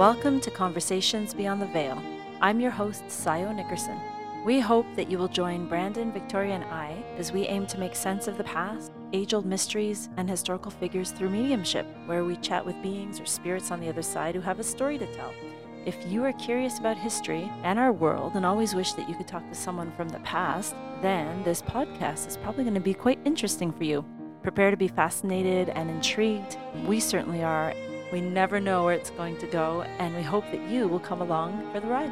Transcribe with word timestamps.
Welcome 0.00 0.40
to 0.40 0.50
Conversations 0.50 1.34
Beyond 1.34 1.60
the 1.60 1.66
Veil. 1.66 2.02
I'm 2.40 2.58
your 2.58 2.70
host, 2.70 3.04
Sayo 3.08 3.54
Nickerson. 3.54 4.00
We 4.46 4.58
hope 4.58 4.86
that 4.96 5.10
you 5.10 5.18
will 5.18 5.28
join 5.28 5.68
Brandon, 5.68 6.10
Victoria, 6.10 6.54
and 6.54 6.64
I 6.64 7.04
as 7.18 7.32
we 7.32 7.46
aim 7.48 7.66
to 7.66 7.78
make 7.78 7.94
sense 7.94 8.26
of 8.26 8.38
the 8.38 8.44
past, 8.44 8.92
age 9.12 9.34
old 9.34 9.44
mysteries, 9.44 10.08
and 10.16 10.26
historical 10.26 10.70
figures 10.70 11.10
through 11.10 11.28
mediumship, 11.28 11.84
where 12.06 12.24
we 12.24 12.36
chat 12.36 12.64
with 12.64 12.80
beings 12.82 13.20
or 13.20 13.26
spirits 13.26 13.70
on 13.70 13.78
the 13.78 13.90
other 13.90 14.00
side 14.00 14.34
who 14.34 14.40
have 14.40 14.58
a 14.58 14.64
story 14.64 14.96
to 14.96 15.14
tell. 15.14 15.34
If 15.84 15.98
you 16.06 16.24
are 16.24 16.32
curious 16.32 16.78
about 16.78 16.96
history 16.96 17.52
and 17.62 17.78
our 17.78 17.92
world 17.92 18.36
and 18.36 18.46
always 18.46 18.74
wish 18.74 18.94
that 18.94 19.06
you 19.06 19.14
could 19.14 19.28
talk 19.28 19.46
to 19.50 19.54
someone 19.54 19.92
from 19.98 20.08
the 20.08 20.20
past, 20.20 20.74
then 21.02 21.42
this 21.42 21.60
podcast 21.60 22.26
is 22.26 22.38
probably 22.38 22.64
going 22.64 22.72
to 22.72 22.80
be 22.80 22.94
quite 22.94 23.18
interesting 23.26 23.70
for 23.70 23.84
you. 23.84 24.02
Prepare 24.42 24.70
to 24.70 24.78
be 24.78 24.88
fascinated 24.88 25.68
and 25.68 25.90
intrigued. 25.90 26.56
We 26.86 27.00
certainly 27.00 27.44
are. 27.44 27.74
We 28.12 28.20
never 28.20 28.58
know 28.58 28.84
where 28.84 28.94
it's 28.94 29.10
going 29.10 29.36
to 29.38 29.46
go, 29.46 29.82
and 30.00 30.16
we 30.16 30.22
hope 30.22 30.44
that 30.50 30.68
you 30.68 30.88
will 30.88 30.98
come 30.98 31.22
along 31.22 31.70
for 31.72 31.78
the 31.78 31.86
ride. 31.86 32.10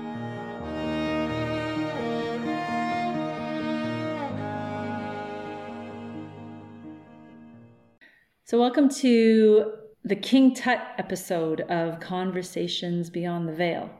So, 8.44 8.60
welcome 8.60 8.88
to 9.00 9.72
the 10.04 10.14
King 10.14 10.54
Tut 10.54 10.80
episode 10.98 11.62
of 11.62 11.98
Conversations 11.98 13.10
Beyond 13.10 13.48
the 13.48 13.52
Veil. 13.52 13.90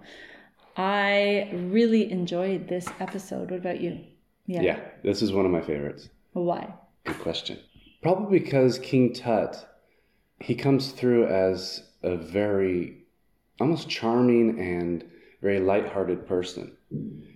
I 0.76 1.50
really 1.52 2.12
enjoyed 2.12 2.68
this 2.68 2.86
episode. 3.00 3.50
What 3.50 3.58
about 3.58 3.80
you? 3.80 4.04
Yeah. 4.46 4.62
yeah, 4.62 4.80
this 5.02 5.20
is 5.20 5.32
one 5.32 5.46
of 5.46 5.50
my 5.50 5.62
favorites. 5.62 6.10
Why? 6.32 6.72
Good 7.02 7.18
question. 7.18 7.58
Probably 8.02 8.38
because 8.38 8.78
King 8.78 9.12
Tut, 9.12 9.66
he 10.38 10.54
comes 10.54 10.92
through 10.92 11.26
as 11.26 11.87
a 12.02 12.16
very 12.16 13.04
almost 13.60 13.88
charming 13.88 14.58
and 14.60 15.04
very 15.42 15.60
light-hearted 15.60 16.26
person. 16.26 16.76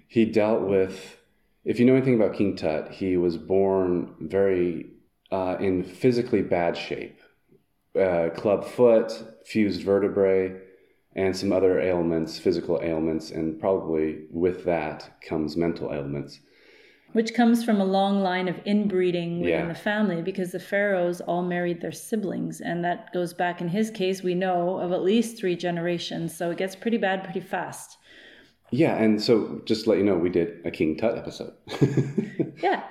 He 0.07 0.25
dealt 0.25 0.63
with, 0.63 1.19
if 1.65 1.79
you 1.79 1.85
know 1.85 1.95
anything 1.95 2.15
about 2.15 2.35
King 2.35 2.57
Tut, 2.57 2.91
he 2.91 3.17
was 3.17 3.37
born 3.37 4.15
very 4.21 4.91
uh, 5.31 5.57
in 5.59 5.83
physically 5.83 6.43
bad 6.43 6.77
shape, 6.77 7.21
uh, 7.99 8.31
club 8.37 8.65
foot, 8.65 9.13
fused 9.45 9.83
vertebrae, 9.83 10.61
and 11.15 11.37
some 11.37 11.53
other 11.53 11.81
ailments, 11.81 12.39
physical 12.39 12.81
ailments, 12.83 13.31
and 13.31 13.61
probably 13.61 14.27
with 14.31 14.65
that 14.65 15.21
comes 15.21 15.57
mental 15.57 15.93
ailments 15.93 16.41
which 17.13 17.35
comes 17.35 17.65
from 17.65 17.81
a 17.81 17.85
long 17.85 18.23
line 18.23 18.49
of 18.49 18.57
inbreeding 18.65 19.41
within 19.41 19.61
yeah. 19.61 19.69
the 19.69 19.75
family 19.75 20.23
because 20.23 20.53
the 20.53 20.61
pharaohs 20.61 21.21
all 21.21 21.43
married 21.43 21.81
their 21.81 21.93
siblings 21.93 22.61
and 22.61 22.85
that 22.85 23.13
goes 23.13 23.33
back 23.33 23.61
in 23.61 23.69
his 23.69 23.91
case 23.91 24.23
we 24.23 24.35
know 24.35 24.79
of 24.79 24.93
at 24.93 25.03
least 25.03 25.39
three 25.39 25.57
generations 25.57 26.37
so 26.37 26.51
it 26.51 26.59
gets 26.59 26.75
pretty 26.75 26.99
bad 26.99 27.23
pretty 27.25 27.41
fast. 27.41 27.99
Yeah 28.71 28.97
and 28.97 29.21
so 29.21 29.61
just 29.67 29.85
to 29.85 29.91
let 29.91 29.99
you 29.99 30.05
know 30.05 30.17
we 30.17 30.31
did 30.31 30.65
a 30.65 30.71
king 30.71 30.97
tut 30.97 31.17
episode. 31.17 31.55
Yeah. 32.63 32.85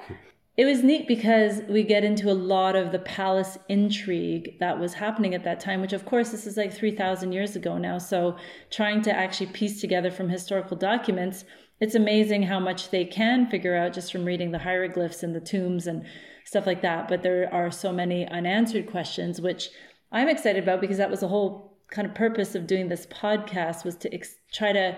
It 0.58 0.66
was 0.66 0.84
neat 0.84 1.08
because 1.08 1.62
we 1.70 1.84
get 1.84 2.04
into 2.04 2.30
a 2.30 2.34
lot 2.34 2.76
of 2.76 2.92
the 2.92 3.00
palace 3.00 3.58
intrigue 3.70 4.60
that 4.60 4.78
was 4.78 4.94
happening 4.94 5.34
at 5.34 5.46
that 5.46 5.62
time 5.62 5.80
which 5.80 5.94
of 5.94 6.06
course 6.06 6.30
this 6.30 6.46
is 6.46 6.58
like 6.58 6.74
3000 6.74 7.32
years 7.32 7.56
ago 7.56 7.78
now 7.78 7.98
so 7.98 8.36
trying 8.70 9.02
to 9.04 9.12
actually 9.12 9.48
piece 9.48 9.80
together 9.80 10.12
from 10.12 10.28
historical 10.28 10.76
documents 10.76 11.46
it's 11.82 11.96
amazing 11.96 12.44
how 12.44 12.60
much 12.60 12.92
they 12.92 13.04
can 13.04 13.48
figure 13.48 13.76
out 13.76 13.92
just 13.92 14.12
from 14.12 14.24
reading 14.24 14.52
the 14.52 14.60
hieroglyphs 14.60 15.24
and 15.24 15.36
the 15.36 15.42
tombs 15.42 15.88
and 15.88 16.06
stuff 16.46 16.68
like 16.68 16.84
that. 16.84 17.08
But 17.08 17.24
there 17.24 17.52
are 17.52 17.72
so 17.72 17.92
many 17.92 18.28
unanswered 18.28 18.86
questions, 18.86 19.42
which 19.42 19.70
I'm 20.12 20.30
excited 20.30 20.62
about 20.62 20.80
because 20.80 20.98
that 20.98 21.10
was 21.10 21.22
the 21.22 21.28
whole 21.28 21.80
kind 21.90 22.08
of 22.08 22.14
purpose 22.14 22.54
of 22.54 22.68
doing 22.68 22.88
this 22.88 23.08
podcast 23.08 23.84
was 23.84 23.96
to 23.98 24.14
ex- 24.14 24.38
try 24.54 24.72
to 24.72 24.96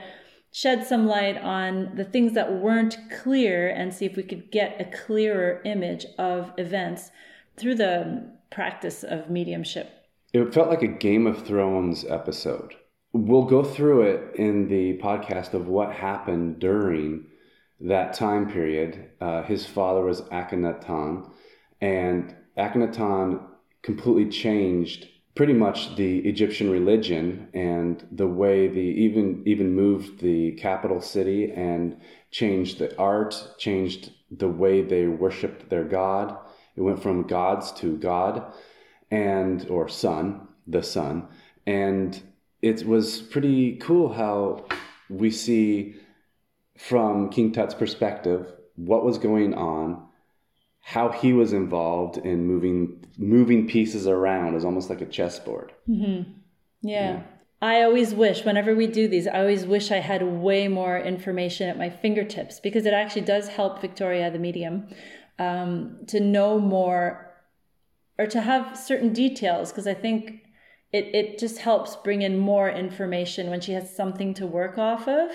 shed 0.52 0.86
some 0.86 1.08
light 1.08 1.38
on 1.38 1.95
the 1.95 2.04
things 2.04 2.33
that 2.33 2.54
weren't 2.54 2.98
clear 3.10 3.70
and 3.70 3.94
see 3.94 4.05
if 4.05 4.17
we 4.17 4.23
could 4.23 4.52
get 4.52 4.80
a 4.80 5.05
clearer 5.05 5.61
image 5.64 6.05
of 6.20 6.52
events 6.58 7.11
through 7.58 7.76
the 7.76 8.30
practice 8.52 9.04
of 9.04 9.30
mediumship. 9.30 9.89
It 10.33 10.54
felt 10.54 10.70
like 10.70 10.83
a 10.83 10.88
Game 10.88 11.27
of 11.27 11.45
Thrones 11.45 12.04
episode 12.05 12.76
we'll 13.14 13.46
go 13.46 13.64
through 13.64 14.02
it 14.02 14.36
in 14.36 14.68
the 14.68 14.98
podcast 14.98 15.54
of 15.54 15.68
what 15.68 15.94
happened 15.94 16.60
during 16.60 17.26
that 17.80 18.14
time 18.14 18.52
period. 18.52 19.12
Uh, 19.22 19.44
his 19.44 19.66
father 19.66 20.04
was 20.04 20.22
Akhenaten, 20.24 21.30
and 21.80 22.36
Akhenaten 22.58 23.46
completely 23.84 24.30
changed 24.30 25.08
pretty 25.36 25.54
much 25.54 25.96
the 25.96 26.20
Egyptian 26.20 26.70
religion 26.70 27.50
and 27.54 28.06
the 28.12 28.28
way 28.28 28.68
the 28.68 28.80
even 28.80 29.44
even 29.45 29.76
moved 29.76 30.20
the 30.20 30.52
capital 30.54 31.02
city 31.02 31.52
and 31.52 31.98
changed 32.32 32.80
the 32.80 32.95
art, 32.98 33.56
changed 33.58 34.12
the 34.32 34.48
way 34.48 34.82
they 34.82 35.08
worshipped 35.08 35.70
their 35.70 35.84
god. 35.84 36.38
It 36.76 36.82
went 36.82 37.02
from 37.02 37.28
gods 37.28 37.72
to 37.74 37.98
God 37.98 38.54
and 39.12 39.68
or 39.70 39.88
sun, 39.88 40.48
the 40.66 40.82
sun, 40.82 41.28
and 41.68 42.20
it 42.64 42.88
was 42.88 43.22
pretty 43.22 43.76
cool 43.76 44.14
how 44.14 44.66
we 45.10 45.30
see 45.30 45.96
from 46.78 47.30
King 47.30 47.52
Tut's 47.52 47.74
perspective 47.74 48.52
what 48.76 49.04
was 49.04 49.18
going 49.18 49.54
on, 49.54 50.08
how 50.80 51.10
he 51.10 51.34
was 51.34 51.52
involved 51.52 52.18
in 52.18 52.48
moving 52.48 53.06
moving 53.18 53.68
pieces 53.68 54.08
around 54.08 54.56
as 54.56 54.64
almost 54.64 54.90
like 54.90 55.02
a 55.02 55.06
chessboard. 55.06 55.74
Mm-hmm. 55.90 56.32
Yeah. 56.82 57.12
yeah. 57.12 57.24
I 57.62 57.84
always 57.84 58.14
wish, 58.14 58.44
whenever 58.44 58.74
we 58.76 58.88
do 58.88 59.08
these, 59.08 59.28
I 59.28 59.40
always 59.40 59.66
wish 59.66 59.92
I 59.92 60.00
had 60.00 60.24
way 60.24 60.68
more 60.68 60.98
information 60.98 61.70
at 61.70 61.78
my 61.78 61.90
fingertips 61.90 62.60
because 62.62 62.86
it 62.86 62.94
actually 62.94 63.22
does 63.22 63.50
help 63.50 63.82
Victoria, 63.82 64.32
the 64.32 64.40
medium, 64.40 64.88
um, 65.38 66.00
to 66.08 66.20
know 66.20 66.60
more 66.60 67.30
or 68.18 68.28
to 68.28 68.42
have 68.42 68.78
certain 68.78 69.12
details. 69.14 69.72
Because 69.72 69.88
I 69.88 69.94
think 69.94 70.42
it, 70.93 71.14
it 71.14 71.39
just 71.39 71.58
helps 71.58 71.95
bring 71.98 72.21
in 72.21 72.37
more 72.37 72.70
information 72.70 73.49
when 73.49 73.59
she 73.59 73.73
has 73.73 73.93
something 73.93 74.33
to 74.36 74.45
work 74.48 74.77
off 74.77 75.08
of. 75.08 75.31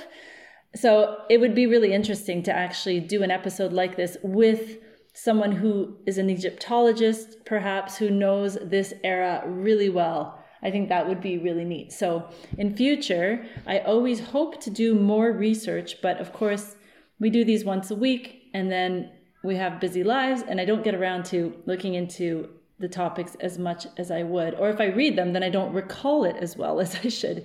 So 0.74 1.22
it 1.28 1.38
would 1.38 1.54
be 1.54 1.66
really 1.66 1.92
interesting 1.92 2.42
to 2.44 2.52
actually 2.52 3.00
do 3.00 3.22
an 3.22 3.30
episode 3.30 3.72
like 3.72 3.96
this 3.96 4.16
with 4.22 4.78
someone 5.14 5.50
who 5.50 5.96
is 6.06 6.16
an 6.16 6.30
Egyptologist, 6.30 7.44
perhaps, 7.44 7.96
who 7.96 8.08
knows 8.08 8.56
this 8.62 8.94
era 9.02 9.42
really 9.46 9.88
well. 9.88 10.38
I 10.62 10.70
think 10.70 10.88
that 10.88 11.08
would 11.08 11.20
be 11.20 11.38
really 11.38 11.64
neat. 11.64 11.92
So 11.92 12.28
in 12.56 12.76
future, 12.76 13.44
I 13.66 13.80
always 13.80 14.20
hope 14.20 14.60
to 14.62 14.70
do 14.70 14.94
more 14.94 15.32
research, 15.32 16.00
but 16.02 16.18
of 16.18 16.32
course, 16.32 16.76
we 17.18 17.30
do 17.30 17.44
these 17.44 17.64
once 17.64 17.90
a 17.90 17.96
week 17.96 18.42
and 18.54 18.70
then 18.70 19.10
we 19.42 19.56
have 19.56 19.80
busy 19.80 20.04
lives 20.04 20.42
and 20.46 20.60
I 20.60 20.64
don't 20.64 20.84
get 20.84 20.94
around 20.94 21.24
to 21.26 21.54
looking 21.66 21.94
into 21.94 22.48
the 22.78 22.88
topics 22.88 23.36
as 23.40 23.58
much 23.58 23.86
as 23.96 24.10
I 24.10 24.22
would. 24.22 24.54
Or 24.54 24.70
if 24.70 24.80
I 24.80 24.86
read 24.86 25.16
them, 25.16 25.32
then 25.32 25.42
I 25.42 25.50
don't 25.50 25.72
recall 25.72 26.24
it 26.24 26.36
as 26.36 26.56
well 26.56 26.80
as 26.84 26.94
I 26.96 27.08
should. 27.08 27.44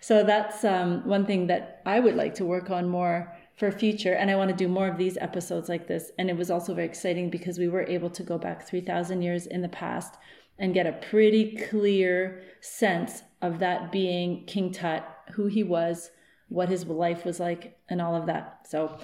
So 0.00 0.22
that's 0.22 0.64
um, 0.64 1.06
one 1.06 1.24
thing 1.26 1.46
that 1.46 1.80
I 1.86 2.00
would 2.00 2.16
like 2.16 2.34
to 2.36 2.44
work 2.44 2.70
on 2.70 2.88
more 2.88 3.32
for 3.56 3.70
future. 3.70 4.14
And 4.14 4.30
I 4.30 4.36
want 4.36 4.50
to 4.50 4.56
do 4.56 4.68
more 4.68 4.88
of 4.88 4.98
these 4.98 5.16
episodes 5.18 5.68
like 5.68 5.86
this. 5.86 6.10
And 6.18 6.28
it 6.28 6.36
was 6.36 6.50
also 6.50 6.74
very 6.74 6.86
exciting 6.86 7.30
because 7.30 7.58
we 7.58 7.68
were 7.68 7.84
able 7.84 8.10
to 8.10 8.22
go 8.22 8.36
back 8.36 8.66
3,000 8.66 9.22
years 9.22 9.46
in 9.46 9.62
the 9.62 9.68
past 9.68 10.14
and 10.58 10.74
get 10.74 10.86
a 10.86 10.92
pretty 10.92 11.56
clear 11.68 12.42
sense 12.60 13.22
of 13.42 13.58
that 13.60 13.90
being 13.90 14.44
King 14.46 14.72
Tut, 14.72 15.04
who 15.32 15.46
he 15.46 15.62
was, 15.62 16.10
what 16.48 16.68
his 16.68 16.86
life 16.86 17.24
was 17.24 17.40
like, 17.40 17.78
and 17.88 18.00
all 18.00 18.14
of 18.14 18.26
that. 18.26 18.60
So 18.68 18.98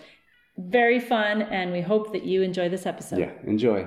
very 0.59 1.01
fun. 1.01 1.43
And 1.43 1.73
we 1.73 1.81
hope 1.81 2.13
that 2.13 2.25
you 2.25 2.43
enjoy 2.43 2.69
this 2.69 2.87
episode. 2.87 3.21
Yeah, 3.21 3.33
enjoy. 3.45 3.87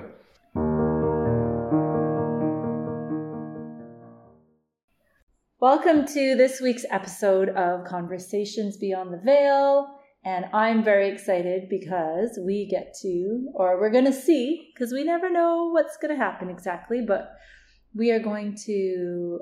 Welcome 5.64 6.04
to 6.08 6.36
this 6.36 6.60
week's 6.60 6.84
episode 6.90 7.48
of 7.48 7.86
Conversations 7.86 8.76
Beyond 8.76 9.14
the 9.14 9.22
Veil. 9.24 9.88
And 10.22 10.44
I'm 10.52 10.84
very 10.84 11.08
excited 11.08 11.70
because 11.70 12.38
we 12.44 12.68
get 12.70 12.94
to, 13.00 13.48
or 13.54 13.80
we're 13.80 13.88
going 13.90 14.04
to 14.04 14.12
see, 14.12 14.70
because 14.74 14.92
we 14.92 15.04
never 15.04 15.30
know 15.30 15.70
what's 15.72 15.96
going 15.96 16.14
to 16.14 16.22
happen 16.22 16.50
exactly, 16.50 17.00
but 17.00 17.30
we 17.94 18.10
are 18.10 18.18
going 18.18 18.58
to 18.66 19.40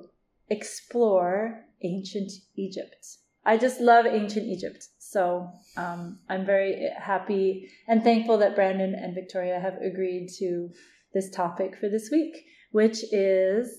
explore 0.48 1.64
ancient 1.82 2.30
Egypt. 2.56 3.04
I 3.44 3.56
just 3.56 3.80
love 3.80 4.06
ancient 4.06 4.46
Egypt. 4.46 4.90
So 5.00 5.50
um, 5.76 6.20
I'm 6.28 6.46
very 6.46 6.88
happy 7.00 7.68
and 7.88 8.04
thankful 8.04 8.38
that 8.38 8.54
Brandon 8.54 8.94
and 8.94 9.16
Victoria 9.16 9.58
have 9.58 9.74
agreed 9.82 10.28
to 10.38 10.70
this 11.14 11.30
topic 11.30 11.78
for 11.80 11.88
this 11.88 12.10
week, 12.12 12.44
which 12.70 13.02
is 13.10 13.76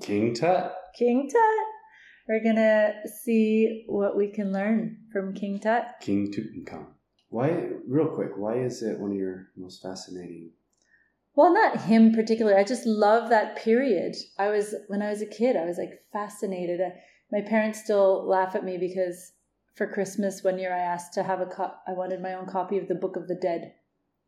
King 0.00 0.32
Tut. 0.32 0.74
King 0.96 1.28
Tut 1.30 1.73
we're 2.28 2.42
gonna 2.42 2.94
see 3.22 3.84
what 3.86 4.16
we 4.16 4.28
can 4.28 4.52
learn 4.52 4.98
from 5.12 5.34
King 5.34 5.58
Tut. 5.60 5.86
King 6.00 6.32
Tutankhamun. 6.32 6.86
Why, 7.28 7.68
real 7.88 8.08
quick, 8.08 8.30
why 8.36 8.58
is 8.58 8.82
it 8.82 8.98
one 9.00 9.10
of 9.10 9.16
your 9.16 9.48
most 9.56 9.82
fascinating? 9.82 10.52
Well, 11.36 11.52
not 11.52 11.80
him 11.82 12.12
particularly. 12.12 12.56
I 12.58 12.64
just 12.64 12.86
love 12.86 13.28
that 13.30 13.56
period. 13.56 14.14
I 14.38 14.48
was 14.50 14.74
when 14.86 15.02
I 15.02 15.10
was 15.10 15.20
a 15.20 15.26
kid. 15.26 15.56
I 15.56 15.64
was 15.64 15.78
like 15.78 16.00
fascinated. 16.12 16.80
Uh, 16.80 16.90
My 17.32 17.40
parents 17.40 17.82
still 17.82 18.24
laugh 18.28 18.54
at 18.54 18.64
me 18.64 18.78
because 18.78 19.32
for 19.74 19.88
Christmas 19.88 20.44
one 20.44 20.58
year 20.58 20.72
I 20.72 20.78
asked 20.78 21.12
to 21.14 21.24
have 21.24 21.40
a 21.40 21.46
co- 21.46 21.74
I 21.88 21.92
wanted 21.92 22.22
my 22.22 22.34
own 22.34 22.46
copy 22.46 22.78
of 22.78 22.86
the 22.86 22.94
Book 22.94 23.16
of 23.16 23.26
the 23.26 23.34
Dead. 23.34 23.74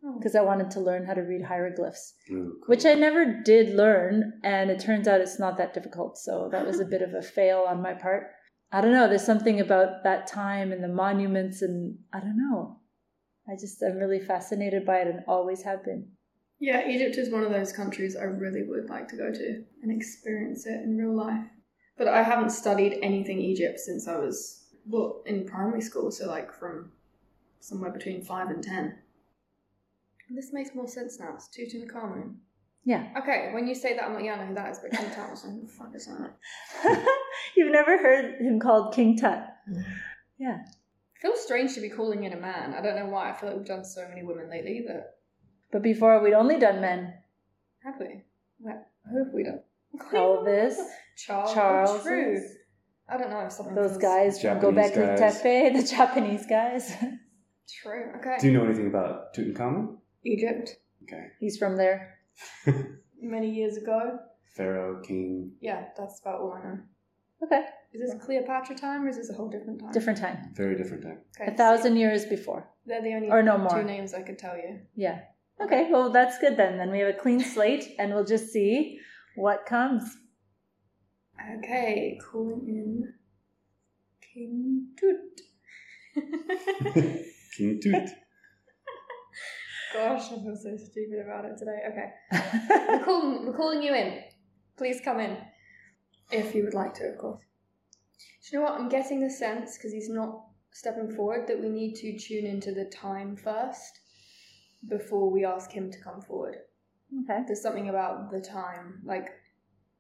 Oh. 0.07 0.19
because 0.19 0.37
I 0.37 0.43
wanted 0.43 0.71
to 0.73 0.81
learn 0.81 1.05
how 1.05 1.15
to 1.15 1.23
read 1.23 1.43
hieroglyphs, 1.43 2.15
Ooh, 2.31 2.59
cool. 2.61 2.67
which 2.67 2.85
I 2.85 2.95
never 2.95 3.25
did 3.43 3.75
learn, 3.75 4.41
and 4.45 4.71
it 4.71 4.79
turns 4.79 5.09
out 5.09 5.21
it's 5.21 5.41
not 5.41 5.57
that 5.59 5.75
difficult. 5.75 6.17
So 6.17 6.49
that 6.53 6.67
was 6.67 6.79
a 6.79 6.85
bit 6.95 7.03
of 7.03 7.15
a 7.15 7.23
fail 7.23 7.65
on 7.69 7.83
my 7.83 7.95
part. 7.95 8.29
I 8.71 8.81
don't 8.81 8.93
know. 8.93 9.09
There's 9.09 9.25
something 9.25 9.61
about 9.61 10.05
that 10.05 10.27
time 10.27 10.71
and 10.73 10.83
the 10.83 10.89
monuments, 10.89 11.63
and 11.63 11.99
I 12.13 12.21
don't 12.21 12.37
know. 12.37 12.81
I 13.49 13.55
just 13.55 13.83
am 13.83 13.97
really 13.97 14.21
fascinated 14.21 14.85
by 14.85 14.99
it 14.99 15.09
and 15.09 15.21
always 15.27 15.63
have 15.63 15.85
been. 15.85 16.09
Yeah, 16.59 16.89
Egypt 16.89 17.17
is 17.17 17.31
one 17.31 17.45
of 17.45 17.51
those 17.51 17.73
countries 17.73 18.17
I 18.17 18.25
really 18.25 18.63
would 18.63 18.89
like 18.89 19.09
to 19.09 19.17
go 19.17 19.33
to 19.33 19.65
and 19.83 19.93
experience 19.93 20.67
it 20.67 20.83
in 20.83 20.97
real 20.97 21.15
life. 21.15 21.45
But 21.99 22.09
I 22.09 22.23
haven't 22.23 22.51
studied 22.51 22.99
anything 23.03 23.41
Egypt 23.41 23.79
since 23.79 24.09
I 24.09 24.17
was 24.17 24.67
well 24.87 25.23
in 25.27 25.47
primary 25.47 25.81
school, 25.81 26.11
so 26.11 26.27
like 26.27 26.53
from 26.53 26.93
somewhere 27.61 27.91
between 27.91 28.23
five 28.23 28.51
and 28.51 28.63
ten. 28.63 28.99
This 30.31 30.53
makes 30.53 30.75
more 30.75 30.89
sense 30.89 31.19
now. 31.21 31.35
It's 31.35 31.49
Tutankhamun. 31.49 32.35
Yeah. 32.85 33.09
Okay, 33.21 33.51
when 33.53 33.67
you 33.67 33.75
say 33.75 33.95
that, 33.95 34.05
I'm 34.05 34.15
like, 34.15 34.25
yeah, 34.25 34.35
I 34.35 34.41
know 34.41 34.47
who 34.47 34.55
that 34.55 34.71
is, 34.71 34.79
but 34.79 34.93
King 34.93 35.11
Tut 35.11 35.29
was 35.31 35.45
like, 35.45 35.55
who 35.55 35.63
the 35.63 35.67
fuck 35.69 35.91
is 35.95 36.07
that? 36.07 37.07
You've 37.57 37.73
never 37.73 37.99
heard 37.99 38.41
him 38.41 38.61
called 38.61 38.95
King 38.95 39.17
Tut. 39.19 39.45
Yeah. 40.39 40.59
It 40.61 41.21
feels 41.21 41.41
strange 41.41 41.75
to 41.75 41.81
be 41.81 41.89
calling 41.89 42.25
in 42.25 42.33
a 42.33 42.37
man. 42.41 42.75
I 42.75 42.81
don't 42.83 42.95
know 42.97 43.07
why. 43.07 43.31
I 43.31 43.35
feel 43.35 43.49
like 43.49 43.59
we've 43.59 43.67
done 43.67 43.85
so 43.85 44.07
many 44.09 44.23
women 44.23 44.49
lately 44.49 44.85
that 44.87 45.17
But 45.73 45.83
before 45.83 46.23
we'd 46.23 46.35
only 46.35 46.59
done 46.59 46.81
men. 46.81 47.15
have 47.83 47.95
we? 47.99 48.23
What? 48.59 48.87
Who 49.11 49.19
have 49.25 49.33
we 49.35 49.43
done? 49.45 49.61
Elvis, 50.13 50.77
Charles. 51.17 51.55
Charles, 51.55 52.03
True. 52.03 52.41
I 53.09 53.17
don't 53.17 53.31
know 53.31 53.41
if 53.41 53.53
something 53.53 53.75
those 53.75 53.97
guys 53.99 54.41
from 54.41 54.61
Japanese 54.61 54.91
Gobekli 54.93 55.19
guys. 55.19 55.41
Tepe, 55.43 55.73
the 55.77 55.83
Japanese 55.89 56.47
guys. 56.47 56.93
True. 57.83 58.13
Okay. 58.19 58.37
Do 58.41 58.47
you 58.49 58.53
know 58.53 58.65
anything 58.65 58.87
about 58.89 59.35
Tutankhamun? 59.35 59.97
Egypt. 60.27 60.77
Okay. 61.05 61.27
He's 61.41 61.57
from 61.57 61.77
there. 61.77 62.19
Many 63.21 63.51
years 63.51 63.77
ago. 63.77 64.19
Pharaoh, 64.57 65.01
king. 65.03 65.53
Yeah, 65.61 65.85
that's 65.97 66.21
about 66.21 66.41
all 66.41 66.53
I 66.53 66.63
know. 66.67 66.79
Okay. 67.45 67.65
Is 67.93 68.01
this 68.13 68.25
Cleopatra 68.25 68.77
time 68.77 69.05
or 69.05 69.09
is 69.09 69.17
this 69.17 69.31
a 69.31 69.35
whole 69.35 69.49
different 69.49 69.81
time? 69.81 69.93
Different 69.93 70.19
time. 70.19 70.53
Very 70.55 70.77
different 70.77 71.03
time. 71.03 71.19
Okay, 71.41 71.53
A 71.53 71.57
thousand 71.57 71.97
years 71.97 72.25
before. 72.27 72.69
they're 72.87 73.03
the 73.03 73.15
only 73.15 73.29
Or 73.31 73.43
no 73.43 73.57
two 73.57 73.63
more. 73.65 73.83
names 73.83 74.15
I 74.15 74.23
could 74.23 74.39
tell 74.39 74.57
you. 74.57 74.81
Yeah. 74.95 75.21
Okay, 75.61 75.89
well, 75.91 76.11
that's 76.11 76.39
good 76.39 76.57
then. 76.57 76.77
Then 76.79 76.91
we 76.91 76.99
have 77.01 77.09
a 77.15 77.19
clean 77.19 77.41
slate 77.41 77.85
and 77.99 78.13
we'll 78.15 78.25
just 78.25 78.53
see 78.53 78.99
what 79.37 79.65
comes. 79.67 80.03
Okay, 81.59 82.19
calling 82.31 82.65
in 82.67 83.15
King 84.35 84.89
Tut. 84.99 85.41
King 87.57 87.81
Tut. 87.83 88.09
Gosh, 89.93 90.27
I 90.27 90.43
feel 90.43 90.57
so 90.57 90.77
stupid 90.77 91.21
about 91.25 91.45
it 91.45 91.57
today. 91.59 91.81
Okay. 91.91 92.13
We're 92.89 93.05
calling, 93.05 93.47
we're 93.47 93.57
calling 93.57 93.83
you 93.83 93.95
in. 93.95 94.21
Please 94.77 95.01
come 95.05 95.21
in. 95.21 95.37
If 96.31 96.55
you 96.55 96.65
would 96.65 96.75
like 96.75 96.95
to, 96.95 97.05
of 97.05 97.19
course. 97.19 97.41
Do 98.19 98.57
you 98.57 98.59
know 98.59 98.65
what? 98.65 98.81
I'm 98.81 98.89
getting 98.89 99.21
the 99.21 99.31
sense, 99.31 99.77
because 99.77 99.93
he's 99.93 100.09
not 100.09 100.43
stepping 100.73 101.15
forward, 101.15 101.47
that 101.47 101.61
we 101.61 101.69
need 101.69 101.95
to 101.97 102.19
tune 102.19 102.47
into 102.47 102.73
the 102.73 102.85
time 102.87 103.37
first 103.37 104.01
before 104.89 105.31
we 105.31 105.45
ask 105.45 105.71
him 105.71 105.91
to 105.91 106.01
come 106.01 106.21
forward. 106.21 106.57
okay. 107.25 107.43
There's 107.47 107.63
something 107.63 107.89
about 107.89 108.31
the 108.31 108.41
time. 108.41 109.01
Like, 109.05 109.29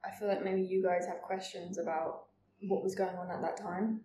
I 0.04 0.10
feel 0.18 0.28
like 0.28 0.44
maybe 0.44 0.62
you 0.62 0.82
guys 0.82 1.06
have 1.06 1.22
questions 1.22 1.78
about 1.78 2.24
what 2.62 2.82
was 2.82 2.94
going 2.94 3.16
on 3.16 3.30
at 3.30 3.40
that 3.42 3.56
time. 3.56 4.00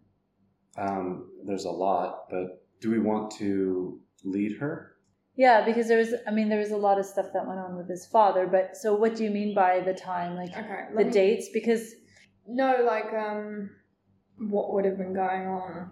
Um, 0.77 1.31
there's 1.45 1.66
a 1.66 1.72
lot, 1.72 2.30
but 2.30 2.66
do 2.80 2.89
we 2.92 3.00
want 3.00 3.31
to 3.31 4.00
lead 4.24 4.57
her? 4.60 4.95
Yeah, 5.36 5.63
because 5.66 5.88
there 5.88 5.98
was, 5.98 6.13
I 6.28 6.31
mean, 6.31 6.50
there 6.50 6.60
was 6.60 6.72
a 6.72 6.78
lot 6.78 7.00
of 7.00 7.06
stuff 7.06 7.28
that 7.33 7.48
went 7.48 7.60
on 7.60 7.78
with 7.78 7.89
his 7.89 8.06
father. 8.06 8.48
But 8.48 8.75
so 8.75 8.94
what 8.95 9.16
do 9.16 9.24
you 9.24 9.31
mean 9.31 9.56
by 9.56 9.80
the 9.80 9.94
time? 9.94 10.36
Like 10.36 10.51
Okay. 10.51 10.86
the 10.95 11.06
me- 11.06 11.12
dates? 11.12 11.50
Because, 11.54 11.94
No, 12.48 12.83
like 12.86 13.13
um, 13.13 13.69
what 14.38 14.74
would 14.74 14.83
have 14.86 14.98
been 14.98 15.13
going 15.13 15.48
on 15.48 15.92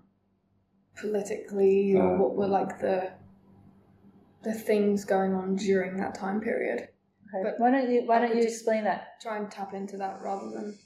politically, 0.97 1.93
or 1.95 2.15
Uh. 2.15 2.17
what 2.17 2.35
were 2.35 2.47
like 2.47 2.79
the 2.79 3.11
the 4.43 4.53
things 4.53 5.03
going 5.03 5.33
on 5.33 5.55
during 5.55 5.97
that 5.97 6.15
time 6.15 6.39
period. 6.39 6.79
okay, 6.79 7.43
But 7.43 7.59
why 7.59 7.71
don't 7.71 7.89
you, 7.91 8.03
why 8.05 8.19
don't 8.19 8.35
you 8.37 8.43
explain 8.43 8.85
that? 8.85 9.19
Try 9.21 9.37
and 9.37 9.51
tap 9.51 9.73
into 9.73 9.97
that 9.97 10.21
rather 10.21 10.49
than 10.49 10.77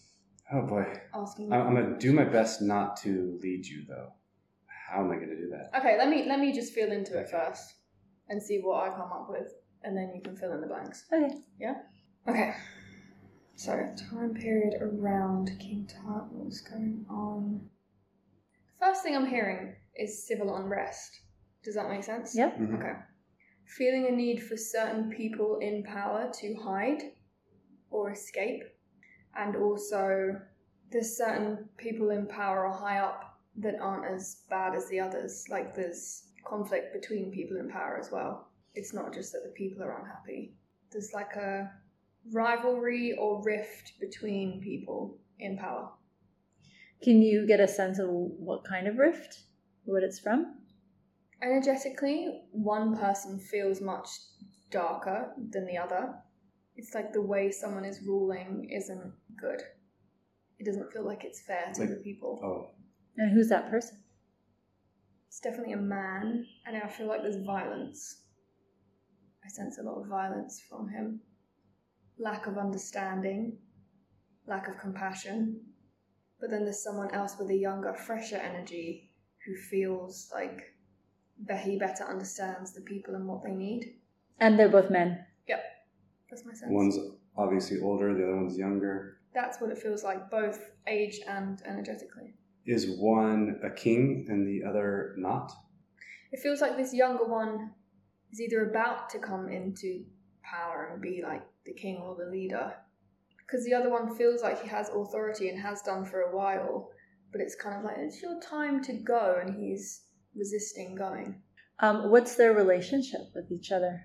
Oh 0.52 0.64
boy. 0.66 0.86
asking. 1.14 1.54
I'm, 1.54 1.68
I'm 1.68 1.74
gonna 1.76 1.98
do 2.00 2.12
my 2.14 2.24
best 2.26 2.62
not 2.62 2.98
to 2.98 3.40
lead 3.42 3.66
you 3.66 3.86
though. 3.88 4.12
How 4.90 5.02
am 5.02 5.12
I 5.12 5.16
gonna 5.16 5.36
do 5.36 5.50
that? 5.52 5.72
Okay, 5.80 5.98
let 5.98 6.10
me 6.10 6.26
let 6.28 6.40
me 6.40 6.52
just 6.52 6.74
feel 6.74 6.92
into 6.92 7.18
it 7.18 7.30
first 7.30 7.76
and 8.30 8.42
see 8.42 8.60
what 8.60 8.84
I 8.84 8.90
come 8.90 9.12
up 9.12 9.28
with, 9.30 9.54
and 9.84 9.96
then 9.96 10.12
you 10.16 10.22
can 10.22 10.36
fill 10.36 10.54
in 10.54 10.62
the 10.62 10.68
blanks. 10.68 11.06
Okay. 11.12 11.36
Yeah? 11.60 11.75
Okay. 12.28 12.54
So 13.56 13.72
time 14.10 14.34
period 14.34 14.81
around 14.81 15.52
King 15.60 15.88
Tut, 15.88 16.31
what 16.31 16.46
was 16.46 16.62
going 16.62 17.06
on? 17.10 17.70
First 18.80 19.04
thing 19.04 19.16
I'm 19.16 19.28
hearing 19.28 19.75
is 19.96 20.28
civil 20.28 20.56
unrest. 20.56 21.22
Does 21.64 21.75
that 21.75 21.90
make 21.90 22.04
sense? 22.04 22.36
Yep. 22.36 22.58
Mhm. 22.58 22.80
Okay. 22.80 23.00
Feeling 23.66 24.08
a 24.08 24.12
need 24.12 24.44
for 24.44 24.58
certain 24.58 25.10
people 25.10 25.60
in 25.60 25.84
power 25.84 26.31
to 26.34 26.56
hide 26.56 27.14
or 27.90 28.12
escape. 28.12 28.64
And 29.36 29.56
also, 29.56 30.42
there's 30.92 31.16
certain 31.16 31.70
people 31.78 32.10
in 32.10 32.28
power 32.28 32.66
or 32.66 32.72
high 32.74 33.00
up 33.00 33.40
that 33.58 33.80
aren't 33.80 34.14
as 34.14 34.44
bad 34.50 34.75
as 34.75 34.90
the 34.90 35.00
others. 35.00 35.48
Like, 35.50 35.75
there's 35.75 36.28
conflict 36.45 36.94
between 36.94 37.31
people 37.31 37.57
in 37.57 37.69
power 37.69 37.98
as 38.00 38.12
well. 38.12 38.50
It's 38.75 38.94
not 38.94 39.13
just 39.13 39.31
that 39.34 39.44
the 39.44 39.51
people 39.51 39.84
are 39.84 40.00
unhappy. 40.00 40.56
There's 40.92 41.12
like 41.13 41.36
a 41.36 41.69
rivalry 42.31 43.13
or 43.19 43.44
rift 43.44 43.94
between 44.00 44.62
people 44.62 45.18
in 45.40 45.57
power. 45.57 45.90
Can 47.04 47.22
you 47.22 47.45
get 47.48 47.60
a 47.60 47.68
sense 47.68 48.00
of 48.00 48.07
what 48.10 48.63
kind 48.63 48.88
of 48.88 48.98
rift? 48.98 49.44
What 49.86 50.04
it's 50.04 50.19
from? 50.19 50.56
Energetically, 51.42 52.42
one 52.51 52.96
person 52.98 53.38
feels 53.39 53.81
much 53.81 54.07
darker 54.72 55.34
than 55.51 55.66
the 55.66 55.78
other. 55.78 56.13
It's 56.75 56.94
like 56.96 57.12
the 57.12 57.22
way 57.22 57.51
someone 57.51 57.84
is 57.86 58.01
ruling 58.07 58.69
isn't 58.72 59.13
good. 59.39 59.62
It 60.57 60.66
doesn't 60.66 60.92
feel 60.94 61.04
like 61.06 61.24
it's 61.25 61.41
fair 61.46 61.72
to 61.74 61.82
Like- 61.82 61.89
the 61.89 61.96
people. 62.03 62.39
Oh, 62.44 62.70
And 63.18 63.32
who's 63.32 63.50
that 63.50 63.70
person? 63.70 64.02
It's 65.34 65.40
definitely 65.40 65.74
a 65.74 65.78
man, 65.78 66.46
and 66.68 66.78
I 66.78 66.88
feel 66.88 67.08
like 67.08 67.24
there's 67.24 67.44
violence. 67.44 68.22
I 69.44 69.50
sense 69.50 69.80
a 69.80 69.82
lot 69.82 70.00
of 70.00 70.06
violence 70.06 70.62
from 70.70 70.88
him. 70.88 71.22
Lack 72.20 72.46
of 72.46 72.60
understanding, 72.60 73.58
lack 74.46 74.68
of 74.68 74.78
compassion. 74.78 75.60
But 76.40 76.52
then 76.52 76.66
there's 76.66 76.84
someone 76.84 77.10
else 77.16 77.36
with 77.40 77.50
a 77.50 77.56
younger, 77.56 77.96
fresher 77.96 78.36
energy 78.36 79.10
who 79.44 79.56
feels 79.56 80.30
like 80.32 80.75
that 81.48 81.62
he 81.62 81.80
better 81.80 82.04
understands 82.04 82.72
the 82.72 82.82
people 82.82 83.16
and 83.16 83.28
what 83.28 83.44
they 83.44 83.56
need. 83.56 83.96
And 84.40 84.60
they're 84.60 84.70
both 84.70 84.92
men. 84.92 85.25
Yep, 85.48 85.63
that's 86.30 86.46
my 86.46 86.54
sense. 86.54 86.72
one's 86.72 87.00
obviously 87.36 87.80
older, 87.82 88.13
the 88.13 88.24
other 88.24 88.36
one's 88.36 88.56
younger. 88.56 89.18
That's 89.34 89.60
what 89.60 89.72
it 89.72 89.80
feels 89.80 90.04
like, 90.04 90.30
both 90.30 90.60
age 90.86 91.22
and 91.28 91.60
energetically. 91.66 92.36
Is 92.65 92.89
one 92.98 93.60
a 93.63 93.70
king 93.70 94.25
and 94.29 94.48
the 94.48 94.67
other 94.67 95.15
not? 95.17 95.51
It 96.32 96.39
feels 96.39 96.62
like 96.62 96.77
this 96.77 96.93
younger 96.93 97.25
one 97.25 97.72
is 98.32 98.41
either 98.41 98.70
about 98.70 99.10
to 99.12 99.20
come 99.20 99.50
into 99.50 100.05
power 100.41 100.89
and 100.91 101.01
be 101.01 101.22
like 101.24 101.43
the 101.65 101.74
king 101.74 101.98
or 101.98 102.15
the 102.15 102.32
leader. 102.32 102.74
Because 103.38 103.65
the 103.65 103.74
other 103.74 103.89
one 103.89 104.15
feels 104.15 104.41
like 104.41 104.62
he 104.62 104.70
has 104.70 104.89
authority 104.89 105.50
and 105.50 105.62
has 105.62 105.82
done 105.82 106.05
for 106.05 106.22
a 106.22 106.36
while, 106.36 106.89
but 107.32 107.41
it's 107.41 107.55
kind 107.55 107.77
of 107.77 107.84
like, 107.84 107.98
it's 107.98 108.22
your 108.22 108.39
time 108.39 108.82
to 108.84 108.93
go, 108.93 109.39
and 109.39 109.53
he's 109.55 110.03
resisting 110.36 110.96
going. 110.96 111.41
Um, 111.79 112.10
what's 112.10 112.36
their 112.36 112.53
relationship 112.53 113.22
with 113.36 113.51
each 113.51 113.72
other? 113.72 114.01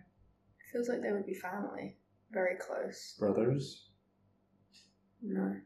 It 0.58 0.72
feels 0.72 0.88
like 0.88 1.00
they 1.00 1.12
would 1.12 1.26
be 1.26 1.34
family, 1.34 1.96
very 2.30 2.56
close. 2.56 3.14
Brothers? 3.18 3.88
No. 5.22 5.56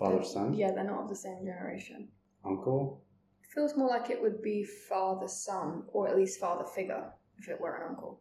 Father, 0.00 0.24
son? 0.24 0.54
Yeah, 0.54 0.72
they're 0.72 0.84
not 0.84 1.02
of 1.02 1.08
the 1.10 1.14
same 1.14 1.44
generation. 1.44 2.08
Uncle? 2.44 3.04
Feels 3.54 3.76
more 3.76 3.88
like 3.88 4.08
it 4.08 4.20
would 4.22 4.40
be 4.40 4.64
father 4.88 5.28
son, 5.28 5.82
or 5.92 6.08
at 6.08 6.16
least 6.16 6.40
father 6.40 6.64
figure, 6.64 7.04
if 7.38 7.48
it 7.48 7.60
were 7.60 7.76
an 7.76 7.90
uncle. 7.90 8.20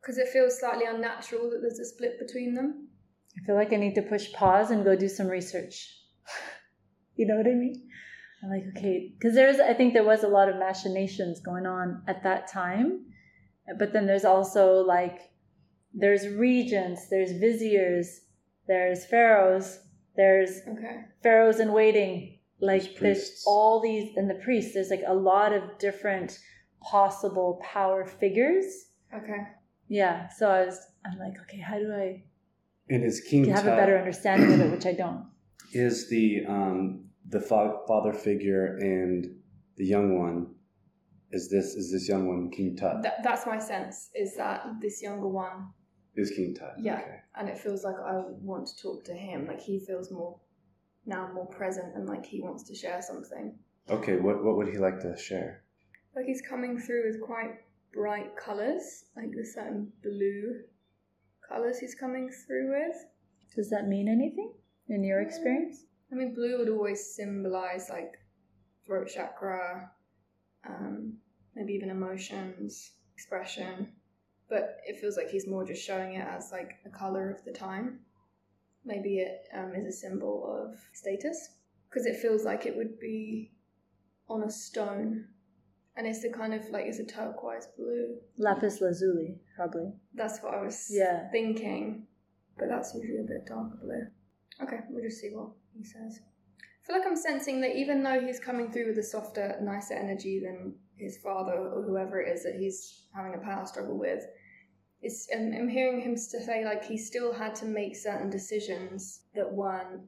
Because 0.00 0.16
it 0.18 0.28
feels 0.28 0.60
slightly 0.60 0.84
unnatural 0.86 1.50
that 1.50 1.58
there's 1.60 1.80
a 1.80 1.84
split 1.84 2.20
between 2.20 2.54
them. 2.54 2.86
I 3.36 3.44
feel 3.44 3.56
like 3.56 3.72
I 3.72 3.76
need 3.76 3.96
to 3.96 4.02
push 4.02 4.32
pause 4.32 4.70
and 4.70 4.84
go 4.84 4.94
do 4.94 5.08
some 5.08 5.26
research. 5.26 5.92
you 7.16 7.26
know 7.26 7.36
what 7.36 7.46
I 7.46 7.54
mean? 7.54 7.88
I'm 8.44 8.50
like, 8.50 8.64
okay, 8.76 9.12
because 9.18 9.34
there's, 9.34 9.58
I 9.58 9.74
think 9.74 9.94
there 9.94 10.04
was 10.04 10.22
a 10.22 10.28
lot 10.28 10.48
of 10.48 10.56
machinations 10.56 11.40
going 11.40 11.66
on 11.66 12.02
at 12.06 12.22
that 12.22 12.46
time, 12.46 13.06
but 13.76 13.92
then 13.92 14.06
there's 14.06 14.24
also 14.24 14.84
like, 14.84 15.32
there's 15.92 16.28
regents, 16.28 17.08
there's 17.08 17.32
viziers, 17.32 18.20
there's 18.68 19.04
pharaohs, 19.06 19.80
there's 20.18 20.52
Okay. 20.74 20.96
pharaohs 21.22 21.60
in 21.60 21.72
waiting, 21.72 22.38
like 22.60 22.82
There's 22.82 23.00
there's 23.00 23.44
all 23.46 23.80
these 23.80 24.16
and 24.16 24.28
the 24.28 24.34
priests 24.34 24.74
there's 24.74 24.90
like 24.90 25.04
a 25.06 25.14
lot 25.14 25.52
of 25.58 25.62
different 25.78 26.38
possible 26.82 27.60
power 27.62 28.04
figures 28.04 28.66
Okay. 29.14 29.40
yeah 29.88 30.28
so 30.36 30.48
i 30.50 30.64
was 30.66 30.78
i'm 31.04 31.18
like 31.18 31.36
okay 31.42 31.58
how 31.58 31.78
do 31.78 31.88
i 31.92 32.22
And 32.88 33.04
is 33.04 33.20
King 33.20 33.44
have 33.46 33.66
a 33.66 33.76
better 33.82 33.96
understanding 33.98 34.52
of 34.54 34.60
it 34.60 34.70
which 34.70 34.86
i 34.86 34.92
don't 35.02 35.24
is 35.72 36.08
the 36.14 36.26
um 36.54 36.78
the 37.28 37.40
fa- 37.40 37.80
father 37.88 38.12
figure 38.12 38.76
and 38.78 39.18
the 39.76 39.86
young 39.94 40.18
one 40.18 40.38
is 41.30 41.50
this 41.50 41.74
is 41.80 41.92
this 41.92 42.08
young 42.08 42.26
one 42.26 42.50
King 42.50 42.76
Tut? 42.76 43.02
That, 43.02 43.22
that's 43.22 43.44
my 43.46 43.58
sense 43.58 44.10
is 44.14 44.30
that 44.36 44.64
this 44.80 45.02
younger 45.02 45.28
one, 45.28 45.58
is 46.18 46.30
King 46.30 46.54
Tut. 46.54 46.74
Yeah. 46.78 47.00
Okay. 47.00 47.20
and 47.36 47.48
it 47.48 47.58
feels 47.58 47.84
like 47.84 47.96
I 47.96 48.22
want 48.42 48.66
to 48.68 48.82
talk 48.82 49.04
to 49.04 49.14
him. 49.14 49.46
Like 49.46 49.60
he 49.60 49.78
feels 49.78 50.10
more 50.10 50.38
now 51.06 51.30
more 51.32 51.46
present 51.46 51.94
and 51.94 52.06
like 52.06 52.26
he 52.26 52.40
wants 52.40 52.64
to 52.64 52.74
share 52.74 53.00
something. 53.02 53.58
Okay, 53.88 54.16
what 54.16 54.44
what 54.44 54.56
would 54.56 54.68
he 54.68 54.78
like 54.78 55.00
to 55.00 55.16
share? 55.16 55.62
Like 56.14 56.26
he's 56.26 56.42
coming 56.42 56.78
through 56.78 57.06
with 57.06 57.20
quite 57.20 57.54
bright 57.92 58.36
colours, 58.36 59.04
like 59.16 59.30
the 59.32 59.44
certain 59.44 59.92
blue 60.02 60.60
colours 61.48 61.78
he's 61.78 61.94
coming 61.94 62.30
through 62.46 62.70
with. 62.70 62.96
does 63.56 63.70
that 63.70 63.88
mean 63.88 64.08
anything 64.08 64.52
in 64.88 65.02
your 65.02 65.20
experience 65.22 65.86
I 66.10 66.14
mean, 66.14 66.34
blue 66.34 66.58
would 66.58 66.68
always 66.68 67.14
symbolize 67.14 67.88
like 67.90 68.18
throat 68.86 69.08
chakra, 69.14 69.90
um, 70.66 71.14
maybe 71.54 71.74
even 71.74 71.90
emotions, 71.90 72.92
expression. 73.14 73.92
But 74.48 74.78
it 74.86 74.98
feels 75.00 75.16
like 75.16 75.28
he's 75.28 75.46
more 75.46 75.64
just 75.64 75.84
showing 75.84 76.14
it 76.14 76.26
as 76.26 76.50
like 76.52 76.76
a 76.86 76.90
color 76.90 77.30
of 77.30 77.44
the 77.44 77.52
time. 77.52 78.00
Maybe 78.84 79.18
it 79.18 79.46
um, 79.54 79.74
is 79.74 79.86
a 79.86 79.92
symbol 79.92 80.44
of 80.46 80.78
status 80.94 81.50
because 81.88 82.06
it 82.06 82.16
feels 82.16 82.44
like 82.44 82.64
it 82.64 82.76
would 82.76 82.98
be 82.98 83.52
on 84.28 84.42
a 84.42 84.50
stone, 84.50 85.24
and 85.96 86.06
it's 86.06 86.22
the 86.22 86.30
kind 86.30 86.54
of 86.54 86.68
like 86.70 86.84
it's 86.86 86.98
a 86.98 87.04
turquoise 87.04 87.66
blue. 87.76 88.16
lapis 88.38 88.80
lazuli 88.80 89.36
probably 89.56 89.92
That's 90.14 90.40
what 90.40 90.54
I 90.54 90.62
was 90.62 90.86
Yeah. 90.90 91.30
thinking, 91.30 92.06
but 92.58 92.68
that's 92.68 92.94
usually 92.94 93.20
a 93.20 93.22
bit 93.24 93.46
darker 93.46 93.78
blue. 93.82 94.06
Okay, 94.62 94.80
we'll 94.90 95.02
just 95.04 95.20
see 95.20 95.30
what 95.30 95.50
he 95.76 95.84
says. 95.84 96.20
I 96.60 96.86
feel 96.86 96.98
like 96.98 97.06
I'm 97.06 97.16
sensing 97.16 97.60
that 97.60 97.76
even 97.76 98.02
though 98.02 98.20
he's 98.20 98.40
coming 98.40 98.70
through 98.70 98.88
with 98.88 98.98
a 98.98 99.02
softer, 99.02 99.56
nicer 99.62 99.94
energy 99.94 100.40
than 100.40 100.74
his 100.96 101.18
father 101.18 101.52
or 101.52 101.82
whoever 101.82 102.20
it 102.20 102.32
is 102.34 102.42
that 102.44 102.54
he's 102.54 103.02
having 103.14 103.34
a 103.34 103.38
power 103.38 103.64
struggle 103.66 103.98
with, 103.98 104.24
it's, 105.00 105.28
I'm, 105.34 105.68
hearing 105.68 106.00
him 106.00 106.16
say 106.16 106.64
like 106.64 106.84
he 106.84 106.98
still 106.98 107.32
had 107.32 107.54
to 107.56 107.66
make 107.66 107.96
certain 107.96 108.30
decisions 108.30 109.20
that 109.34 109.50
weren't 109.50 110.02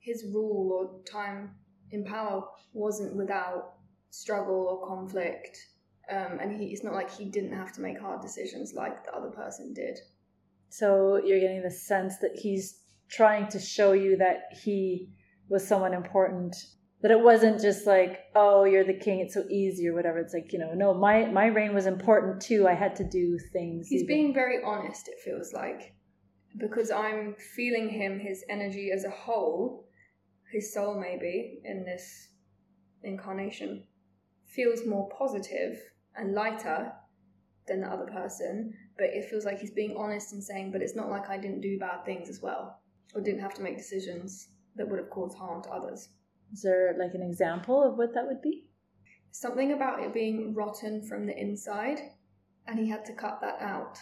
his 0.00 0.24
rule 0.32 0.72
or 0.72 1.02
time 1.04 1.50
in 1.90 2.04
power 2.04 2.44
wasn't 2.72 3.14
without 3.16 3.74
struggle 4.10 4.80
or 4.80 4.88
conflict 4.88 5.58
um, 6.10 6.38
and 6.40 6.58
he, 6.58 6.66
it's 6.66 6.84
not 6.84 6.94
like 6.94 7.10
he 7.10 7.24
didn't 7.24 7.52
have 7.52 7.72
to 7.72 7.80
make 7.80 7.98
hard 7.98 8.20
decisions 8.20 8.74
like 8.74 9.04
the 9.04 9.14
other 9.14 9.30
person 9.30 9.72
did. 9.72 9.98
so 10.68 11.20
you're 11.24 11.40
getting 11.40 11.62
the 11.62 11.70
sense 11.70 12.18
that 12.18 12.34
he's 12.34 12.80
trying 13.08 13.48
to 13.48 13.58
show 13.58 13.92
you 13.92 14.16
that 14.16 14.44
he 14.62 15.08
was 15.48 15.66
someone 15.66 15.94
important 15.94 16.56
that 17.04 17.10
it 17.10 17.20
wasn't 17.20 17.60
just 17.60 17.86
like 17.86 18.20
oh 18.34 18.64
you're 18.64 18.82
the 18.82 18.98
king 19.06 19.20
it's 19.20 19.34
so 19.34 19.44
easy 19.50 19.86
or 19.86 19.92
whatever 19.92 20.18
it's 20.18 20.32
like 20.32 20.54
you 20.54 20.58
know 20.58 20.72
no 20.72 20.94
my 20.94 21.26
my 21.26 21.46
reign 21.46 21.74
was 21.74 21.84
important 21.84 22.40
too 22.40 22.66
i 22.66 22.72
had 22.72 22.96
to 22.96 23.04
do 23.04 23.38
things 23.52 23.88
He's 23.88 24.02
even- 24.02 24.16
being 24.16 24.34
very 24.34 24.58
honest, 24.64 25.08
it 25.08 25.18
feels 25.22 25.52
like, 25.52 25.94
because 26.56 26.90
I'm 26.90 27.34
feeling 27.56 27.90
him, 27.90 28.18
his 28.18 28.42
energy 28.48 28.90
as 28.90 29.04
a 29.04 29.10
whole, 29.10 29.86
his 30.50 30.72
soul 30.72 30.98
maybe 30.98 31.60
in 31.64 31.84
this 31.84 32.28
incarnation, 33.02 33.84
feels 34.46 34.86
more 34.86 35.06
positive 35.10 35.78
and 36.16 36.32
lighter 36.32 36.92
than 37.68 37.80
the 37.82 37.88
other 37.88 38.06
person, 38.06 38.72
but 38.96 39.08
it 39.08 39.28
feels 39.28 39.44
like 39.44 39.58
he's 39.58 39.72
being 39.72 39.94
honest 39.98 40.32
and 40.32 40.42
saying, 40.42 40.70
but 40.72 40.80
it's 40.80 40.96
not 40.96 41.10
like 41.10 41.28
I 41.28 41.36
didn't 41.36 41.60
do 41.60 41.78
bad 41.78 42.04
things 42.06 42.30
as 42.30 42.40
well, 42.40 42.80
or 43.14 43.20
didn't 43.20 43.40
have 43.40 43.54
to 43.54 43.62
make 43.62 43.76
decisions 43.76 44.48
that 44.76 44.88
would 44.88 45.00
have 45.00 45.10
caused 45.10 45.36
harm 45.36 45.62
to 45.64 45.70
others. 45.70 46.08
Is 46.52 46.62
there 46.62 46.94
like 46.98 47.14
an 47.14 47.22
example 47.22 47.82
of 47.82 47.96
what 47.96 48.14
that 48.14 48.26
would 48.26 48.42
be? 48.42 48.66
Something 49.30 49.72
about 49.72 50.00
it 50.00 50.14
being 50.14 50.54
rotten 50.54 51.02
from 51.06 51.26
the 51.26 51.36
inside 51.36 51.98
and 52.66 52.78
he 52.78 52.88
had 52.88 53.04
to 53.06 53.12
cut 53.14 53.40
that 53.40 53.60
out. 53.60 53.98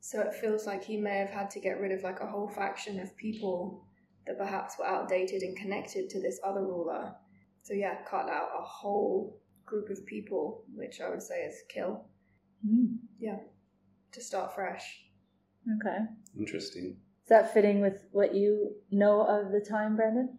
So 0.00 0.20
it 0.20 0.34
feels 0.34 0.66
like 0.66 0.84
he 0.84 0.98
may 0.98 1.16
have 1.18 1.30
had 1.30 1.50
to 1.50 1.60
get 1.60 1.80
rid 1.80 1.92
of 1.92 2.02
like 2.02 2.20
a 2.20 2.26
whole 2.26 2.48
faction 2.48 3.00
of 3.00 3.16
people 3.16 3.86
that 4.26 4.38
perhaps 4.38 4.78
were 4.78 4.86
outdated 4.86 5.42
and 5.42 5.56
connected 5.56 6.10
to 6.10 6.20
this 6.20 6.38
other 6.44 6.60
ruler. 6.62 7.14
So 7.62 7.72
yeah 7.74 8.02
cut 8.08 8.28
out 8.28 8.48
a 8.58 8.62
whole 8.62 9.40
group 9.64 9.88
of 9.88 10.04
people 10.04 10.64
which 10.74 11.00
i 11.00 11.08
would 11.08 11.22
say 11.22 11.36
is 11.42 11.56
kill. 11.72 12.06
Hmm. 12.66 12.96
Yeah, 13.18 13.38
to 14.12 14.20
start 14.22 14.54
fresh. 14.54 15.00
Okay. 15.80 15.98
Interesting. 16.38 16.96
is 17.22 17.28
that 17.30 17.54
fitting 17.54 17.80
with 17.80 18.04
what 18.12 18.34
you 18.34 18.72
know 18.90 19.22
of 19.22 19.50
the 19.52 19.64
time 19.66 19.96
brandon 19.96 20.38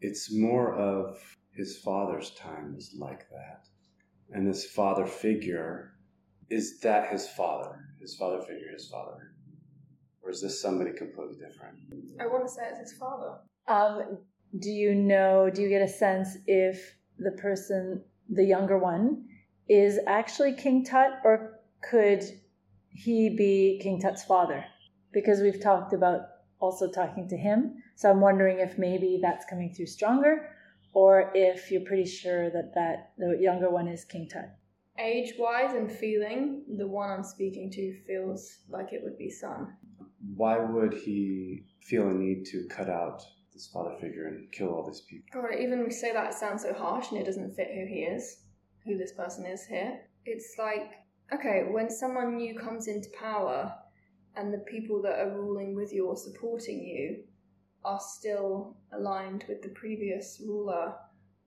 It's 0.00 0.32
more 0.32 0.74
of 0.74 1.18
his 1.52 1.78
father's 1.78 2.30
time 2.30 2.74
was 2.74 2.94
like 2.98 3.28
that. 3.30 3.66
And 4.32 4.46
this 4.46 4.64
father 4.64 5.06
figure, 5.06 5.92
is 6.50 6.80
that 6.80 7.10
his 7.10 7.28
father? 7.28 7.80
His 8.00 8.14
father 8.14 8.40
figure, 8.40 8.70
his 8.72 8.88
father? 8.88 9.32
Or 10.22 10.30
is 10.30 10.40
this 10.40 10.60
somebody 10.60 10.92
completely 10.92 11.36
different? 11.36 11.78
i 12.20 12.26
want 12.26 12.46
to 12.46 12.52
say 12.52 12.62
it's 12.70 12.90
his 12.90 12.98
father 12.98 13.38
Um, 13.66 14.18
do 14.58 14.70
you 14.70 14.94
know, 14.94 15.50
do 15.50 15.62
you 15.62 15.68
get 15.68 15.82
a 15.82 15.88
sense 15.88 16.36
if 16.46 16.96
the 17.18 17.32
person, 17.32 18.02
the 18.28 18.44
younger 18.44 18.78
one, 18.78 19.24
is 19.68 19.98
actually 20.06 20.54
King 20.54 20.84
Tut 20.84 21.12
or 21.24 21.60
could 21.82 22.22
he 22.90 23.30
be 23.30 23.78
King 23.82 24.00
Tut's 24.00 24.24
father? 24.24 24.64
Because 25.12 25.40
we've 25.40 25.60
talked 25.60 25.92
about 25.92 26.20
also 26.60 26.90
talking 26.90 27.28
to 27.28 27.36
him. 27.36 27.82
So 27.98 28.08
I'm 28.08 28.20
wondering 28.20 28.60
if 28.60 28.78
maybe 28.78 29.18
that's 29.20 29.44
coming 29.46 29.74
through 29.74 29.86
stronger 29.86 30.50
or 30.92 31.32
if 31.34 31.68
you're 31.72 31.80
pretty 31.84 32.06
sure 32.06 32.48
that, 32.48 32.72
that 32.76 33.10
the 33.18 33.36
younger 33.40 33.70
one 33.70 33.88
is 33.88 34.04
King 34.04 34.28
Tut. 34.32 34.50
age 35.00 35.32
wise 35.36 35.74
and 35.74 35.90
feeling 35.90 36.62
the 36.76 36.86
one 36.86 37.10
i'm 37.10 37.24
speaking 37.24 37.70
to 37.72 37.82
feels 38.06 38.58
like 38.68 38.92
it 38.92 39.00
would 39.02 39.18
be 39.18 39.28
son 39.28 39.60
Why 40.36 40.58
would 40.58 40.94
he 40.94 41.64
feel 41.88 42.08
a 42.08 42.14
need 42.14 42.44
to 42.52 42.68
cut 42.70 42.88
out 42.88 43.20
this 43.52 43.66
father 43.66 43.96
figure 44.00 44.28
and 44.28 44.50
kill 44.52 44.68
all 44.68 44.86
these 44.86 45.00
people? 45.00 45.26
God, 45.32 45.58
even 45.60 45.82
we 45.84 45.90
say 45.90 46.12
that 46.12 46.30
it 46.30 46.34
sounds 46.34 46.62
so 46.62 46.72
harsh 46.72 47.10
and 47.10 47.20
it 47.20 47.26
doesn't 47.26 47.56
fit 47.56 47.70
who 47.74 47.84
he 47.94 48.00
is, 48.16 48.42
who 48.84 48.96
this 48.96 49.12
person 49.12 49.44
is 49.44 49.66
here. 49.66 49.92
It's 50.24 50.54
like, 50.58 50.92
okay, 51.34 51.58
when 51.68 51.90
someone 51.90 52.36
new 52.36 52.56
comes 52.56 52.86
into 52.86 53.08
power 53.18 53.74
and 54.36 54.54
the 54.54 54.58
people 54.74 55.02
that 55.02 55.18
are 55.18 55.34
ruling 55.34 55.74
with 55.74 55.92
you 55.92 56.06
or 56.06 56.16
supporting 56.16 56.78
you 56.80 57.24
are 57.88 58.00
still 58.00 58.76
aligned 58.92 59.44
with 59.48 59.62
the 59.62 59.68
previous 59.70 60.42
ruler 60.46 60.94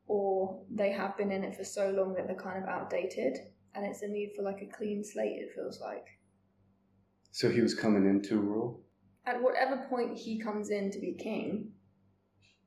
or 0.07 0.61
they 0.69 0.91
have 0.91 1.15
been 1.17 1.31
in 1.31 1.43
it 1.43 1.55
for 1.55 1.63
so 1.63 1.89
long 1.91 2.13
that 2.15 2.25
they're 2.27 2.35
kind 2.35 2.61
of 2.63 2.67
outdated 2.69 3.37
and 3.75 3.85
it's 3.85 4.01
a 4.01 4.07
need 4.07 4.31
for 4.35 4.41
like 4.41 4.61
a 4.61 4.75
clean 4.77 5.03
slate, 5.03 5.39
it 5.39 5.51
feels 5.55 5.79
like. 5.79 6.07
So 7.31 7.49
he 7.49 7.61
was 7.61 7.73
coming 7.73 8.05
in 8.05 8.21
to 8.23 8.37
rule? 8.39 8.81
At 9.25 9.41
whatever 9.41 9.85
point 9.87 10.17
he 10.17 10.39
comes 10.39 10.69
in 10.71 10.91
to 10.91 10.99
be 10.99 11.13
king, 11.13 11.71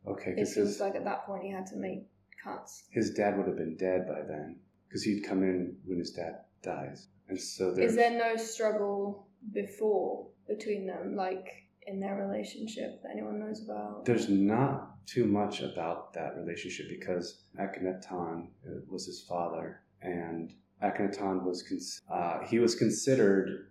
Okay, 0.06 0.30
it 0.30 0.36
because 0.36 0.54
feels 0.54 0.68
his, 0.68 0.80
like 0.80 0.94
at 0.94 1.04
that 1.04 1.26
point 1.26 1.42
he 1.42 1.50
had 1.50 1.66
to 1.66 1.76
make 1.76 2.06
cuts. 2.42 2.84
his 2.90 3.10
dad 3.10 3.36
would 3.36 3.46
have 3.46 3.56
been 3.56 3.76
dead 3.76 4.06
by 4.06 4.20
then. 4.26 4.60
Because 4.88 5.02
he'd 5.02 5.22
come 5.22 5.42
in 5.42 5.76
when 5.84 5.98
his 5.98 6.12
dad 6.12 6.34
dies. 6.62 7.08
And 7.28 7.40
so 7.40 7.74
there's. 7.74 7.90
Is 7.90 7.96
there 7.96 8.16
no 8.16 8.36
struggle 8.36 9.26
before 9.52 10.28
between 10.46 10.86
them, 10.86 11.16
like 11.16 11.48
in 11.86 12.00
their 12.00 12.16
relationship 12.16 13.02
that 13.02 13.10
anyone 13.12 13.40
knows 13.40 13.62
about? 13.64 14.04
There's 14.04 14.28
not 14.28 15.06
too 15.06 15.26
much 15.26 15.60
about 15.60 16.12
that 16.14 16.36
relationship 16.36 16.86
because 16.88 17.44
Akhenaton 17.58 18.48
uh, 18.66 18.80
was 18.88 19.06
his 19.06 19.22
father, 19.22 19.80
and 20.02 20.52
Akhenaton 20.82 21.44
was 21.44 21.62
cons- 21.62 22.00
uh, 22.10 22.38
he 22.46 22.58
was 22.58 22.74
considered 22.74 23.68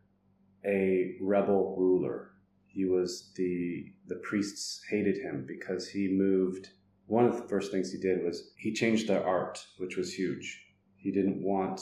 a 0.65 1.15
rebel 1.21 1.75
ruler. 1.77 2.31
He 2.67 2.85
was 2.85 3.31
the 3.35 3.85
the 4.07 4.15
priests 4.17 4.81
hated 4.89 5.17
him 5.17 5.45
because 5.47 5.87
he 5.87 6.07
moved. 6.07 6.69
One 7.05 7.25
of 7.25 7.35
the 7.35 7.47
first 7.47 7.71
things 7.71 7.91
he 7.91 7.99
did 7.99 8.23
was 8.23 8.51
he 8.57 8.73
changed 8.73 9.07
their 9.07 9.25
art, 9.25 9.59
which 9.77 9.97
was 9.97 10.13
huge. 10.13 10.65
He 10.95 11.11
didn't 11.11 11.43
want 11.43 11.81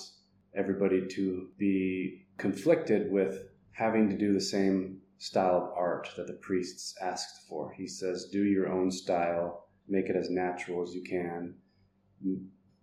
everybody 0.56 1.08
to 1.08 1.48
be 1.58 2.26
conflicted 2.38 3.12
with 3.12 3.44
having 3.72 4.10
to 4.10 4.18
do 4.18 4.34
the 4.34 4.42
same 4.42 5.01
style 5.22 5.58
of 5.58 5.78
art 5.78 6.10
that 6.18 6.26
the 6.26 6.34
priests 6.34 6.96
asked 7.00 7.48
for. 7.48 7.72
He 7.78 7.86
says, 7.88 8.30
do 8.32 8.44
your 8.44 8.68
own 8.72 8.90
style, 8.90 9.68
make 9.88 10.08
it 10.10 10.16
as 10.16 10.32
natural 10.32 10.82
as 10.82 10.96
you 10.96 11.04
can, 11.04 11.54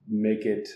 make 0.09 0.47
it, 0.47 0.69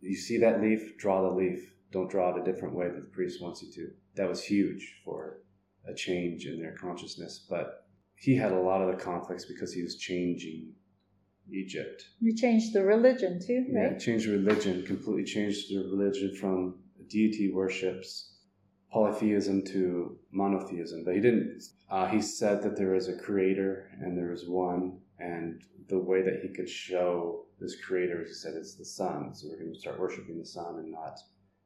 you 0.00 0.16
see 0.16 0.38
that 0.38 0.62
leaf, 0.62 0.96
draw 0.96 1.20
the 1.22 1.36
leaf. 1.36 1.60
Don't 1.92 2.10
draw 2.10 2.34
it 2.34 2.40
a 2.40 2.50
different 2.50 2.74
way 2.74 2.88
that 2.88 2.94
the 3.02 3.10
priest 3.12 3.42
wants 3.42 3.62
you 3.62 3.70
to. 3.72 3.90
That 4.14 4.30
was 4.30 4.42
huge 4.42 4.94
for 5.04 5.42
a 5.86 5.92
change 5.92 6.46
in 6.46 6.58
their 6.58 6.74
consciousness. 6.80 7.44
But 7.50 7.84
he 8.14 8.34
had 8.34 8.52
a 8.52 8.58
lot 8.60 8.80
of 8.80 8.88
the 8.96 9.02
conflicts 9.04 9.44
because 9.44 9.74
he 9.74 9.82
was 9.82 9.96
changing 9.96 10.72
Egypt. 11.52 12.02
We 12.22 12.32
changed 12.34 12.72
the 12.72 12.82
religion 12.84 13.40
too, 13.46 13.66
Yeah, 13.68 13.88
right? 13.88 13.98
changed 14.00 14.26
religion, 14.26 14.86
completely 14.86 15.24
changed 15.24 15.68
the 15.70 15.80
religion 15.80 16.34
from 16.34 16.76
deity 17.08 17.52
worships, 17.52 18.29
polytheism 18.92 19.64
to 19.66 20.18
monotheism. 20.32 21.04
But 21.04 21.14
he 21.14 21.20
didn't. 21.20 21.62
Uh, 21.90 22.06
he 22.08 22.20
said 22.20 22.62
that 22.62 22.76
there 22.76 22.94
is 22.94 23.08
a 23.08 23.16
creator 23.16 23.90
and 24.00 24.16
there 24.16 24.32
is 24.32 24.48
one, 24.48 24.98
and 25.18 25.62
the 25.88 25.98
way 25.98 26.22
that 26.22 26.40
he 26.42 26.48
could 26.48 26.68
show 26.68 27.46
this 27.60 27.76
creator, 27.80 28.24
he 28.26 28.32
said, 28.32 28.54
it's 28.54 28.74
the 28.74 28.84
sun. 28.84 29.34
So 29.34 29.48
we're 29.48 29.58
going 29.58 29.74
to 29.74 29.78
start 29.78 30.00
worshiping 30.00 30.38
the 30.38 30.46
sun 30.46 30.76
and 30.78 30.90
not 30.90 31.18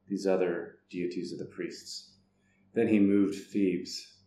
these 0.07 0.27
other 0.27 0.79
deities 0.89 1.31
of 1.31 1.39
the 1.39 1.45
priests. 1.45 2.11
Then 2.73 2.87
he 2.87 2.99
moved 2.99 3.51
Thebes 3.51 4.17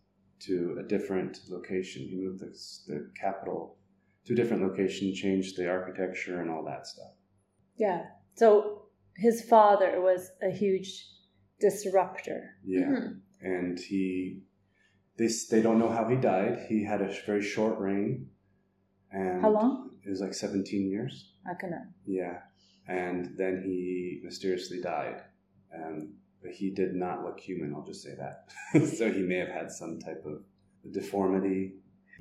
to 0.41 0.79
a 0.81 0.83
different 0.83 1.41
location. 1.49 2.03
He 2.03 2.17
moved 2.17 2.41
the, 2.41 2.57
the 2.87 3.11
capital 3.21 3.77
to 4.25 4.33
a 4.33 4.37
different 4.37 4.63
location, 4.63 5.15
changed 5.15 5.57
the 5.57 5.69
architecture 5.69 6.41
and 6.41 6.51
all 6.51 6.65
that 6.65 6.87
stuff. 6.87 7.13
Yeah. 7.77 8.05
So 8.35 8.87
his 9.17 9.43
father 9.43 10.01
was 10.01 10.31
a 10.43 10.51
huge 10.51 11.05
disruptor. 11.61 12.57
Yeah. 12.65 12.91
Mhm. 12.91 13.21
and 13.41 13.79
he 13.79 14.43
this 15.17 15.47
they 15.49 15.63
don't 15.63 15.79
know 15.79 15.89
how 15.91 16.09
he 16.09 16.17
died 16.17 16.67
he 16.69 16.85
had 16.85 17.01
a 17.03 17.13
very 17.27 17.43
short 17.43 17.79
reign 17.79 18.29
and 19.13 19.41
How 19.43 19.51
long? 19.51 19.91
it 20.05 20.11
was 20.11 20.21
like 20.21 20.35
17 20.35 20.89
years 20.91 21.33
Akhenaten. 21.47 21.93
yeah 22.05 22.39
and 22.89 23.37
then 23.37 23.63
he 23.65 24.21
mysteriously 24.25 24.81
died 24.81 25.23
um, 25.75 26.15
but 26.43 26.53
he 26.53 26.71
did 26.71 26.95
not 26.95 27.25
look 27.25 27.39
human 27.41 27.73
i'll 27.75 27.87
just 27.87 28.03
say 28.03 28.15
that 28.17 28.37
so 28.97 29.11
he 29.13 29.23
may 29.23 29.39
have 29.39 29.49
had 29.61 29.71
some 29.71 29.99
type 30.01 30.25
of 30.27 30.43
deformity 30.93 31.75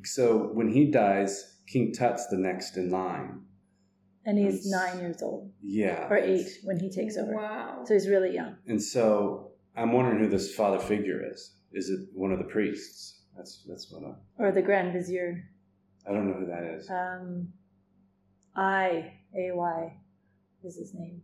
so 0.03 0.49
when 0.53 0.69
he 0.69 0.91
dies 0.91 1.57
king 1.67 1.91
tut's 1.91 2.27
the 2.27 2.37
next 2.37 2.77
in 2.77 2.89
line 2.91 3.41
And 4.27 4.37
he's 4.37 4.69
That's- 4.69 4.93
nine 4.93 4.95
years 5.03 5.21
old 5.27 5.43
yeah 5.63 6.07
or 6.11 6.17
eight 6.17 6.49
when 6.67 6.77
he 6.83 6.89
takes 6.99 7.15
over. 7.21 7.33
Wow. 7.33 7.83
So 7.85 7.93
he's 7.95 8.09
really 8.15 8.33
young. 8.39 8.53
and 8.71 8.81
so 8.95 9.07
i'm 9.79 9.91
wondering 9.97 10.19
who 10.21 10.27
this 10.37 10.47
father 10.59 10.79
figure 10.93 11.19
is 11.31 11.39
is 11.79 11.85
it 11.95 12.01
one 12.23 12.31
of 12.35 12.39
the 12.43 12.49
priests 12.55 12.97
that's 13.35 13.53
that's 13.69 13.85
what 13.91 14.01
i 14.09 14.13
Or 14.43 14.51
the 14.51 14.65
Grand 14.69 14.89
Vizier. 14.97 15.29
I 16.07 16.09
don't 16.13 16.25
know 16.29 16.37
who 16.41 16.47
that 16.53 16.63
is. 16.75 16.83
Um, 16.89 17.49
I 18.55 19.13
A 19.35 19.51
Y 19.53 19.79
is 20.63 20.75
his 20.77 20.91
name. 20.93 21.21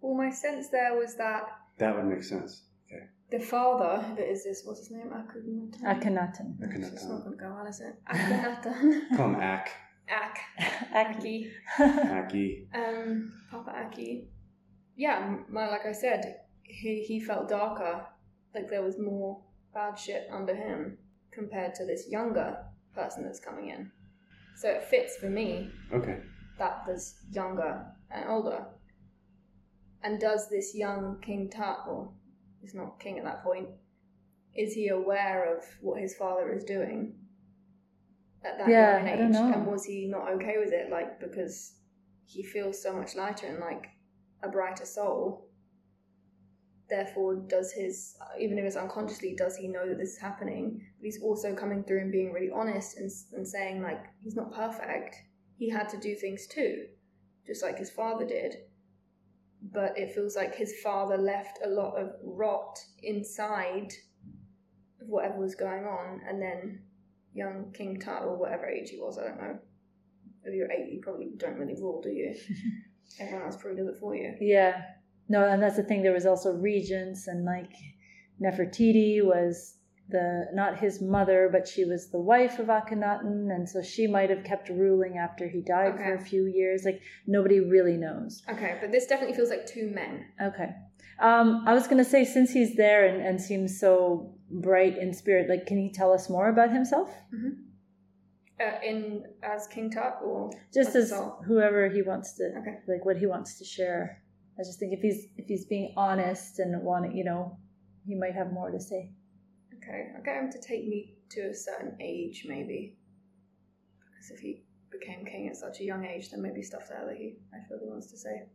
Well, 0.00 0.14
my 0.24 0.30
sense 0.30 0.68
there 0.68 0.94
was 1.02 1.12
that 1.16 1.44
That 1.78 1.96
would 1.96 2.04
make 2.14 2.22
sense. 2.22 2.52
Okay. 2.86 3.04
the 3.30 3.40
father, 3.40 3.92
that 4.16 4.28
is 4.34 4.44
this, 4.44 4.62
what's 4.64 4.80
his 4.80 4.90
name? 4.90 5.10
Akhenaten. 5.10 6.58
Akhenaten. 6.64 6.92
It's 6.92 7.04
not 7.06 7.24
going 7.24 7.36
to 7.38 7.42
go 7.44 7.50
well, 7.54 7.66
is 7.66 7.80
it? 7.80 7.94
Akhenaten. 8.14 9.16
Call 9.16 9.28
him 9.30 9.36
Ak. 9.36 9.66
Ak. 10.08 10.38
Aki. 10.94 11.50
Aki. 11.78 12.08
Aki. 12.10 12.68
Um, 12.74 13.32
Papa 13.50 13.70
Aki. 13.86 14.28
Yeah, 14.96 15.36
my, 15.48 15.68
like 15.68 15.86
I 15.86 15.92
said, 15.92 16.36
he, 16.62 17.02
he 17.02 17.20
felt 17.20 17.48
darker. 17.48 18.06
Like 18.54 18.70
there 18.70 18.82
was 18.82 18.98
more 18.98 19.40
bad 19.72 19.98
shit 19.98 20.28
under 20.30 20.54
him 20.54 20.98
compared 21.32 21.74
to 21.74 21.84
this 21.86 22.06
younger 22.08 22.56
person 22.94 23.24
that's 23.24 23.40
coming 23.40 23.70
in. 23.70 23.90
So 24.56 24.68
it 24.68 24.84
fits 24.84 25.16
for 25.16 25.28
me 25.28 25.68
Okay. 25.92 26.18
that 26.58 26.84
there's 26.86 27.14
younger 27.32 27.84
and 28.10 28.28
older. 28.28 28.66
And 30.04 30.20
does 30.20 30.48
this 30.48 30.74
young 30.76 31.18
King 31.22 31.50
Tut, 31.50 31.78
or 31.88 32.10
he's 32.60 32.74
not 32.74 33.00
king 33.00 33.18
at 33.18 33.24
that 33.24 33.42
point, 33.42 33.68
is 34.54 34.74
he 34.74 34.88
aware 34.88 35.56
of 35.56 35.64
what 35.80 36.00
his 36.00 36.14
father 36.14 36.52
is 36.52 36.62
doing 36.62 37.14
at 38.44 38.58
that 38.58 38.68
Yeah, 38.68 38.98
young 38.98 39.08
I 39.08 39.12
age? 39.12 39.18
don't 39.18 39.32
know. 39.32 39.52
And 39.52 39.66
was 39.66 39.84
he 39.84 40.06
not 40.06 40.30
okay 40.32 40.56
with 40.58 40.72
it? 40.72 40.90
Like, 40.90 41.20
because 41.20 41.74
he 42.26 42.42
feels 42.42 42.82
so 42.82 42.94
much 42.94 43.14
lighter 43.14 43.46
and 43.46 43.58
like 43.58 43.86
a 44.42 44.48
brighter 44.48 44.84
soul. 44.84 45.48
Therefore, 46.88 47.36
does 47.48 47.72
his, 47.72 48.14
even 48.38 48.58
if 48.58 48.64
it's 48.64 48.76
unconsciously, 48.76 49.34
does 49.36 49.56
he 49.56 49.68
know 49.68 49.88
that 49.88 49.98
this 49.98 50.12
is 50.12 50.18
happening? 50.18 50.80
But 50.98 51.04
he's 51.04 51.22
also 51.22 51.54
coming 51.54 51.82
through 51.82 52.02
and 52.02 52.12
being 52.12 52.32
really 52.32 52.50
honest 52.54 52.98
and, 52.98 53.10
and 53.32 53.46
saying, 53.48 53.82
like, 53.82 54.04
he's 54.22 54.36
not 54.36 54.52
perfect. 54.52 55.16
He 55.56 55.70
had 55.70 55.88
to 55.90 55.96
do 55.98 56.14
things 56.14 56.46
too, 56.46 56.84
just 57.46 57.62
like 57.62 57.78
his 57.78 57.90
father 57.90 58.26
did. 58.26 58.54
But 59.72 59.96
it 59.96 60.14
feels 60.14 60.36
like 60.36 60.54
his 60.54 60.74
father 60.82 61.16
left 61.16 61.58
a 61.64 61.68
lot 61.70 61.94
of 61.94 62.10
rot 62.22 62.78
inside 63.02 63.92
of 65.00 65.08
whatever 65.08 65.38
was 65.38 65.54
going 65.54 65.84
on, 65.84 66.20
and 66.28 66.40
then 66.40 66.82
young 67.34 67.72
King 67.72 68.00
Tut, 68.00 68.22
or 68.22 68.36
whatever 68.36 68.66
age 68.66 68.90
he 68.90 68.98
was, 68.98 69.18
I 69.18 69.24
don't 69.24 69.36
know. 69.36 69.58
If 70.44 70.54
you're 70.54 70.70
eight, 70.70 70.92
you 70.92 71.00
probably 71.02 71.30
don't 71.36 71.58
really 71.58 71.74
rule, 71.74 72.00
do 72.02 72.10
you? 72.10 72.34
Everyone 73.20 73.46
else 73.46 73.56
probably 73.56 73.78
does 73.78 73.94
it 73.94 74.00
for 74.00 74.14
you. 74.14 74.34
Yeah. 74.40 74.82
No, 75.28 75.46
and 75.48 75.62
that's 75.62 75.76
the 75.76 75.82
thing. 75.82 76.02
There 76.02 76.12
was 76.12 76.26
also 76.26 76.52
regents, 76.52 77.26
and 77.28 77.44
like 77.44 77.72
Nefertiti 78.42 79.24
was 79.24 79.76
the 80.10 80.46
not 80.52 80.78
his 80.78 81.00
mother, 81.00 81.48
but 81.50 81.66
she 81.66 81.84
was 81.84 82.10
the 82.10 82.20
wife 82.20 82.58
of 82.58 82.66
Akhenaten, 82.66 83.54
and 83.54 83.68
so 83.68 83.82
she 83.82 84.06
might 84.06 84.30
have 84.30 84.44
kept 84.44 84.68
ruling 84.68 85.16
after 85.16 85.48
he 85.48 85.62
died 85.62 85.96
for 85.96 86.14
a 86.14 86.20
few 86.20 86.44
years. 86.44 86.84
Like 86.84 87.00
nobody 87.26 87.60
really 87.60 87.96
knows. 87.96 88.42
Okay, 88.50 88.76
but 88.80 88.92
this 88.92 89.06
definitely 89.06 89.36
feels 89.36 89.50
like 89.50 89.66
two 89.66 89.90
men. 89.90 90.26
Okay. 90.42 90.70
Um, 91.20 91.64
I 91.66 91.72
was 91.72 91.86
gonna 91.86 92.04
say 92.04 92.24
since 92.24 92.52
he's 92.52 92.76
there 92.76 93.06
and, 93.06 93.24
and 93.24 93.40
seems 93.40 93.80
so 93.80 94.33
bright 94.50 94.98
in 94.98 95.12
spirit, 95.12 95.48
like 95.48 95.66
can 95.66 95.78
you 95.78 95.90
tell 95.92 96.12
us 96.12 96.28
more 96.30 96.48
about 96.48 96.70
himself? 96.70 97.10
Uh, 98.60 98.78
in 98.86 99.24
as 99.42 99.66
King 99.66 99.90
Tut, 99.90 100.18
or 100.24 100.50
Just 100.72 100.94
as 100.94 101.12
whoever 101.46 101.88
he 101.88 102.02
wants 102.02 102.34
to 102.34 102.44
Okay. 102.60 102.78
like 102.86 103.04
what 103.04 103.16
he 103.16 103.26
wants 103.26 103.58
to 103.58 103.64
share. 103.64 104.22
I 104.58 104.62
just 104.62 104.78
think 104.78 104.92
if 104.92 105.00
he's 105.00 105.26
if 105.36 105.46
he's 105.46 105.66
being 105.66 105.92
honest 105.96 106.60
and 106.60 106.80
wanting, 106.82 107.16
you 107.16 107.24
know, 107.24 107.58
he 108.06 108.14
might 108.14 108.34
have 108.34 108.52
more 108.52 108.70
to 108.70 108.80
say. 108.80 109.10
Okay, 109.76 110.12
I'll 110.16 110.22
get 110.22 110.36
him 110.36 110.50
to 110.52 110.60
take 110.60 110.86
me 110.86 111.16
to 111.30 111.40
a 111.50 111.54
certain 111.54 111.96
age, 112.00 112.46
maybe. 112.48 112.96
Because 113.98 114.30
if 114.30 114.38
he 114.40 114.62
became 114.90 115.24
king 115.26 115.48
at 115.48 115.56
such 115.56 115.80
a 115.80 115.84
young 115.84 116.04
age, 116.04 116.30
then 116.30 116.40
maybe 116.40 116.62
stuff 116.62 116.88
there 116.88 117.04
that 117.06 117.16
he, 117.16 117.36
I 117.52 117.66
feel 117.68 117.78
he 117.82 117.88
wants 117.90 118.10
to 118.12 118.16
say. 118.16 118.46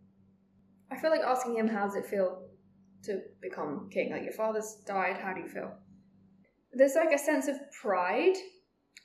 I 0.89 0.97
feel 0.97 1.11
like 1.11 1.21
asking 1.21 1.57
him, 1.57 1.67
how 1.67 1.85
does 1.85 1.95
it 1.95 2.05
feel 2.05 2.48
to 3.03 3.21
become 3.41 3.89
king? 3.91 4.11
Like, 4.11 4.23
your 4.23 4.33
father's 4.33 4.77
died, 4.85 5.17
how 5.17 5.33
do 5.33 5.41
you 5.41 5.47
feel? 5.47 5.71
There's 6.73 6.95
like 6.95 7.13
a 7.13 7.17
sense 7.17 7.47
of 7.47 7.55
pride. 7.81 8.35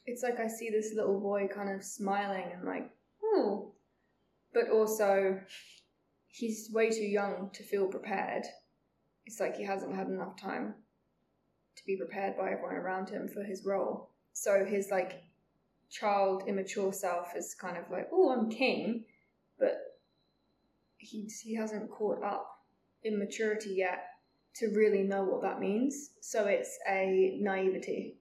It's 0.06 0.22
like 0.22 0.38
I 0.38 0.48
see 0.48 0.70
this 0.70 0.92
little 0.94 1.18
boy 1.20 1.48
kind 1.52 1.70
of 1.70 1.82
smiling 1.82 2.50
and 2.52 2.64
like, 2.64 2.90
oh. 3.22 3.72
But 4.52 4.70
also, 4.70 5.40
he's 6.28 6.70
way 6.72 6.90
too 6.90 7.04
young 7.04 7.50
to 7.54 7.62
feel 7.62 7.86
prepared. 7.86 8.44
It's 9.26 9.40
like 9.40 9.56
he 9.56 9.64
hasn't 9.64 9.94
had 9.94 10.08
enough 10.08 10.36
time 10.40 10.74
to 11.76 11.82
be 11.86 11.96
prepared 11.96 12.36
by 12.36 12.50
everyone 12.50 12.74
around 12.74 13.08
him 13.08 13.28
for 13.28 13.42
his 13.42 13.64
role. 13.64 14.10
So 14.32 14.64
his 14.64 14.90
like 14.90 15.22
child, 15.90 16.44
immature 16.46 16.92
self 16.92 17.34
is 17.36 17.54
kind 17.58 17.76
of 17.76 17.84
like, 17.90 18.08
oh, 18.12 18.30
I'm 18.30 18.50
king, 18.50 19.04
but 19.58 19.78
he 20.96 21.30
he 21.42 21.54
hasn't 21.54 21.90
caught 21.90 22.22
up 22.22 22.53
in 23.04 23.18
maturity 23.18 23.74
yet 23.76 24.04
to 24.56 24.68
really 24.74 25.02
know 25.02 25.22
what 25.24 25.42
that 25.42 25.60
means. 25.60 26.10
So 26.20 26.46
it's 26.46 26.78
a 26.88 27.36
naivety. 27.40 28.18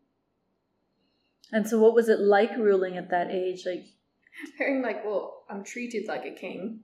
And 1.51 1.67
so 1.67 1.79
what 1.79 1.93
was 1.93 2.09
it 2.09 2.19
like 2.19 2.55
ruling 2.57 2.97
at 2.97 3.09
that 3.11 3.29
age? 3.31 3.63
Like 3.65 3.85
Hearing 4.57 4.81
like, 4.81 5.05
well, 5.05 5.43
I'm 5.49 5.63
treated 5.63 6.07
like 6.07 6.25
a 6.25 6.31
king. 6.33 6.81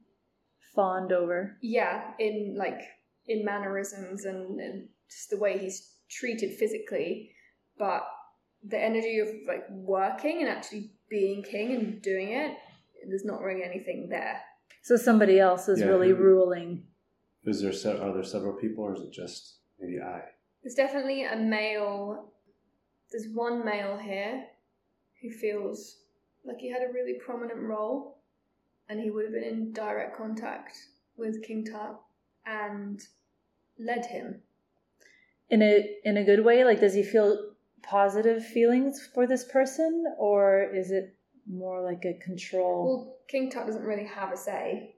fawned 0.75 1.11
over. 1.11 1.57
Yeah, 1.61 2.11
in 2.19 2.55
like 2.57 2.79
in 3.27 3.43
mannerisms 3.45 4.25
and, 4.25 4.59
and 4.59 4.87
just 5.09 5.29
the 5.31 5.37
way 5.37 5.57
he's 5.57 5.93
treated 6.09 6.57
physically, 6.57 7.31
but 7.77 8.03
the 8.67 8.77
energy 8.79 9.19
of 9.19 9.27
like 9.47 9.63
working 9.71 10.41
and 10.41 10.49
actually 10.49 10.91
being 11.09 11.41
king 11.43 11.73
and 11.75 12.01
doing 12.01 12.29
it, 12.33 12.51
there's 13.07 13.25
not 13.25 13.41
really 13.41 13.63
anything 13.63 14.09
there. 14.09 14.39
So 14.83 14.95
somebody 14.95 15.39
else 15.39 15.67
is 15.67 15.79
Yeah, 15.79 15.87
really 15.87 16.09
who- 16.09 16.15
ruling. 16.15 16.83
Is 17.45 17.61
there 17.61 17.73
se- 17.73 17.97
are 17.99 18.13
there 18.13 18.23
several 18.23 18.53
people, 18.53 18.83
or 18.83 18.95
is 18.95 19.01
it 19.01 19.11
just 19.11 19.59
maybe 19.79 19.99
I? 19.99 20.21
There's 20.63 20.75
definitely 20.75 21.23
a 21.23 21.35
male. 21.35 22.31
There's 23.11 23.27
one 23.33 23.65
male 23.65 23.97
here 23.97 24.45
who 25.21 25.29
feels 25.29 25.97
like 26.45 26.57
he 26.59 26.69
had 26.69 26.81
a 26.81 26.93
really 26.93 27.15
prominent 27.25 27.59
role, 27.59 28.19
and 28.87 28.99
he 28.99 29.09
would 29.09 29.25
have 29.25 29.33
been 29.33 29.43
in 29.43 29.73
direct 29.73 30.17
contact 30.17 30.75
with 31.17 31.43
King 31.43 31.65
Tut 31.65 31.99
and 32.45 33.01
led 33.77 34.05
him. 34.05 34.41
In 35.49 35.61
a 35.61 35.97
in 36.03 36.17
a 36.17 36.23
good 36.23 36.43
way? 36.43 36.63
Like 36.63 36.79
does 36.79 36.93
he 36.93 37.03
feel 37.03 37.51
positive 37.81 38.45
feelings 38.45 39.07
for 39.13 39.25
this 39.25 39.45
person 39.45 40.05
or 40.17 40.63
is 40.75 40.91
it 40.91 41.15
more 41.47 41.81
like 41.81 42.03
a 42.05 42.13
control? 42.23 42.85
Well, 42.85 43.17
King 43.27 43.49
Tut 43.49 43.65
doesn't 43.65 43.83
really 43.83 44.05
have 44.05 44.31
a 44.31 44.37
say. 44.37 44.95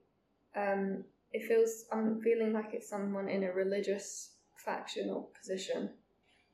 Um, 0.56 1.06
it 1.34 1.48
feels 1.48 1.86
I'm 1.92 2.22
feeling 2.22 2.54
like 2.54 2.74
it's 2.74 2.90
someone 2.90 3.30
in 3.30 3.44
a 3.44 3.52
religious 3.52 4.32
faction 4.66 5.10
or 5.10 5.28
position 5.40 5.90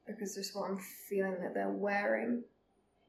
because 0.06 0.36
that's 0.36 0.54
what 0.56 0.70
I'm 0.70 0.80
feeling 1.10 1.38
that 1.42 1.54
they're 1.54 1.70
wearing. 1.70 2.44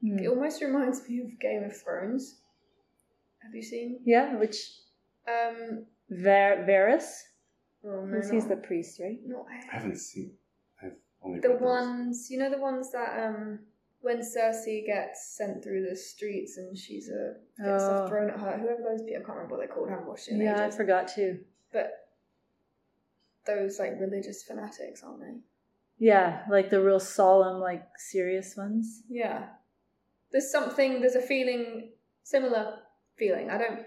Hmm. 0.01 0.19
It 0.19 0.27
almost 0.27 0.61
reminds 0.61 1.07
me 1.07 1.19
of 1.21 1.39
Game 1.39 1.63
of 1.63 1.75
Thrones. 1.81 2.35
Have 3.43 3.53
you 3.55 3.61
seen? 3.63 3.99
Yeah, 4.05 4.35
which 4.37 4.57
Um, 5.27 5.85
Ver- 6.09 6.65
Varys? 6.67 7.21
oh, 7.85 8.05
no, 8.05 8.19
he's 8.31 8.47
the 8.47 8.57
priest, 8.57 8.99
right? 8.99 9.19
not 9.25 9.45
I 9.49 9.75
haven't 9.75 9.97
seen. 9.97 10.31
I've 10.81 10.95
only 11.23 11.39
the 11.39 11.49
read 11.49 11.59
those. 11.59 11.65
ones. 11.65 12.27
You 12.31 12.39
know 12.39 12.49
the 12.49 12.57
ones 12.57 12.91
that 12.91 13.27
um 13.27 13.59
when 14.01 14.19
Cersei 14.19 14.85
gets 14.85 15.35
sent 15.37 15.61
through 15.63 15.85
the 15.89 15.95
streets 15.95 16.57
and 16.57 16.77
she's 16.77 17.09
a 17.09 17.35
gets 17.57 17.83
Oh. 17.83 17.87
stuff 17.87 18.09
thrown 18.09 18.29
at 18.29 18.39
her. 18.39 18.57
Whoever 18.57 18.81
those 18.83 19.01
be, 19.03 19.11
I 19.15 19.19
can't 19.19 19.29
remember 19.29 19.57
what 19.57 19.59
they're 19.65 19.73
called. 19.75 19.87
I 19.89 19.91
haven't 19.91 20.07
watched 20.07 20.27
it 20.29 20.33
in 20.35 20.41
Yeah, 20.41 20.65
I 20.65 20.71
forgot 20.71 21.07
too. 21.09 21.39
But 21.71 21.91
those 23.45 23.79
like 23.79 23.99
religious 23.99 24.43
fanatics, 24.43 25.03
aren't 25.03 25.21
they? 25.21 25.39
Yeah, 25.97 26.43
like 26.49 26.69
the 26.69 26.81
real 26.81 26.99
solemn, 26.99 27.59
like 27.59 27.83
serious 27.97 28.55
ones. 28.55 29.03
Yeah. 29.09 29.47
There's 30.31 30.51
something. 30.51 31.01
There's 31.01 31.15
a 31.15 31.21
feeling 31.21 31.91
similar 32.23 32.79
feeling. 33.17 33.49
I 33.49 33.57
don't. 33.57 33.81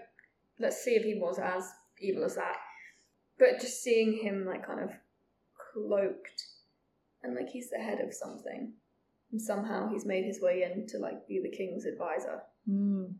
Let's 0.59 0.83
see 0.83 0.91
if 0.91 1.03
he 1.03 1.15
was 1.15 1.39
as 1.39 1.69
evil 1.99 2.23
as 2.23 2.35
that. 2.35 2.57
But 3.39 3.59
just 3.59 3.81
seeing 3.81 4.19
him 4.21 4.45
like 4.45 4.65
kind 4.65 4.79
of 4.79 4.91
cloaked 5.73 6.43
and 7.23 7.35
like 7.35 7.49
he's 7.49 7.69
the 7.69 7.77
head 7.77 7.99
of 7.99 8.13
something. 8.13 8.73
And 9.31 9.41
somehow 9.41 9.89
he's 9.89 10.05
made 10.05 10.25
his 10.25 10.39
way 10.39 10.63
in 10.63 10.85
to 10.87 10.99
like 10.99 11.27
be 11.27 11.41
the 11.41 11.49
king's 11.49 11.85
advisor. 11.85 12.43
Mm. 12.69 13.13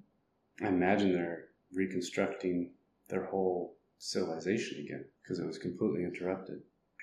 I 0.61 0.67
imagine 0.67 1.13
they're 1.13 1.45
reconstructing 1.73 2.71
their 3.09 3.25
whole 3.25 3.75
civilization 4.03 4.79
again 4.79 5.05
because 5.21 5.39
it 5.39 5.45
was 5.45 5.57
completely 5.57 6.03
interrupted. 6.03 6.59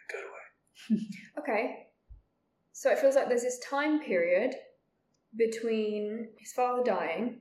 Good 0.08 0.96
way. 0.96 1.00
Okay. 1.38 1.86
So 2.72 2.90
it 2.90 2.98
feels 2.98 3.14
like 3.14 3.28
there's 3.28 3.42
this 3.42 3.58
time 3.58 4.00
period 4.00 4.54
between 5.36 6.28
his 6.38 6.52
father 6.52 6.82
dying 6.82 7.40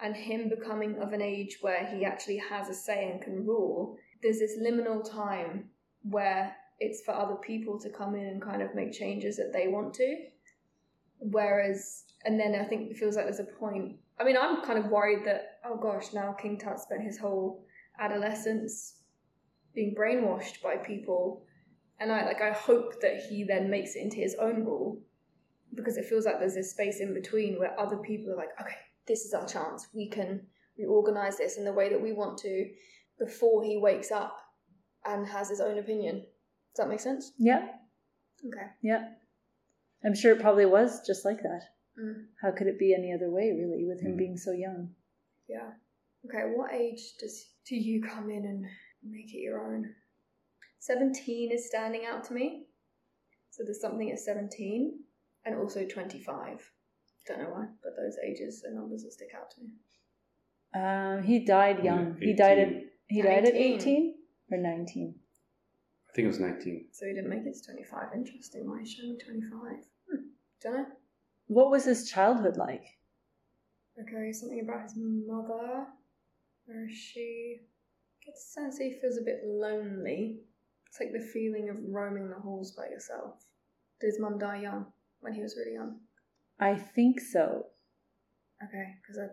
and 0.00 0.16
him 0.16 0.48
becoming 0.48 0.96
of 1.00 1.12
an 1.12 1.22
age 1.22 1.58
where 1.60 1.86
he 1.86 2.04
actually 2.04 2.38
has 2.38 2.68
a 2.68 2.74
say 2.74 3.10
and 3.10 3.20
can 3.20 3.46
rule. 3.46 3.96
There's 4.22 4.38
this 4.38 4.58
liminal 4.58 5.08
time 5.08 5.70
where 6.02 6.54
it's 6.80 7.02
for 7.02 7.12
other 7.12 7.36
people 7.36 7.78
to 7.80 7.90
come 7.90 8.14
in 8.14 8.26
and 8.26 8.42
kind 8.42 8.62
of 8.62 8.74
make 8.74 8.92
changes 8.92 9.36
that 9.36 9.52
they 9.52 9.68
want 9.68 9.94
to. 9.94 10.16
Whereas, 11.18 12.04
and 12.24 12.38
then 12.38 12.54
I 12.54 12.64
think 12.64 12.90
it 12.90 12.96
feels 12.96 13.16
like 13.16 13.26
there's 13.26 13.40
a 13.40 13.44
point. 13.44 13.96
I 14.18 14.24
mean, 14.24 14.36
I'm 14.36 14.62
kind 14.64 14.78
of 14.78 14.90
worried 14.90 15.24
that, 15.26 15.58
oh 15.64 15.76
gosh, 15.76 16.12
now 16.12 16.32
King 16.32 16.58
Tut 16.58 16.80
spent 16.80 17.02
his 17.02 17.18
whole 17.18 17.64
adolescence 17.98 18.94
being 19.74 19.94
brainwashed 19.98 20.62
by 20.62 20.76
people 20.76 21.44
and 22.00 22.10
I 22.12 22.24
like 22.26 22.40
I 22.42 22.50
hope 22.52 23.00
that 23.02 23.22
he 23.28 23.44
then 23.44 23.70
makes 23.70 23.94
it 23.94 24.00
into 24.02 24.16
his 24.16 24.34
own 24.36 24.64
rule 24.64 25.00
because 25.74 25.96
it 25.96 26.04
feels 26.06 26.24
like 26.26 26.38
there's 26.38 26.54
this 26.54 26.70
space 26.70 27.00
in 27.00 27.14
between 27.14 27.58
where 27.58 27.78
other 27.78 27.96
people 27.98 28.32
are 28.32 28.36
like, 28.36 28.50
okay, 28.60 28.76
this 29.06 29.24
is 29.24 29.32
our 29.34 29.46
chance. 29.46 29.88
We 29.94 30.08
can 30.08 30.40
reorganize 30.78 31.38
this 31.38 31.56
in 31.56 31.64
the 31.64 31.72
way 31.72 31.88
that 31.88 32.00
we 32.00 32.12
want 32.12 32.38
to 32.38 32.68
before 33.18 33.64
he 33.64 33.76
wakes 33.78 34.10
up 34.12 34.36
and 35.04 35.26
has 35.26 35.48
his 35.48 35.60
own 35.60 35.78
opinion. 35.78 36.16
Does 36.74 36.78
that 36.84 36.88
make 36.88 37.00
sense? 37.00 37.32
Yeah, 37.38 37.66
Okay. 38.44 38.66
yeah. 38.82 39.08
I'm 40.04 40.14
sure 40.14 40.32
it 40.32 40.40
probably 40.40 40.66
was 40.66 41.04
just 41.06 41.24
like 41.24 41.38
that. 41.42 41.62
Mm. 42.00 42.24
How 42.42 42.50
could 42.50 42.66
it 42.66 42.78
be 42.78 42.94
any 42.94 43.12
other 43.12 43.30
way, 43.30 43.52
really, 43.52 43.84
with 43.86 44.00
him 44.00 44.14
Mm. 44.14 44.18
being 44.18 44.36
so 44.36 44.50
young? 44.52 44.94
Yeah. 45.48 45.70
Okay. 46.26 46.42
What 46.54 46.72
age 46.72 47.16
does 47.20 47.46
do 47.66 47.76
you 47.76 48.02
come 48.02 48.30
in 48.30 48.44
and 48.44 48.64
make 49.02 49.32
it 49.34 49.38
your 49.38 49.64
own? 49.74 49.94
Seventeen 50.78 51.50
is 51.52 51.66
standing 51.66 52.02
out 52.06 52.24
to 52.24 52.34
me. 52.34 52.64
So 53.50 53.62
there's 53.64 53.80
something 53.80 54.10
at 54.10 54.18
seventeen 54.18 55.00
and 55.44 55.54
also 55.56 55.84
twenty-five. 55.86 56.60
Don't 57.26 57.38
know 57.38 57.50
why, 57.50 57.66
but 57.82 57.94
those 57.96 58.16
ages 58.26 58.64
are 58.68 58.74
numbers 58.74 59.02
that 59.04 59.12
stick 59.12 59.30
out 59.34 59.50
to 59.52 59.60
me. 59.62 59.68
Um, 60.74 61.22
he 61.22 61.38
died 61.44 61.78
Yeah, 61.82 61.94
young. 61.94 62.16
he 62.20 62.34
died 62.34 62.58
at 62.58 62.68
18. 62.68 62.88
he 63.08 63.22
died 63.22 63.44
at 63.46 63.54
eighteen 63.54 64.14
or 64.50 64.58
nineteen. 64.58 65.14
I 66.10 66.12
think 66.14 66.24
it 66.26 66.28
was 66.28 66.38
19. 66.40 66.86
So 66.92 67.06
he 67.06 67.12
didn't 67.12 67.30
make 67.30 67.44
it 67.46 67.54
to 67.54 67.64
twenty-five. 67.64 68.08
Interesting. 68.14 68.68
Why 68.68 68.80
is 68.80 68.96
me 68.98 69.16
twenty-five? 69.24 69.84
Hmm. 70.10 70.22
Don't 70.62 70.74
know. 70.76 70.86
What 71.46 71.70
was 71.70 71.84
his 71.84 72.10
childhood 72.10 72.56
like? 72.56 72.84
Okay, 74.00 74.32
something 74.32 74.60
about 74.60 74.82
his 74.82 74.94
mother. 74.96 75.86
Where 76.66 76.88
she? 76.90 77.60
Get 78.24 78.34
the 78.34 78.40
sense 78.40 78.78
he 78.78 78.98
feels 79.00 79.18
a 79.18 79.22
bit 79.22 79.40
lonely. 79.44 80.38
It's 80.88 81.00
like 81.00 81.12
the 81.12 81.28
feeling 81.32 81.68
of 81.68 81.76
roaming 81.88 82.28
the 82.28 82.36
halls 82.36 82.72
by 82.72 82.86
yourself. 82.86 83.44
Did 84.00 84.06
his 84.08 84.20
mum 84.20 84.38
die 84.38 84.62
young? 84.62 84.86
When 85.20 85.34
he 85.34 85.42
was 85.42 85.56
really 85.56 85.74
young? 85.74 86.00
I 86.60 86.74
think 86.74 87.20
so. 87.20 87.66
Okay, 88.62 88.94
because 89.02 89.18
it 89.18 89.30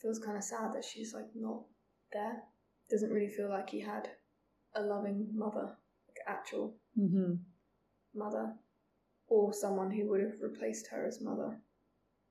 feels 0.00 0.18
kind 0.18 0.36
of 0.36 0.44
sad 0.44 0.74
that 0.74 0.84
she's 0.84 1.14
like 1.14 1.28
not 1.34 1.62
there. 2.12 2.42
Doesn't 2.90 3.10
really 3.10 3.28
feel 3.28 3.48
like 3.48 3.70
he 3.70 3.80
had 3.80 4.08
a 4.74 4.82
loving 4.82 5.28
mother, 5.32 5.76
like 6.08 6.18
actual 6.26 6.76
hmm 6.96 7.34
mother, 8.14 8.52
or 9.28 9.52
someone 9.52 9.90
who 9.90 10.08
would 10.08 10.20
have 10.20 10.40
replaced 10.40 10.88
her 10.88 11.06
as 11.06 11.20
mother. 11.20 11.58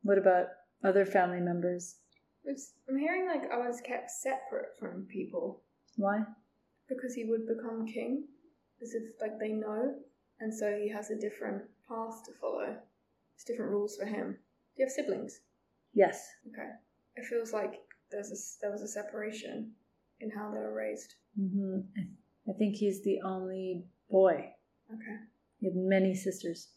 What 0.04 0.17
about 0.17 0.48
other 0.84 1.06
family 1.06 1.39
members? 1.39 1.96
I'm 2.89 2.97
hearing 2.97 3.25
like 3.27 3.51
I 3.51 3.57
was 3.67 3.81
kept 3.81 4.10
separate 4.10 4.77
from 4.79 5.05
people 5.12 5.62
Why? 5.97 6.19
because 6.88 7.13
he 7.13 7.25
would 7.25 7.45
become 7.47 7.86
king, 7.86 8.23
as 8.81 8.93
if 8.93 9.03
like 9.21 9.38
they 9.39 9.51
know, 9.51 9.95
and 10.39 10.53
so 10.53 10.71
he 10.81 10.89
has 10.89 11.10
a 11.10 11.19
different 11.19 11.63
path 11.88 12.23
to 12.25 12.31
follow. 12.39 12.77
It's 13.36 13.43
different 13.43 13.71
rules 13.71 13.97
for 13.97 14.05
him. 14.05 14.38
Do 14.75 14.83
you 14.83 14.86
have 14.86 14.91
siblings? 14.93 15.41
Yes. 15.93 16.27
Okay. 16.47 16.69
It 17.15 17.25
feels 17.25 17.51
like 17.53 17.81
there's 18.12 18.31
a, 18.31 18.38
there 18.62 18.71
was 18.71 18.81
a 18.81 18.88
separation 18.88 19.71
in 20.21 20.29
how 20.31 20.51
they 20.51 20.60
were 20.60 20.73
raised. 20.73 21.15
hmm 21.38 21.79
I 22.49 22.53
think 22.53 22.75
he's 22.75 23.03
the 23.03 23.19
only 23.25 23.83
boy. 24.10 24.53
Okay. 24.93 25.17
He 25.60 25.65
had 25.67 25.75
many 25.75 26.15
sisters. 26.15 26.69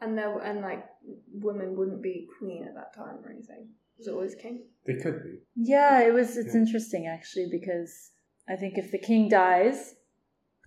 And 0.00 0.16
there 0.16 0.30
were- 0.30 0.42
and 0.42 0.62
like 0.62 0.86
women 1.34 1.76
wouldn't 1.76 2.00
be 2.02 2.26
queen 2.38 2.64
at 2.66 2.74
that 2.74 2.94
time 2.94 3.18
or 3.24 3.30
anything. 3.30 3.68
Was 4.02 4.08
it 4.08 4.14
always 4.14 4.34
king? 4.34 4.64
They 4.84 4.96
could 4.96 5.22
be. 5.22 5.38
Yeah, 5.54 6.00
it 6.00 6.12
was. 6.12 6.36
It's 6.36 6.54
Yeah. 6.54 6.60
interesting 6.62 7.06
actually 7.06 7.46
because 7.48 8.10
I 8.48 8.56
think 8.56 8.76
if 8.76 8.90
the 8.90 8.98
king 8.98 9.28
dies, 9.28 9.94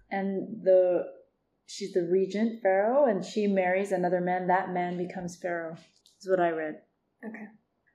and 0.10 0.64
the 0.64 1.12
she's 1.66 1.92
the 1.92 2.08
regent 2.10 2.62
pharaoh, 2.62 3.04
and 3.04 3.26
she 3.26 3.46
marries 3.48 3.92
another 3.92 4.22
man, 4.22 4.48
that 4.48 4.72
man 4.72 4.96
becomes 4.96 5.36
pharaoh. 5.36 5.76
Is 6.22 6.30
what 6.30 6.40
I 6.40 6.52
read. 6.52 6.82
Okay. 7.26 7.48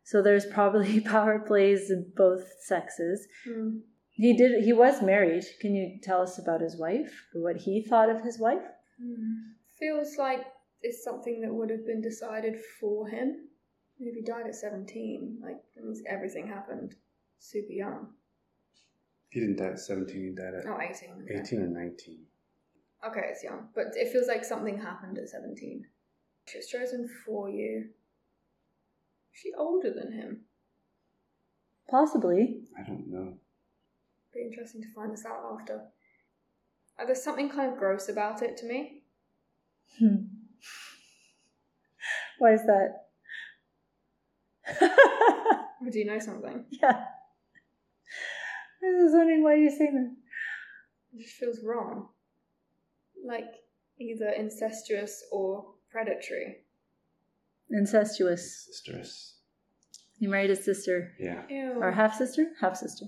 So 0.05 0.21
there's 0.21 0.45
probably 0.45 1.01
power 1.15 1.39
plays 1.39 1.91
in 1.91 2.13
both 2.15 2.45
sexes. 2.61 3.27
Hmm. 3.47 3.79
He 4.11 4.37
did. 4.37 4.63
He 4.63 4.75
was 4.75 5.01
married. 5.01 5.45
Can 5.63 5.75
you 5.75 6.01
tell 6.03 6.21
us 6.21 6.39
about 6.39 6.61
his 6.61 6.77
wife? 6.77 7.29
What 7.33 7.57
he 7.57 7.83
thought 7.83 8.11
of 8.11 8.21
his 8.21 8.39
wife? 8.39 8.67
Hmm. 9.03 9.53
Feels 9.79 10.19
like 10.19 10.45
it's 10.83 11.03
something 11.03 11.41
that 11.41 11.55
would 11.55 11.71
have 11.71 11.87
been 11.87 12.03
decided 12.03 12.61
for 12.79 13.09
him. 13.09 13.49
If 14.03 14.15
he 14.15 14.23
died 14.23 14.47
at 14.47 14.55
17, 14.55 15.41
like, 15.43 15.59
that 15.75 15.85
means 15.85 16.01
everything 16.09 16.47
happened 16.49 16.95
super 17.39 17.73
young. 17.73 18.09
He 19.29 19.41
didn't 19.41 19.57
die 19.57 19.73
at 19.73 19.79
17, 19.79 20.23
he 20.23 20.31
died 20.31 20.55
at 20.55 20.67
Oh, 20.67 20.79
18. 20.81 21.27
18 21.31 21.61
or 21.61 21.67
19. 21.69 22.25
Okay, 23.07 23.21
it's 23.31 23.45
young, 23.45 23.69
but 23.75 23.89
it 23.95 24.11
feels 24.11 24.27
like 24.27 24.43
something 24.45 24.79
happened 24.79 25.19
at 25.19 25.29
17. 25.29 25.87
She 26.47 26.57
was 26.59 26.67
chosen 26.67 27.09
for 27.25 27.49
you. 27.51 27.91
Is 29.35 29.41
she 29.41 29.53
older 29.57 29.93
than 29.93 30.13
him? 30.13 30.41
Possibly. 31.91 32.63
I 32.79 32.83
don't 32.87 33.07
know. 33.09 33.35
Be 34.35 34.41
interesting 34.43 34.81
to 34.83 34.89
find 34.95 35.13
this 35.13 35.25
out 35.27 35.59
after. 35.61 35.83
Uh, 36.99 37.05
there's 37.05 37.23
something 37.23 37.51
kind 37.51 37.71
of 37.73 37.79
gross 37.79 38.09
about 38.09 38.41
it 38.43 38.57
to 38.59 38.67
me. 38.67 39.03
Hmm. 39.99 40.17
Why 42.39 42.53
is 42.55 42.65
that? 42.65 43.10
Or 45.83 45.91
do 45.91 45.99
you 45.99 46.05
know 46.05 46.19
something? 46.19 46.67
yeah. 46.71 47.05
I 48.83 49.03
was 49.03 49.13
wondering 49.13 49.43
why 49.43 49.55
you're 49.55 49.71
saying 49.71 49.95
that. 49.95 51.19
It 51.19 51.23
just 51.23 51.37
feels 51.37 51.59
wrong. 51.65 52.09
Like 53.27 53.47
either 53.99 54.29
incestuous 54.31 55.25
or 55.33 55.65
predatory. 55.91 56.59
Incestuous. 57.71 58.67
Sisteress. 58.67 59.37
He 60.19 60.27
married 60.27 60.51
his 60.51 60.65
sister. 60.65 61.13
Yeah. 61.19 61.43
Ew. 61.49 61.79
Or 61.81 61.91
half 61.93 62.15
sister? 62.15 62.49
Half 62.61 62.77
sister. 62.77 63.07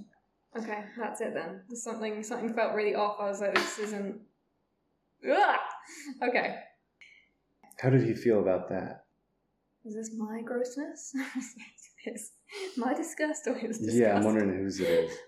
Okay, 0.56 0.84
that's 0.98 1.20
it 1.20 1.34
then. 1.34 1.62
There's 1.68 1.82
something 1.82 2.22
something 2.22 2.54
felt 2.54 2.74
really 2.74 2.94
off. 2.94 3.16
I 3.20 3.28
was 3.28 3.40
like, 3.40 3.54
this 3.54 3.78
isn't. 3.78 4.20
Ugh! 5.30 5.60
Okay. 6.22 6.56
How 7.80 7.90
did 7.90 8.02
he 8.02 8.14
feel 8.14 8.40
about 8.40 8.68
that? 8.68 9.01
Is 9.84 9.94
this 9.94 10.10
my 10.16 10.42
grossness? 10.42 11.12
is 12.06 12.30
my 12.76 12.94
disgust 12.94 13.46
or 13.46 13.54
his 13.54 13.78
disgust? 13.78 13.98
Yeah, 13.98 14.16
I'm 14.16 14.24
wondering 14.24 14.56
whose 14.56 14.80
it 14.80 14.88
is. 14.88 15.12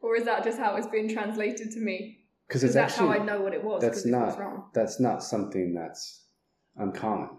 Or 0.00 0.16
is 0.16 0.24
that 0.24 0.42
just 0.42 0.58
how 0.58 0.74
it's 0.74 0.88
been 0.88 1.08
translated 1.12 1.70
to 1.72 1.78
me? 1.78 2.24
Because 2.48 2.64
Is 2.64 2.70
it's 2.70 2.74
that 2.74 2.90
actually 2.90 3.16
how 3.18 3.22
I 3.22 3.24
know 3.24 3.40
what 3.42 3.54
it 3.54 3.62
was? 3.62 3.80
that's 3.80 3.98
'cause 4.02 4.06
it 4.06 4.10
was 4.12 4.36
not 4.36 4.38
wrong. 4.40 4.70
that's 4.74 4.98
not 4.98 5.22
something 5.22 5.74
that's 5.74 6.24
uncommon. 6.76 7.30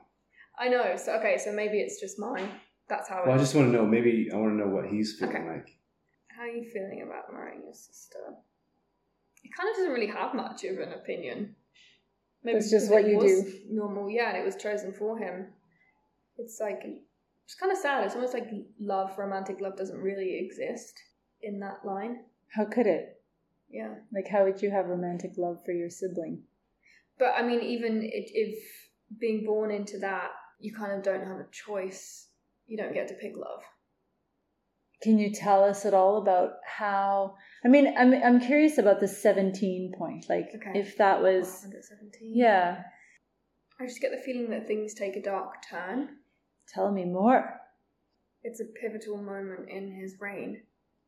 I 0.58 0.70
know. 0.70 0.96
So 0.96 1.12
okay, 1.16 1.38
so 1.38 1.52
maybe 1.52 1.80
it's 1.82 2.00
just 2.00 2.18
mine. 2.20 2.50
That's 2.88 3.10
how. 3.10 3.24
Well, 3.26 3.36
I 3.36 3.38
just 3.38 3.54
want 3.54 3.68
to 3.68 3.74
know. 3.74 3.86
Maybe 3.86 4.30
I 4.32 4.38
want 4.38 4.54
to 4.54 4.58
know 4.66 4.74
what 4.74 4.86
he's 4.88 5.18
feeling 5.20 5.36
Okay. 5.36 5.46
like. 5.50 5.70
How 6.30 6.44
are 6.44 6.48
you 6.48 6.64
feeling 6.72 7.02
about 7.06 7.34
marrying 7.34 7.64
your 7.64 7.74
sister? 7.74 8.20
It 9.44 9.52
kind 9.58 9.70
of 9.70 9.76
doesn't 9.76 9.92
really 9.92 10.08
have 10.08 10.34
much 10.34 10.64
of 10.64 10.80
an 10.80 10.94
opinion. 10.94 11.56
It's 12.46 12.70
just 12.72 12.90
what 12.90 13.04
it 13.04 13.10
you 13.12 13.18
was 13.18 13.44
do. 13.44 13.60
Normal, 13.72 14.10
yeah, 14.10 14.30
and 14.30 14.38
it 14.38 14.46
was 14.46 14.56
chosen 14.56 14.94
for 14.94 15.18
him. 15.18 15.48
It's 16.38 16.60
like 16.60 16.82
it's 17.46 17.56
kind 17.56 17.72
of 17.72 17.78
sad. 17.78 18.06
It's 18.06 18.16
almost 18.16 18.34
like 18.34 18.48
love, 18.80 19.18
romantic 19.18 19.60
love, 19.62 19.76
doesn't 19.78 19.98
really 19.98 20.40
exist 20.46 20.94
in 21.42 21.60
that 21.60 21.86
line. 21.86 22.24
How 22.56 22.66
could 22.66 22.88
it? 22.88 23.22
Yeah, 23.70 23.96
Like, 24.14 24.28
how 24.28 24.44
would 24.44 24.62
you 24.62 24.70
have 24.70 24.86
romantic 24.86 25.32
love 25.38 25.58
for 25.66 25.72
your 25.72 25.90
sibling? 25.90 26.44
but 27.18 27.34
I 27.38 27.42
mean, 27.44 27.62
even 27.62 28.02
if 28.04 28.60
being 29.20 29.46
born 29.46 29.72
into 29.72 29.98
that, 30.00 30.30
you 30.60 30.74
kind 30.74 30.92
of 30.92 31.04
don't 31.04 31.26
have 31.26 31.38
a 31.38 31.48
choice. 31.52 32.28
You 32.68 32.78
don't 32.78 32.94
get 32.94 33.08
to 33.10 33.14
pick 33.16 33.34
love. 33.36 33.62
Can 35.02 35.18
you 35.20 35.32
tell 35.34 35.64
us 35.64 35.86
at 35.86 35.94
all 35.94 36.18
about 36.22 36.54
how? 36.66 37.36
I 37.66 37.68
mean, 37.68 37.94
I'm 37.98 38.14
I'm 38.14 38.40
curious 38.40 38.78
about 38.78 39.00
the 39.00 39.08
17 39.08 39.94
point. 39.98 40.26
Like, 40.30 40.50
Okay. 40.56 40.80
if 40.80 40.98
that 40.98 41.22
was, 41.22 41.66
yeah. 42.22 42.84
I 43.80 43.86
just 43.86 44.00
get 44.02 44.12
the 44.12 44.22
feeling 44.24 44.50
that 44.52 44.68
things 44.68 44.94
take 44.94 45.16
a 45.16 45.22
dark 45.22 45.56
turn. 45.70 46.18
Tell 46.68 46.92
me 46.92 47.06
more. 47.06 47.60
It's 48.44 48.60
a 48.60 48.66
pivotal 48.66 49.18
moment 49.18 49.70
in 49.70 49.92
his 49.92 50.16
reign. 50.20 50.62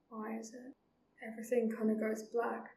Why 0.09 0.37
is 0.39 0.53
it? 0.53 0.73
Everything 1.27 1.71
kind 1.75 1.91
of 1.91 1.99
goes 1.99 2.23
black. 2.33 2.67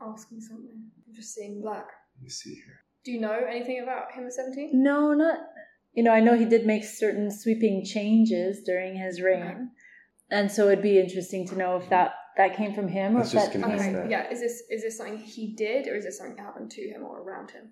Ask 0.00 0.30
me 0.32 0.40
something. 0.40 0.90
I'm 1.08 1.14
just 1.14 1.34
seeing 1.34 1.60
black. 1.60 1.86
Let 2.16 2.24
me 2.24 2.28
see 2.30 2.54
here. 2.54 2.80
Do 3.04 3.12
you 3.12 3.20
know 3.20 3.32
anything 3.48 3.80
about 3.82 4.12
him 4.12 4.26
at 4.26 4.32
17? 4.32 4.70
No, 4.72 5.14
not. 5.14 5.38
You 5.94 6.02
know, 6.02 6.12
I 6.12 6.20
know 6.20 6.36
he 6.36 6.44
did 6.44 6.66
make 6.66 6.84
certain 6.84 7.30
sweeping 7.30 7.84
changes 7.84 8.62
during 8.64 8.96
his 8.96 9.20
reign, 9.20 9.42
Okay. 9.42 9.64
and 10.30 10.50
so 10.52 10.68
it'd 10.68 10.82
be 10.82 10.98
interesting 11.00 11.46
to 11.48 11.56
know 11.56 11.76
if 11.76 11.88
that 11.88 12.12
that 12.36 12.56
came 12.56 12.72
from 12.72 12.86
him 12.86 13.16
or 13.16 13.20
Let's 13.20 13.30
if 13.30 13.40
just 13.40 13.52
that 13.52 13.60
confess 13.60 13.82
came 13.82 13.92
that. 13.94 14.10
Yeah, 14.10 14.30
is 14.30 14.40
this 14.40 14.62
is 14.70 14.82
this 14.82 14.96
something 14.96 15.18
he 15.18 15.54
did 15.54 15.88
or 15.88 15.96
is 15.96 16.04
this 16.04 16.18
something 16.18 16.36
that 16.36 16.42
happened 16.42 16.70
to 16.72 16.82
him 16.82 17.02
or 17.02 17.20
around 17.22 17.50
him? 17.50 17.70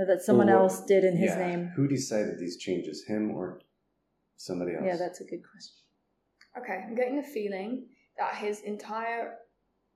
Or 0.00 0.06
that 0.06 0.22
someone 0.22 0.48
Or 0.48 0.54
what- 0.56 0.62
else 0.62 0.84
did 0.86 1.04
in 1.04 1.16
his 1.16 1.30
yeah, 1.32 1.46
name. 1.46 1.66
Who 1.76 1.86
decided 1.86 2.38
these 2.38 2.56
changes, 2.56 3.04
him 3.04 3.30
or 3.32 3.60
somebody 4.36 4.74
else? 4.74 4.84
Yeah, 4.86 4.96
that's 4.96 5.20
a 5.20 5.24
good 5.24 5.42
question. 5.48 5.76
Okay, 6.56 6.82
I'm 6.86 6.94
getting 6.94 7.16
the 7.16 7.22
feeling 7.22 7.88
that 8.16 8.34
his 8.36 8.60
entire 8.62 9.36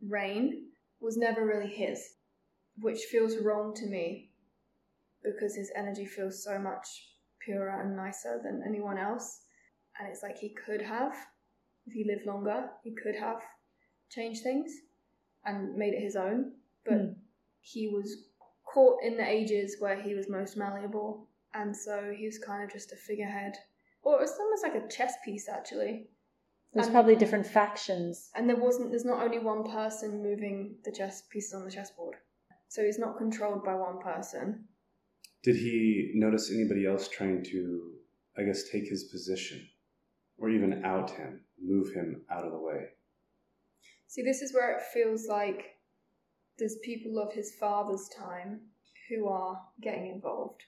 reign 0.07 0.69
was 1.01 1.17
never 1.17 1.47
really 1.47 1.69
his, 1.73 2.17
which 2.79 3.05
feels 3.05 3.39
wrong 3.39 3.75
to 3.77 3.87
me 3.87 4.31
because 5.23 5.55
his 5.57 5.73
energy 5.75 6.05
feels 6.05 6.43
so 6.45 6.59
much 6.59 6.87
purer 7.41 7.81
and 7.81 7.97
nicer 7.97 8.41
than 8.45 8.63
anyone 8.67 8.99
else. 8.99 9.47
And 9.99 10.09
it's 10.09 10.23
like 10.23 10.37
he 10.37 10.51
could 10.51 10.83
have, 10.83 11.15
if 11.87 11.93
he 11.95 12.05
lived 12.05 12.27
longer, 12.27 12.71
he 12.83 12.95
could 12.95 13.15
have 13.17 13.41
changed 14.11 14.43
things 14.43 14.71
and 15.47 15.75
made 15.77 15.95
it 15.95 16.03
his 16.03 16.17
own. 16.17 16.53
But 16.85 16.95
Hmm. 17.01 17.13
he 17.61 17.89
was 17.89 18.29
caught 18.75 19.03
in 19.05 19.17
the 19.17 19.25
ages 19.27 19.77
where 19.79 20.03
he 20.03 20.15
was 20.15 20.29
most 20.29 20.57
malleable, 20.57 21.29
and 21.55 21.75
so 21.77 22.13
he 22.19 22.27
was 22.27 22.39
kind 22.41 22.65
of 22.65 22.73
just 22.73 22.93
a 22.93 22.97
figurehead. 22.97 23.55
Or 24.03 24.17
it 24.17 24.23
was 24.23 24.37
almost 24.39 24.65
like 24.65 24.75
a 24.75 24.89
chess 24.89 25.15
piece, 25.25 25.49
actually. 25.49 26.11
There's 26.73 26.87
And- 26.89 26.95
probably 26.95 27.15
different 27.15 27.47
factions. 27.47 28.31
And 28.35 28.49
there 28.49 28.57
wasn't 28.57 28.91
there's 28.91 29.05
not 29.05 29.23
only 29.23 29.39
one 29.39 29.63
person 29.63 30.23
moving 30.23 30.79
the 30.85 30.91
chess 30.91 31.23
pieces 31.31 31.55
on 31.55 31.65
the 31.65 31.71
chessboard. 31.71 32.17
So 32.69 32.83
he's 32.85 32.99
not 32.99 33.17
controlled 33.17 33.65
by 33.65 33.77
one 33.77 34.01
person. 34.01 34.67
Did 35.45 35.55
he 35.57 36.11
notice 36.17 36.51
anybody 36.51 36.85
else 36.85 37.07
trying 37.07 37.45
to, 37.45 37.93
I 38.37 38.43
guess, 38.43 38.69
take 38.69 38.89
his 38.89 39.05
position? 39.05 39.69
Or 40.37 40.51
even 40.51 40.85
out 40.85 41.11
him, 41.13 41.45
move 41.63 41.95
him 41.95 42.25
out 42.29 42.45
of 42.45 42.51
the 42.51 42.59
way? 42.59 42.89
See 44.09 44.23
this 44.23 44.43
is 44.43 44.53
where 44.53 44.77
it 44.77 44.83
feels 44.93 45.29
like 45.29 45.79
there's 46.59 46.77
people 46.85 47.19
of 47.19 47.33
his 47.33 47.55
father's 47.59 48.09
time 48.09 48.61
who 49.09 49.29
are 49.29 49.61
getting 49.81 50.07
involved. 50.07 50.63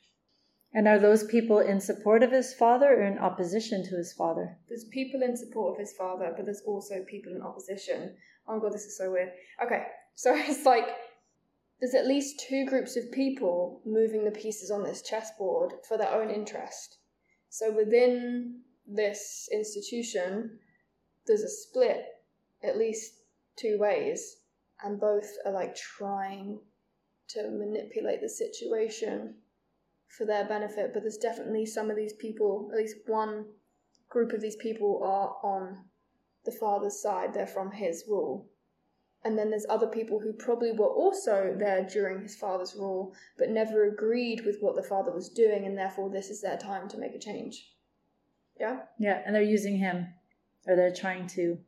And 0.74 0.86
are 0.88 0.98
those 0.98 1.24
people 1.24 1.60
in 1.60 1.80
support 1.80 2.22
of 2.22 2.32
his 2.32 2.52
father 2.52 2.86
or 2.86 3.02
in 3.02 3.18
opposition 3.18 3.82
to 3.84 3.96
his 3.96 4.12
father? 4.12 4.58
There's 4.68 4.84
people 4.84 5.22
in 5.22 5.36
support 5.36 5.74
of 5.74 5.80
his 5.80 5.94
father, 5.94 6.34
but 6.36 6.44
there's 6.44 6.62
also 6.66 7.04
people 7.08 7.34
in 7.34 7.40
opposition. 7.40 8.14
Oh 8.46 8.60
god, 8.60 8.74
this 8.74 8.84
is 8.84 8.98
so 8.98 9.10
weird. 9.10 9.30
Okay, 9.64 9.84
so 10.14 10.34
it's 10.34 10.66
like 10.66 10.88
there's 11.80 11.94
at 11.94 12.06
least 12.06 12.44
two 12.48 12.66
groups 12.66 12.96
of 12.96 13.12
people 13.12 13.80
moving 13.84 14.24
the 14.24 14.30
pieces 14.30 14.70
on 14.70 14.82
this 14.82 15.02
chessboard 15.02 15.72
for 15.88 15.96
their 15.96 16.12
own 16.12 16.30
interest. 16.30 16.98
So 17.48 17.70
within 17.70 18.60
this 18.86 19.48
institution, 19.52 20.58
there's 21.26 21.42
a 21.42 21.48
split 21.48 22.04
at 22.62 22.76
least 22.76 23.14
two 23.56 23.78
ways, 23.78 24.36
and 24.86 25.00
both 25.00 25.28
are 25.44 25.52
like 25.52 25.74
trying 25.74 26.60
to 27.28 27.50
manipulate 27.50 28.20
the 28.20 28.28
situation 28.28 29.34
for 30.16 30.24
their 30.24 30.44
benefit. 30.46 30.92
But 30.94 31.02
there's 31.02 31.18
definitely 31.18 31.66
some 31.66 31.90
of 31.90 31.96
these 31.96 32.12
people, 32.14 32.70
at 32.72 32.78
least 32.78 32.96
one 33.06 33.46
group 34.08 34.32
of 34.32 34.40
these 34.40 34.56
people 34.56 35.02
are 35.04 35.36
on 35.42 35.84
the 36.44 36.52
father's 36.52 37.02
side, 37.02 37.34
they're 37.34 37.46
from 37.46 37.72
his 37.72 38.04
rule. 38.08 38.46
And 39.24 39.36
then 39.36 39.50
there's 39.50 39.66
other 39.68 39.88
people 39.88 40.20
who 40.20 40.32
probably 40.32 40.70
were 40.70 40.86
also 40.86 41.56
there 41.58 41.84
during 41.84 42.22
his 42.22 42.36
father's 42.36 42.76
rule, 42.76 43.12
but 43.36 43.50
never 43.50 43.88
agreed 43.88 44.42
with 44.46 44.58
what 44.60 44.76
the 44.76 44.84
father 44.84 45.10
was 45.10 45.28
doing, 45.28 45.66
and 45.66 45.76
therefore 45.76 46.10
this 46.10 46.30
is 46.30 46.40
their 46.40 46.56
time 46.56 46.88
to 46.90 46.98
make 46.98 47.14
a 47.16 47.18
change. 47.18 47.72
Yeah? 48.60 48.82
Yeah, 49.00 49.22
and 49.26 49.34
they're 49.34 49.42
using 49.42 49.78
him, 49.78 50.06
or 50.68 50.76
they're 50.76 50.94
trying 50.94 51.26
to 51.28 51.58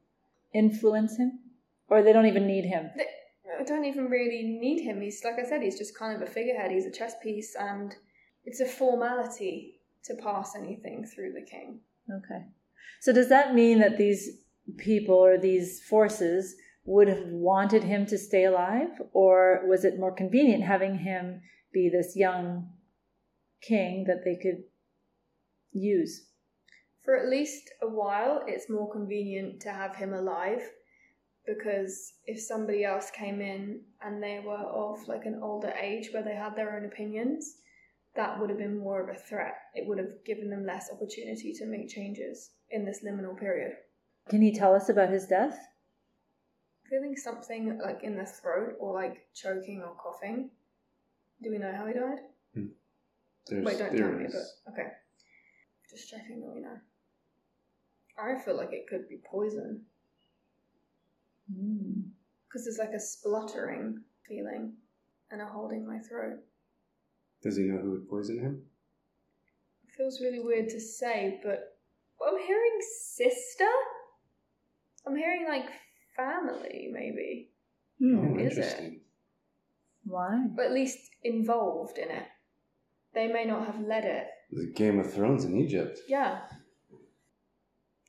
influence 0.54 1.16
him, 1.16 1.40
or 1.88 2.03
they 2.03 2.12
don't 2.12 2.27
even 2.27 2.46
need 2.46 2.64
him. 2.64 2.90
They 2.96 3.64
don't 3.64 3.85
even 3.85 4.09
really 4.09 4.42
need 4.61 4.83
him. 4.83 5.01
He's, 5.01 5.22
like 5.24 5.38
I 5.38 5.48
said, 5.48 5.62
he's 5.62 5.79
just 5.79 5.96
kind 5.96 6.14
of 6.14 6.29
a 6.29 6.31
figurehead, 6.31 6.70
he's 6.70 6.87
a 6.87 6.92
chess 6.92 7.14
piece, 7.22 7.57
and 7.59 7.94
it's 8.44 8.61
a 8.61 8.66
formality 8.66 9.81
to 10.05 10.14
pass 10.14 10.55
anything 10.55 11.05
through 11.05 11.33
the 11.33 11.44
king. 11.44 11.81
Okay. 12.11 12.44
So 13.01 13.12
does 13.12 13.29
that 13.29 13.55
mean 13.55 13.79
that 13.81 13.98
these 13.98 14.29
people 14.77 15.14
or 15.14 15.38
these 15.38 15.83
forces 15.88 16.57
would 16.85 17.09
have 17.09 17.24
wanted 17.27 17.85
him 17.85 18.07
to 18.07 18.18
stay 18.18 18.44
alive, 18.44 18.88
or 19.12 19.62
was 19.66 19.85
it 19.85 19.98
more 19.98 20.14
convenient 20.14 20.64
having 20.64 20.98
him 20.98 21.40
be 21.72 21.88
this 21.88 22.16
young 22.16 22.68
king 23.62 24.05
that 24.07 24.24
they 24.24 24.37
could 24.37 24.62
use? 25.72 26.27
For 27.05 27.16
at 27.16 27.29
least 27.29 27.70
a 27.83 27.88
while, 27.88 28.42
it's 28.46 28.70
more 28.70 28.90
convenient 28.90 29.61
to 29.62 29.70
have 29.70 29.96
him 29.96 30.12
alive 30.12 30.62
because 31.48 32.12
if 32.26 32.38
somebody 32.38 32.84
else 32.84 33.11
came 33.11 33.40
in 33.40 33.80
and 34.02 34.22
they 34.22 34.40
were 34.44 34.54
of 34.54 35.08
like 35.08 35.24
an 35.24 35.40
older 35.42 35.72
age 35.80 36.11
where 36.12 36.22
they 36.22 36.34
had 36.34 36.54
their 36.54 36.76
own 36.76 36.84
opinions, 36.84 37.56
that 38.14 38.38
would 38.38 38.50
have 38.50 38.58
been 38.58 38.78
more 38.78 39.00
of 39.00 39.08
a 39.08 39.18
threat. 39.18 39.54
It 39.74 39.88
would 39.88 39.98
have 39.98 40.24
given 40.26 40.50
them 40.50 40.66
less 40.66 40.90
opportunity 40.92 41.54
to 41.54 41.66
make 41.66 41.88
changes 41.88 42.50
in 42.70 42.84
this 42.84 43.00
liminal 43.02 43.38
period. 43.38 43.72
Can 44.28 44.42
you 44.42 44.52
tell 44.52 44.74
us 44.74 44.90
about 44.90 45.08
his 45.08 45.26
death? 45.26 45.58
Feeling 46.90 47.16
something 47.16 47.78
like 47.82 48.00
in 48.02 48.16
the 48.16 48.26
throat 48.26 48.74
or 48.78 48.92
like 48.92 49.26
choking 49.34 49.82
or 49.82 49.94
coughing. 49.94 50.50
Do 51.42 51.50
we 51.50 51.58
know 51.58 51.72
how 51.74 51.87
he 51.87 51.94
died? 51.94 52.18
Hmm. 52.54 52.66
There's 53.46 53.64
Wait, 53.64 53.78
don't 53.78 53.96
tell 53.96 54.12
me, 54.12 54.26
but 54.26 54.72
okay. 54.72 54.88
Just 55.90 56.11
checking 56.11 56.40
that 56.40 56.54
we 56.54 56.61
know. 56.61 56.76
I 58.18 58.38
feel 58.38 58.56
like 58.56 58.72
it 58.72 58.87
could 58.88 59.08
be 59.08 59.20
poison. 59.30 59.82
Hmm. 61.52 62.00
because 62.46 62.64
there's 62.64 62.78
like 62.78 62.94
a 62.94 63.00
spluttering 63.00 64.02
feeling 64.26 64.74
and 65.30 65.40
a 65.40 65.46
holding 65.46 65.87
my 65.87 65.98
throat. 66.00 66.38
Does 67.42 67.56
he 67.56 67.64
know 67.64 67.78
who 67.78 67.92
would 67.92 68.08
poison 68.08 68.38
him? 68.38 68.62
It 69.87 69.94
feels 69.96 70.20
really 70.20 70.40
weird 70.40 70.68
to 70.70 70.80
say, 70.80 71.40
but 71.42 71.78
I'm 72.26 72.38
hearing 72.46 72.78
sister. 73.14 73.68
I'm 75.06 75.16
hearing 75.16 75.46
like 75.48 75.66
family, 76.16 76.88
maybe, 76.92 77.50
Hmm. 78.00 78.18
Oh, 78.18 78.38
Is 78.38 78.56
it? 78.56 78.58
interesting. 78.58 79.00
Why? 80.04 80.44
but 80.56 80.66
at 80.66 80.72
least 80.72 80.98
involved 81.24 81.98
in 81.98 82.11
it. 82.11 82.24
They 83.14 83.26
may 83.28 83.44
not 83.44 83.66
have 83.66 83.80
led 83.80 84.04
it. 84.04 84.26
The 84.50 84.72
Game 84.74 84.98
of 84.98 85.12
Thrones 85.12 85.44
in 85.44 85.56
Egypt. 85.56 85.98
Yeah. 86.08 86.40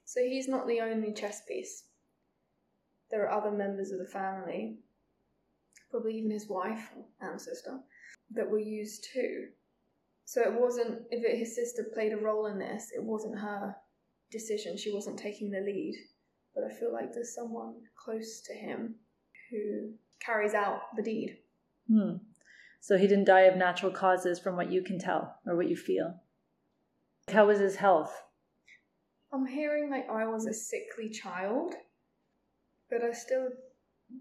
So 0.06 0.22
he's 0.22 0.48
not 0.48 0.68
the 0.68 0.80
only 0.82 1.14
chess 1.14 1.42
piece. 1.48 1.84
There 3.12 3.28
are 3.28 3.38
other 3.38 3.52
members 3.52 3.92
of 3.92 4.00
the 4.00 4.06
family, 4.06 4.78
probably 5.90 6.18
even 6.18 6.32
his 6.32 6.48
wife 6.48 6.90
and 7.22 7.42
sister, 7.42 7.80
that 8.32 8.50
were 8.50 8.60
used 8.60 9.08
too. 9.14 9.48
So 10.26 10.42
it 10.42 10.60
wasn't, 10.60 11.02
if 11.10 11.24
it, 11.24 11.40
his 11.40 11.56
sister 11.56 11.88
played 11.94 12.14
a 12.14 12.18
role 12.18 12.46
in 12.46 12.60
this, 12.60 12.92
it 12.96 13.04
wasn't 13.04 13.40
her 13.40 13.76
decision. 14.32 14.78
She 14.78 14.94
wasn't 14.94 15.18
taking 15.18 15.50
the 15.50 15.60
lead. 15.60 15.96
But 16.54 16.66
I 16.66 16.74
feel 16.74 16.94
like 16.94 17.14
there's 17.14 17.34
someone 17.34 17.76
close 17.96 18.42
to 18.42 18.54
him 18.54 18.96
who 19.50 19.94
carries 20.20 20.54
out 20.54 20.82
the 20.96 21.02
deed. 21.02 21.38
Hmm. 21.92 22.18
So 22.82 22.98
he 22.98 23.08
didn't 23.08 23.26
die 23.26 23.42
of 23.42 23.58
natural 23.58 23.92
causes 23.92 24.40
from 24.40 24.56
what 24.56 24.72
you 24.72 24.84
can 24.84 25.00
tell 25.00 25.36
or 25.46 25.56
what 25.56 25.70
you 25.70 25.76
feel. 25.76 26.22
How 27.32 27.48
was 27.48 27.60
his 27.60 27.76
health? 27.76 28.24
I'm 29.34 29.46
hearing 29.46 29.90
like 29.90 30.10
I 30.10 30.26
was 30.28 30.46
a 30.46 30.54
sickly 30.54 31.10
child 31.10 31.76
But 32.90 33.04
I 33.04 33.12
still 33.14 33.50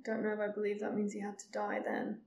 don't 0.05 0.23
know 0.23 0.33
if 0.33 0.41
I 0.41 0.53
believe 0.53 0.81
that 0.81 0.95
means 0.95 1.13
he 1.13 1.21
had 1.21 1.39
to 1.39 1.51
die 1.53 1.81
then. 1.85 2.21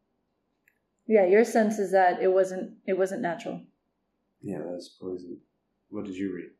Yeah, 1.08 1.26
your 1.26 1.44
sense 1.44 1.78
is 1.78 1.92
that 1.92 2.22
it 2.22 2.32
wasn't 2.32 2.78
it 2.86 2.98
wasn't 2.98 3.22
natural. 3.22 3.62
Yeah, 4.42 4.60
that's 4.72 4.90
poison. 4.90 5.38
What 5.90 6.06
did 6.06 6.16
you 6.16 6.34
read? 6.34 6.52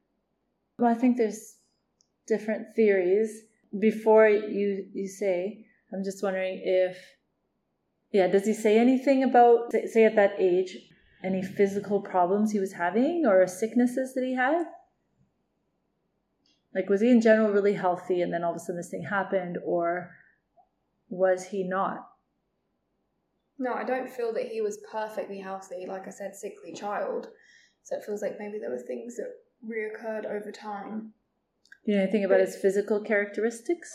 Well, 0.78 0.92
I 0.92 0.96
think 0.96 1.18
there's 1.18 1.56
different 2.28 2.76
theories. 2.76 3.44
Before 3.80 4.28
you 4.28 4.88
you 4.94 5.08
say, 5.08 5.66
I'm 5.94 6.04
just 6.04 6.22
wondering 6.22 6.62
if 6.64 6.98
yeah, 8.12 8.28
does 8.28 8.46
he 8.46 8.54
say 8.54 8.78
anything 8.78 9.24
about 9.24 9.72
say- 9.72 9.88
say 9.88 10.04
at 10.06 10.16
that 10.16 10.34
age 10.38 10.78
any 11.24 11.42
physical 11.44 12.02
problems 12.02 12.52
he 12.52 12.60
was 12.60 12.74
having 12.74 13.26
or 13.26 13.46
sicknesses 13.48 14.14
that 14.14 14.24
he 14.24 14.36
had? 14.36 14.66
Like 16.74 16.90
was 16.90 17.02
he 17.02 17.12
in 17.12 17.22
general 17.22 17.52
really 17.52 17.74
healthy 17.74 18.22
and 18.22 18.34
then 18.34 18.44
all 18.44 18.52
of 18.52 18.56
a 18.56 18.60
sudden 18.60 18.78
this 18.78 18.90
thing 18.90 19.04
happened 19.04 19.58
or 19.64 20.16
was 21.10 21.46
he 21.48 21.64
not? 21.64 22.08
No, 23.60 23.74
I 23.74 23.84
don't 23.84 24.10
feel 24.10 24.34
that 24.34 24.48
he 24.48 24.62
was 24.62 24.80
perfectly 24.92 25.40
healthy, 25.40 25.86
like 25.88 26.08
I 26.08 26.10
said, 26.10 26.36
sickly 26.36 26.74
child. 26.74 27.28
So 27.84 27.96
it 27.96 28.04
feels 28.04 28.22
like 28.22 28.40
maybe 28.40 28.58
there 28.60 28.72
were 28.72 28.80
things 28.80 29.18
that 29.18 29.34
reoccurred 29.68 30.26
over 30.26 30.52
time. 30.52 31.14
Do 31.86 31.92
you 31.92 31.98
know 31.98 32.04
anything 32.04 32.26
about 32.26 32.40
his 32.40 32.56
physical 32.56 33.02
characteristics? 33.02 33.92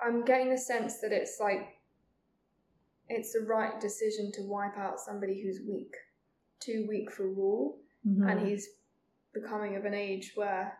I'm 0.00 0.24
getting 0.24 0.50
the 0.50 0.58
sense 0.58 1.00
that 1.00 1.12
it's 1.12 1.38
like 1.40 1.68
it's 3.08 3.32
the 3.32 3.44
right 3.46 3.78
decision 3.80 4.32
to 4.32 4.42
wipe 4.42 4.76
out 4.78 4.98
somebody 4.98 5.42
who's 5.42 5.60
weak, 5.68 5.94
too 6.58 6.86
weak 6.88 7.12
for 7.12 7.28
rule, 7.28 7.78
Mhm. 8.06 8.30
and 8.30 8.46
he's 8.46 8.68
becoming 9.32 9.76
of 9.76 9.84
an 9.84 9.94
age 9.94 10.32
where 10.34 10.78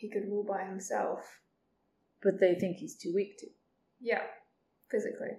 he 0.00 0.08
could 0.12 0.28
rule 0.32 0.44
by 0.44 0.62
himself. 0.72 1.20
but 2.22 2.40
they 2.40 2.54
think 2.60 2.76
he's 2.78 2.96
too 3.02 3.12
weak 3.14 3.32
to. 3.40 3.46
Yeah, 4.10 4.22
physically. 4.90 5.34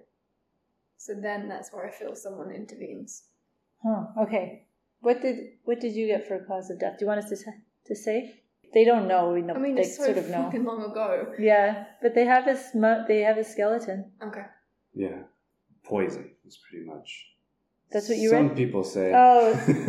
So 0.96 1.12
then 1.26 1.48
that's 1.48 1.72
where 1.72 1.86
I 1.86 1.90
feel 2.00 2.14
someone 2.14 2.50
intervenes. 2.62 3.12
Huh. 3.84 4.02
Okay. 4.24 4.46
What 5.00 5.20
did 5.24 5.36
what 5.64 5.80
did 5.80 5.94
you 5.98 6.06
get 6.12 6.26
for 6.26 6.34
a 6.36 6.44
cause 6.50 6.70
of 6.70 6.78
death? 6.80 6.94
Do 6.98 7.04
you 7.04 7.08
want 7.12 7.22
us 7.24 7.30
to 7.30 7.36
sa- 7.36 7.60
to 7.88 7.94
say? 7.94 8.16
They 8.74 8.84
don't 8.90 9.06
know. 9.12 9.22
We 9.36 9.42
know. 9.42 9.54
I 9.54 9.58
mean, 9.66 9.76
they 9.76 9.82
it's 9.82 9.96
so 9.96 10.04
sort 10.06 10.18
of 10.18 10.28
know. 10.34 10.50
long 10.70 10.82
ago. 10.90 11.08
Yeah, 11.38 11.68
but 12.02 12.14
they 12.14 12.24
have 12.34 12.46
a 12.54 12.56
mu- 12.84 13.04
they 13.10 13.20
have 13.28 13.36
his 13.42 13.48
skeleton. 13.54 13.98
Okay. 14.28 14.46
Yeah, 15.04 15.18
poison 15.84 16.24
is 16.46 16.58
pretty 16.64 16.84
much. 16.92 17.08
That's 17.92 18.08
what 18.08 18.18
you 18.18 18.30
Some 18.30 18.48
read? 18.48 18.56
people 18.62 18.84
say. 18.84 19.06
Oh, 19.24 19.42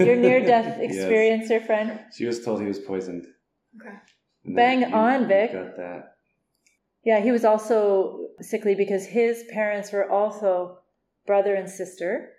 your 0.07 0.15
near 0.15 0.39
death 0.53 0.77
Yes. 0.81 0.87
experiencer 0.87 1.59
friend. 1.65 1.89
She 2.17 2.25
was 2.25 2.37
told 2.43 2.61
he 2.61 2.67
was 2.67 2.79
poisoned. 2.79 3.25
Okay. 3.79 3.95
And 4.45 4.55
Bang 4.55 4.81
you- 4.81 4.87
on, 4.87 5.27
Vic. 5.27 5.51
Got 5.51 5.77
that. 5.77 6.13
Yeah, 7.03 7.19
he 7.19 7.31
was 7.31 7.45
also 7.45 8.27
sickly 8.41 8.75
because 8.75 9.05
his 9.05 9.43
parents 9.51 9.91
were 9.91 10.09
also 10.09 10.79
brother 11.25 11.55
and 11.55 11.69
sister. 11.69 12.33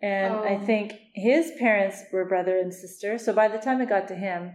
And 0.00 0.32
I 0.34 0.54
Oh. 0.62 0.66
think 0.66 0.94
his 1.14 1.52
parents 1.58 2.04
were 2.12 2.24
brother 2.24 2.58
and 2.58 2.72
sister. 2.72 3.18
So 3.18 3.32
by 3.32 3.48
the 3.48 3.58
time 3.58 3.80
it 3.80 3.88
got 3.88 4.06
to 4.08 4.14
him, 4.14 4.52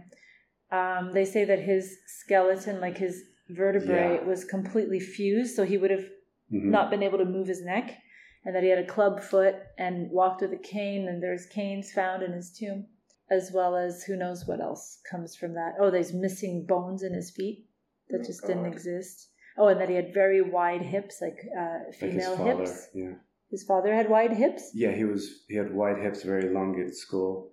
um, 0.70 1.12
they 1.12 1.24
say 1.24 1.44
that 1.44 1.58
his 1.60 1.98
skeleton, 2.06 2.80
like 2.80 2.96
his 2.98 3.22
vertebrae, 3.50 4.14
Yeah. 4.14 4.24
was 4.24 4.44
completely 4.44 5.00
fused. 5.00 5.54
So 5.54 5.64
he 5.64 5.76
would 5.76 5.90
have 5.90 6.04
Mhm. 6.50 6.70
not 6.70 6.90
been 6.90 7.02
able 7.02 7.18
to 7.18 7.24
move 7.24 7.46
his 7.48 7.62
neck. 7.64 7.98
And 8.46 8.54
that 8.54 8.62
he 8.62 8.68
had 8.68 8.78
a 8.78 8.86
club 8.86 9.20
foot 9.22 9.56
and 9.78 10.10
walked 10.10 10.42
with 10.42 10.52
a 10.52 10.58
cane. 10.58 11.08
And 11.08 11.22
there's 11.22 11.46
canes 11.46 11.92
found 11.92 12.22
in 12.22 12.32
his 12.32 12.52
tomb, 12.52 12.86
as 13.30 13.50
well 13.52 13.76
as 13.76 14.02
who 14.04 14.16
knows 14.16 14.46
what 14.46 14.60
else 14.60 14.98
comes 15.10 15.34
from 15.34 15.54
that. 15.54 15.74
Oh, 15.80 15.90
there's 15.90 16.12
missing 16.12 16.66
bones 16.66 17.02
in 17.02 17.14
his 17.14 17.30
feet 17.30 17.66
that 18.10 18.20
Oh, 18.22 18.24
just 18.24 18.46
didn't 18.46 18.66
exist. 18.66 19.30
Oh, 19.56 19.68
and 19.68 19.80
that 19.80 19.88
he 19.88 19.94
had 19.94 20.12
very 20.12 20.42
wide 20.42 20.82
hips, 20.82 21.20
like 21.22 21.38
uh, 21.58 21.78
Like 21.86 21.86
his 21.86 21.96
female 22.00 22.36
father. 22.36 22.58
hips. 22.64 22.88
Yeah. 22.94 23.12
His 23.50 23.62
father 23.64 23.94
had 23.94 24.10
wide 24.10 24.32
hips. 24.32 24.70
Yeah, 24.74 24.90
he 24.92 25.04
was. 25.04 25.44
He 25.48 25.54
had 25.56 25.72
wide 25.72 25.98
hips, 26.02 26.22
very 26.24 26.48
elongated 26.50 26.96
skull. 26.96 27.52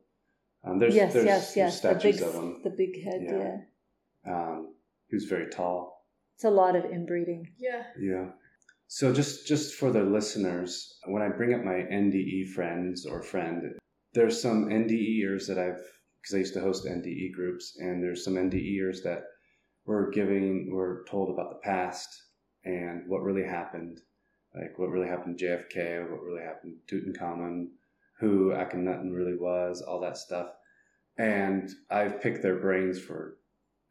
Um, 0.64 0.80
there's, 0.80 0.96
yes, 0.96 1.14
there's, 1.14 1.26
yes, 1.26 1.54
there's 1.54 1.58
yes. 1.58 1.74
The 1.82 1.90
statues 2.00 2.20
big, 2.20 2.28
of 2.28 2.34
him. 2.36 2.62
the 2.64 2.70
big 2.72 3.04
head. 3.04 3.22
Yeah. 3.24 3.58
Yeah. 4.26 4.34
Um, 4.34 4.74
he 5.10 5.16
was 5.16 5.26
very 5.26 5.50
tall. 5.50 6.06
it's 6.36 6.44
a 6.44 6.50
lot 6.50 6.76
of 6.76 6.86
inbreeding. 6.86 7.48
Yeah. 7.58 7.84
Yeah. 8.00 8.26
So 8.88 9.14
just 9.14 9.48
just 9.48 9.76
for 9.76 9.92
the 9.92 10.04
listeners, 10.04 10.98
when 11.06 11.22
I 11.22 11.30
bring 11.30 11.54
up 11.54 11.64
my 11.64 11.86
NDE 11.92 12.50
friends 12.50 13.06
or 13.06 13.22
friend, 13.22 13.76
there's 14.14 14.42
some 14.42 14.66
NDEers 14.66 15.48
that 15.48 15.58
I've 15.58 15.82
because 16.22 16.36
I 16.36 16.40
used 16.40 16.54
to 16.54 16.62
host 16.62 16.86
NDE 16.86 17.34
groups, 17.34 17.78
and 17.80 18.04
there's 18.04 18.24
some 18.24 18.36
NDEers 18.36 19.02
that 19.04 19.24
were 19.86 20.12
giving 20.12 20.70
were 20.72 21.04
told 21.10 21.32
about 21.32 21.50
the 21.50 21.60
past 21.64 22.08
and 22.64 23.08
what 23.08 23.24
really 23.24 23.44
happened, 23.44 24.00
like 24.54 24.78
what 24.78 24.90
really 24.90 25.08
happened 25.08 25.40
to 25.40 25.46
JFK, 25.46 26.10
what 26.12 26.22
really 26.22 26.44
happened 26.44 26.76
to 26.88 27.02
Tutankhamun, 27.02 27.70
who 28.20 28.52
Akhenaten 28.52 29.12
really 29.12 29.36
was, 29.36 29.82
all 29.82 30.00
that 30.02 30.18
stuff. 30.18 30.50
And 31.18 31.72
I've 31.90 32.22
picked 32.22 32.44
their 32.44 32.60
brains 32.60 33.00
for, 33.00 33.38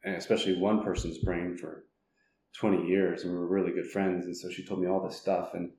and 0.05 0.15
especially 0.15 0.57
one 0.57 0.81
person's 0.83 1.17
brain 1.17 1.57
for 1.57 1.85
20 2.57 2.87
years 2.87 3.23
and 3.23 3.31
we 3.31 3.39
were 3.39 3.47
really 3.47 3.71
good 3.71 3.89
friends 3.89 4.25
and 4.25 4.35
so 4.35 4.49
she 4.49 4.65
told 4.65 4.81
me 4.81 4.87
all 4.87 5.01
this 5.01 5.17
stuff 5.17 5.53
and 5.53 5.71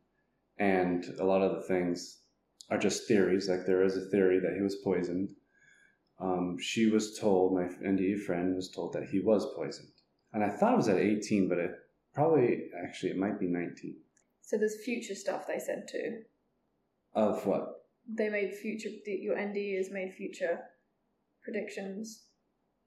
and 0.58 1.04
a 1.20 1.24
lot 1.24 1.42
of 1.42 1.54
the 1.54 1.62
things 1.62 2.21
are 2.70 2.78
just 2.78 3.06
theories 3.06 3.48
like 3.48 3.66
there 3.66 3.82
is 3.84 3.96
a 3.96 4.08
theory 4.10 4.38
that 4.40 4.54
he 4.54 4.62
was 4.62 4.76
poisoned 4.76 5.30
um, 6.20 6.56
she 6.60 6.86
was 6.86 7.18
told 7.18 7.54
my 7.54 7.64
nde 7.64 8.20
friend 8.24 8.54
was 8.54 8.70
told 8.70 8.92
that 8.92 9.08
he 9.10 9.20
was 9.20 9.46
poisoned 9.56 9.92
and 10.32 10.42
i 10.44 10.48
thought 10.48 10.74
it 10.74 10.76
was 10.76 10.88
at 10.88 10.98
18 10.98 11.48
but 11.48 11.58
it 11.58 11.72
probably 12.14 12.64
actually 12.84 13.10
it 13.10 13.16
might 13.18 13.38
be 13.40 13.46
19 13.46 13.96
So 14.42 14.56
there's 14.58 14.84
future 14.84 15.14
stuff 15.14 15.46
they 15.46 15.58
said 15.58 15.88
too. 15.90 16.22
of 17.14 17.46
what 17.46 17.64
They 18.06 18.28
made 18.28 18.52
future. 18.54 18.90
Your 19.06 19.36
NDE 19.36 19.76
has 19.78 19.90
made 19.90 20.12
future 20.12 20.58
predictions. 21.44 22.24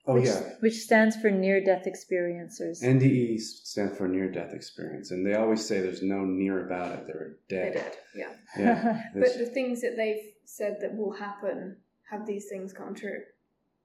Oh 0.08 0.14
which, 0.16 0.26
yeah 0.26 0.42
Which 0.60 0.76
stands 0.80 1.16
for 1.16 1.30
near 1.32 1.64
death 1.64 1.86
experiencers. 1.86 2.84
nde 2.84 3.40
stands 3.40 3.98
for 3.98 4.08
near 4.08 4.30
death 4.32 4.54
experience 4.54 5.12
and 5.12 5.26
they 5.26 5.34
always 5.36 5.66
say 5.66 5.80
there's 5.82 6.02
no 6.04 6.20
near 6.26 6.66
about 6.66 6.92
it 6.94 7.08
they're 7.08 7.38
dead. 7.50 7.74
They 7.74 7.80
dead 7.80 7.92
did. 8.14 8.22
Yeah. 8.22 8.34
yeah 8.66 9.02
But 9.22 9.38
the 9.38 9.46
things 9.48 9.82
that 9.82 9.96
they've 9.98 10.24
said 10.46 10.78
that 10.82 10.96
will 10.96 11.14
happen 11.14 11.78
have 12.10 12.26
these 12.26 12.48
things 12.50 12.72
come 12.74 12.94
true. 12.96 13.20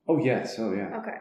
oh 0.09 0.19
yes 0.19 0.59
oh 0.59 0.73
yeah 0.73 0.99
Okay. 1.01 1.19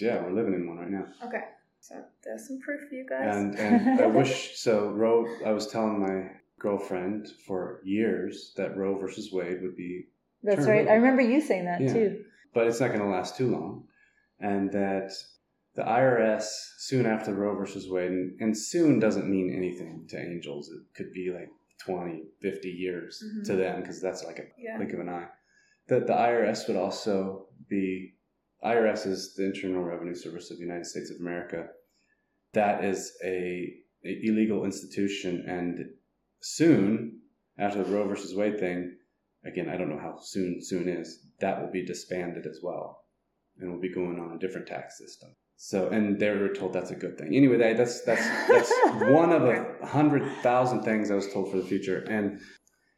Yeah 0.00 0.22
we're 0.22 0.32
living 0.32 0.54
in 0.54 0.66
one 0.68 0.78
right 0.78 0.90
now 0.90 1.06
Okay. 1.26 1.44
So 1.80 1.96
there's 2.24 2.46
some 2.48 2.60
proof 2.60 2.80
for 2.88 2.94
you 2.94 3.06
guys. 3.06 3.36
and 3.36 3.58
and 3.58 4.00
I 4.00 4.06
wish 4.20 4.56
so. 4.56 4.88
Roe. 4.88 5.26
I 5.44 5.52
was 5.52 5.66
telling 5.66 6.00
my 6.00 6.30
girlfriend 6.58 7.28
for 7.46 7.80
years 7.84 8.54
that 8.56 8.74
Roe 8.74 8.96
versus 8.98 9.30
Wade 9.30 9.60
would 9.60 9.76
be, 9.76 10.06
That's 10.42 10.66
right. 10.66 10.80
over. 10.82 10.90
I 10.92 10.94
remember 10.94 11.20
you 11.20 11.42
saying 11.42 11.66
that 11.66 11.82
Yeah. 11.82 11.92
too. 11.92 12.24
but 12.54 12.66
it's 12.68 12.80
not 12.80 12.88
going 12.88 13.00
to 13.00 13.06
last 13.08 13.36
too 13.36 13.50
long, 13.50 13.84
and 14.40 14.70
that 14.72 15.12
the 15.74 15.82
IRS 15.82 16.44
soon 16.78 17.06
after 17.06 17.34
Roe 17.34 17.56
versus 17.56 17.88
Wade, 17.90 18.10
and, 18.10 18.40
and 18.40 18.56
soon 18.56 19.00
doesn't 19.00 19.28
mean 19.28 19.52
anything 19.54 20.06
to 20.10 20.18
angels. 20.18 20.70
It 20.70 20.82
could 20.96 21.12
be 21.12 21.32
like 21.32 21.48
20, 21.84 22.22
50 22.40 22.68
years 22.68 23.22
Mhm. 23.24 23.44
to 23.46 23.56
them 23.56 23.80
because 23.80 24.00
that's 24.00 24.24
like 24.24 24.38
a 24.38 24.44
yeah. 24.58 24.76
blink 24.76 24.92
of 24.92 25.00
an 25.00 25.08
eye. 25.08 25.28
That 25.88 26.06
the 26.06 26.12
IRS 26.14 26.68
would 26.68 26.76
also 26.76 27.48
be 27.68 28.14
IRS 28.64 29.04
is 29.06 29.34
the 29.34 29.44
Internal 29.46 29.82
Revenue 29.82 30.14
Service 30.14 30.50
of 30.50 30.56
the 30.58 30.62
United 30.64 30.86
States 30.86 31.10
of 31.10 31.18
America. 31.20 31.68
That 32.52 32.84
is 32.84 33.12
a, 33.24 33.74
a 34.04 34.20
illegal 34.22 34.64
institution, 34.64 35.44
and 35.48 35.90
soon 36.40 37.20
after 37.58 37.82
the 37.82 37.90
Roe 37.92 38.06
versus 38.08 38.34
Wade 38.34 38.58
thing, 38.58 38.96
again 39.44 39.68
I 39.68 39.76
don't 39.76 39.90
know 39.90 39.98
how 39.98 40.18
soon 40.20 40.62
soon 40.62 40.88
is 40.88 41.26
that 41.40 41.60
will 41.60 41.70
be 41.70 41.84
disbanded 41.84 42.46
as 42.46 42.60
well, 42.62 43.03
and 43.58 43.70
we'll 43.70 43.80
be 43.80 43.92
going 43.92 44.18
on 44.20 44.32
a 44.34 44.38
different 44.38 44.66
tax 44.66 44.98
system. 44.98 45.30
So, 45.56 45.88
and 45.88 46.18
they 46.18 46.30
were 46.30 46.48
told 46.48 46.72
that's 46.72 46.90
a 46.90 46.96
good 46.96 47.16
thing. 47.16 47.34
Anyway, 47.34 47.56
that, 47.58 47.76
that's 47.76 48.00
that's 48.02 48.26
that's 48.48 48.72
one 49.12 49.30
of 49.32 49.44
a 49.44 49.86
hundred 49.86 50.30
thousand 50.42 50.82
things 50.82 51.10
I 51.10 51.14
was 51.14 51.32
told 51.32 51.50
for 51.50 51.58
the 51.58 51.64
future, 51.64 51.98
and 52.10 52.40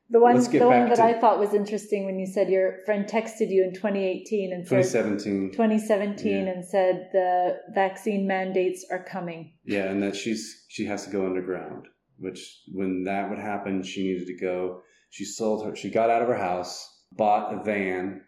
The 0.09 0.21
one, 0.21 0.37
the 0.41 0.67
one 0.67 0.89
that 0.89 0.97
to- 0.97 1.05
I 1.05 1.21
thought 1.21 1.39
was 1.39 1.53
interesting 1.53 2.07
when 2.07 2.19
you 2.19 2.27
said 2.27 2.49
your 2.49 2.79
friend 2.87 3.05
texted 3.07 3.51
you 3.51 3.63
in 3.65 3.75
2018 3.75 4.53
and 4.53 4.67
said 4.67 4.83
2017. 4.83 5.51
2017 5.53 6.27
Yeah. 6.33 6.53
and 6.53 6.65
said 6.65 7.09
the 7.13 7.59
vaccine 7.75 8.27
mandates 8.27 8.87
are 8.91 9.05
coming. 9.05 9.53
Yeah, 9.65 9.91
and 9.91 10.03
that 10.03 10.17
she's 10.17 10.65
she 10.69 10.87
has 10.87 11.05
to 11.05 11.11
go 11.11 11.27
underground. 11.27 11.87
Which 12.19 12.41
when 12.73 13.05
that 13.05 13.29
would 13.29 13.39
happen, 13.39 13.83
she 13.83 14.05
needed 14.05 14.27
to 14.29 14.39
go. 14.39 14.81
She 15.11 15.25
sold 15.27 15.67
her. 15.67 15.77
She 15.77 15.91
got 15.91 16.09
out 16.09 16.23
of 16.23 16.29
her 16.29 16.39
house, 16.39 16.89
bought 17.13 17.53
a 17.53 17.63
van, 17.63 18.23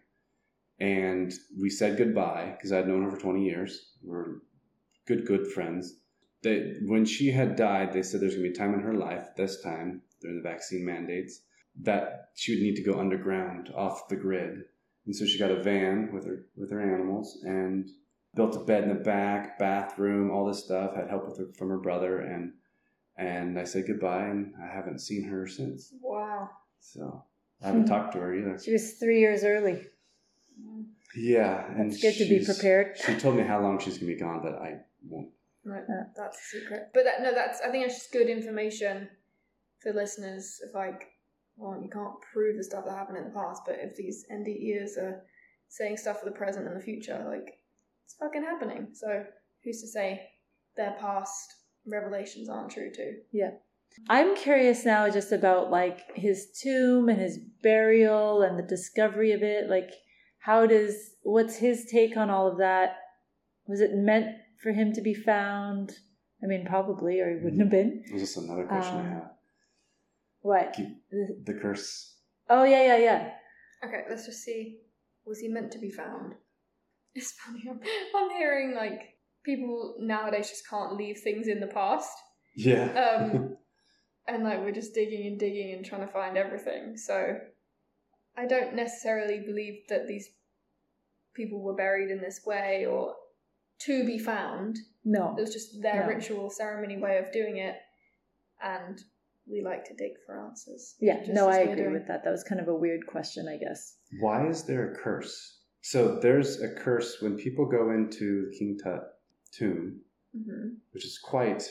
and 0.79 1.33
we 1.59 1.69
said 1.69 1.97
goodbye 1.97 2.53
because 2.55 2.71
I'd 2.71 2.87
known 2.87 3.03
her 3.03 3.11
for 3.11 3.19
twenty 3.19 3.45
years. 3.45 3.91
We're 4.01 4.39
good, 5.07 5.25
good 5.25 5.47
friends. 5.47 5.95
They, 6.41 6.75
when 6.85 7.05
she 7.05 7.31
had 7.31 7.55
died, 7.55 7.91
they 7.91 8.01
said 8.01 8.21
there's 8.21 8.35
going 8.35 8.45
to 8.45 8.49
be 8.49 8.55
a 8.55 8.57
time 8.57 8.73
in 8.73 8.79
her 8.79 8.93
life, 8.93 9.27
this 9.35 9.61
time 9.61 10.01
during 10.21 10.37
the 10.37 10.49
vaccine 10.49 10.85
mandates, 10.85 11.41
that 11.81 12.29
she 12.35 12.53
would 12.53 12.63
need 12.63 12.75
to 12.75 12.83
go 12.83 12.99
underground 12.99 13.73
off 13.75 14.07
the 14.07 14.15
grid. 14.15 14.63
And 15.05 15.15
so 15.15 15.25
she 15.25 15.37
got 15.37 15.51
a 15.51 15.61
van 15.61 16.11
with 16.13 16.25
her 16.25 16.45
with 16.55 16.71
her 16.71 16.81
animals 16.81 17.39
and 17.43 17.89
built 18.35 18.55
a 18.55 18.59
bed 18.59 18.83
in 18.83 18.89
the 18.89 18.95
back, 18.95 19.59
bathroom, 19.59 20.31
all 20.31 20.45
this 20.45 20.63
stuff. 20.63 20.95
Had 20.95 21.09
help 21.09 21.27
with 21.27 21.37
her 21.39 21.47
from 21.57 21.69
her 21.69 21.79
brother, 21.79 22.19
and 22.21 22.53
And 23.17 23.59
I 23.59 23.65
said 23.65 23.85
goodbye, 23.85 24.27
and 24.27 24.53
I 24.63 24.73
haven't 24.73 24.99
seen 24.99 25.23
her 25.25 25.45
since. 25.45 25.93
Wow. 26.01 26.49
So 26.79 27.25
I 27.61 27.67
haven't 27.67 27.87
talked 27.87 28.13
to 28.13 28.19
her 28.19 28.33
either. 28.33 28.57
She 28.63 28.71
was 28.71 28.93
three 28.93 29.19
years 29.19 29.43
early. 29.43 29.87
Yeah, 31.15 31.65
and 31.75 31.91
It's 31.91 32.01
good 32.01 32.15
to 32.15 32.25
be 32.29 32.45
prepared. 32.45 32.97
She 32.97 33.15
told 33.15 33.35
me 33.35 33.43
how 33.43 33.61
long 33.61 33.79
she's 33.79 33.97
gonna 33.97 34.11
be 34.13 34.19
gone, 34.19 34.41
but 34.43 34.53
I 34.55 34.79
won't. 35.07 35.29
Right, 35.65 35.83
Yeah. 35.87 36.03
that's 36.15 36.37
a 36.37 36.59
secret. 36.59 36.89
But 36.93 37.03
that, 37.05 37.21
no, 37.21 37.33
that's 37.33 37.61
I 37.61 37.69
think 37.71 37.83
that's 37.85 37.99
just 37.99 38.11
good 38.11 38.29
information 38.29 39.09
for 39.81 39.91
listeners. 39.93 40.61
Of 40.67 40.73
like, 40.75 41.07
well, 41.57 41.81
you 41.81 41.89
can't 41.89 42.19
prove 42.33 42.57
the 42.57 42.63
stuff 42.63 42.85
that 42.85 42.91
happened 42.95 43.17
in 43.17 43.25
the 43.25 43.29
past, 43.31 43.63
but 43.65 43.77
if 43.79 43.95
these 43.95 44.25
NDEs 44.31 44.97
are 44.97 45.23
saying 45.67 45.97
stuff 45.97 46.19
for 46.19 46.25
the 46.25 46.35
present 46.35 46.67
and 46.67 46.75
the 46.75 46.83
future, 46.83 47.23
like 47.27 47.59
it's 48.05 48.15
fucking 48.15 48.43
happening. 48.43 48.89
So 48.93 49.25
who's 49.63 49.81
to 49.81 49.87
say 49.87 50.29
their 50.77 50.95
past 50.99 51.53
revelations 51.85 52.49
aren't 52.49 52.71
true 52.71 52.91
too? 52.91 53.17
Yeah. 53.31 53.51
I'm 54.07 54.35
curious 54.35 54.85
now 54.85 55.09
just 55.09 55.31
about 55.31 55.71
like 55.71 56.15
his 56.15 56.51
tomb 56.61 57.09
and 57.09 57.19
his 57.19 57.37
burial 57.63 58.43
and 58.43 58.57
the 58.57 58.63
discovery 58.63 59.31
of 59.31 59.41
it. 59.43 59.69
Like, 59.69 59.89
how 60.49 60.65
does, 60.65 61.11
what's 61.21 61.57
his 61.57 61.85
take 61.85 62.17
on 62.17 62.31
all 62.31 62.47
of 62.51 62.57
that? 62.57 62.95
Was 63.67 63.81
it 63.81 63.91
meant 63.93 64.35
for 64.63 64.71
him 64.71 64.91
to 64.93 65.01
be 65.01 65.13
found? 65.13 65.91
I 66.43 66.47
mean, 66.47 66.65
probably, 66.65 67.19
or 67.19 67.29
he 67.29 67.35
wouldn't 67.43 67.61
have 67.61 67.69
been. 67.69 68.03
Was 68.11 68.21
this 68.23 68.35
another 68.37 68.65
question 68.65 68.95
I 68.95 68.99
Um, 69.01 69.11
have? 69.13 69.29
What? 70.41 70.73
Keep- 70.73 71.45
The 71.45 71.53
curse. 71.53 72.15
Oh, 72.49 72.63
yeah, 72.63 72.83
yeah, 72.83 72.97
yeah. 72.97 73.31
Okay, 73.85 74.05
let's 74.09 74.25
just 74.25 74.41
see. 74.43 74.79
Was 75.23 75.37
he 75.39 75.49
meant 75.49 75.71
to 75.73 75.79
be 75.79 75.91
found? 75.91 76.33
It's 77.15 77.31
funny. 77.33 77.63
I'm, 77.69 77.79
I'm 78.15 78.29
hearing 78.37 78.73
like 78.75 79.01
people 79.43 79.97
nowadays 79.99 80.49
just 80.49 80.67
can't 80.67 80.95
leave 80.95 81.19
things 81.19 81.47
in 81.47 81.59
the 81.59 81.67
past. 81.67 82.11
Yeah. 82.55 82.85
Um, 83.03 83.57
and 84.27 84.43
like 84.43 84.59
we're 84.61 84.71
just 84.81 84.93
digging 84.95 85.27
and 85.27 85.39
digging 85.39 85.73
and 85.75 85.85
trying 85.85 86.05
to 86.07 86.13
find 86.13 86.37
everything. 86.37 86.97
So 86.97 87.37
I 88.37 88.45
don't 88.45 88.75
necessarily 88.75 89.39
believe 89.45 89.81
that 89.89 90.07
these 90.07 90.29
people 91.39 91.61
were 91.61 91.75
buried 91.75 92.11
in 92.11 92.19
this 92.19 92.41
way 92.45 92.85
or 92.85 93.15
to 93.85 94.05
be 94.05 94.19
found. 94.19 94.77
No. 95.05 95.35
It 95.37 95.41
was 95.41 95.53
just 95.53 95.81
their 95.81 96.01
No. 96.05 96.13
ritual 96.13 96.49
ceremony 96.49 96.97
way 96.97 97.17
of 97.17 97.31
doing 97.31 97.57
it, 97.57 97.75
and 98.61 98.99
we 99.49 99.61
like 99.63 99.85
to 99.85 99.93
dig 99.95 100.11
for 100.25 100.37
answers. 100.45 100.95
Yeah, 100.99 101.23
no, 101.29 101.47
I 101.47 101.59
agree 101.59 101.75
doing. 101.83 101.93
with 101.93 102.07
that. 102.07 102.23
That 102.23 102.31
was 102.31 102.43
kind 102.43 102.59
of 102.61 102.67
a 102.67 102.75
weird 102.75 103.07
question, 103.07 103.47
I 103.47 103.57
guess. 103.57 103.97
Why 104.19 104.47
is 104.49 104.65
there 104.65 104.91
a 104.91 104.95
curse? 104.95 105.61
So 105.81 106.19
there's 106.19 106.61
a 106.61 106.75
curse 106.75 107.21
when 107.21 107.37
people 107.37 107.65
go 107.65 107.91
into 107.91 108.49
the 108.51 108.57
King 108.57 108.77
Tut 108.83 109.01
tomb, 109.53 110.01
Mhm. 110.35 110.77
which 110.91 111.05
is 111.05 111.17
quite. 111.17 111.63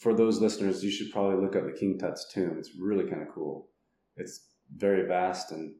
For 0.00 0.14
those 0.14 0.40
listeners, 0.40 0.82
you 0.82 0.90
should 0.90 1.12
probably 1.12 1.40
look 1.44 1.54
up 1.54 1.66
the 1.66 1.78
King 1.78 1.98
Tut's 1.98 2.26
tomb. 2.32 2.58
It's 2.58 2.74
really 2.80 3.08
kind 3.08 3.22
of 3.22 3.28
cool. 3.28 3.68
It's 4.16 4.48
very 4.74 5.06
vast 5.06 5.52
and 5.52 5.76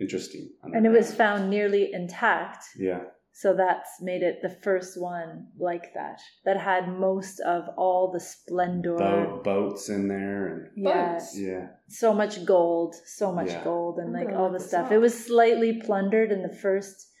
interesting. 0.00 0.50
And 0.62 0.86
it 0.86 0.90
was 0.90 1.14
found 1.14 1.50
nearly 1.50 1.92
intact. 1.92 2.64
Yeah. 2.78 3.00
So 3.32 3.54
that's 3.54 4.00
made 4.00 4.22
it 4.22 4.38
the 4.40 4.56
first 4.62 4.98
one 4.98 5.48
like 5.58 5.92
that, 5.92 6.20
that 6.46 6.58
had 6.58 6.88
most 6.88 7.38
of 7.40 7.64
all 7.76 8.10
the 8.10 8.18
splendor. 8.20 8.96
Boat, 8.96 9.44
boats 9.44 9.90
in 9.90 10.08
there 10.08 10.46
and 10.46 10.68
Yeah. 10.74 11.12
Boats. 11.12 11.38
yeah. 11.38 11.66
so 11.88 12.14
much 12.14 12.46
gold, 12.46 12.94
so 13.04 13.30
much 13.32 13.48
Yeah. 13.50 13.62
gold, 13.62 13.98
and 13.98 14.12
like 14.12 14.30
all 14.32 14.50
the 14.50 14.58
stuff. 14.60 14.90
It 14.90 14.98
was 14.98 15.26
slightly 15.26 15.80
plundered 15.82 16.32
in 16.32 16.40
the 16.42 16.56
first, 16.62 17.12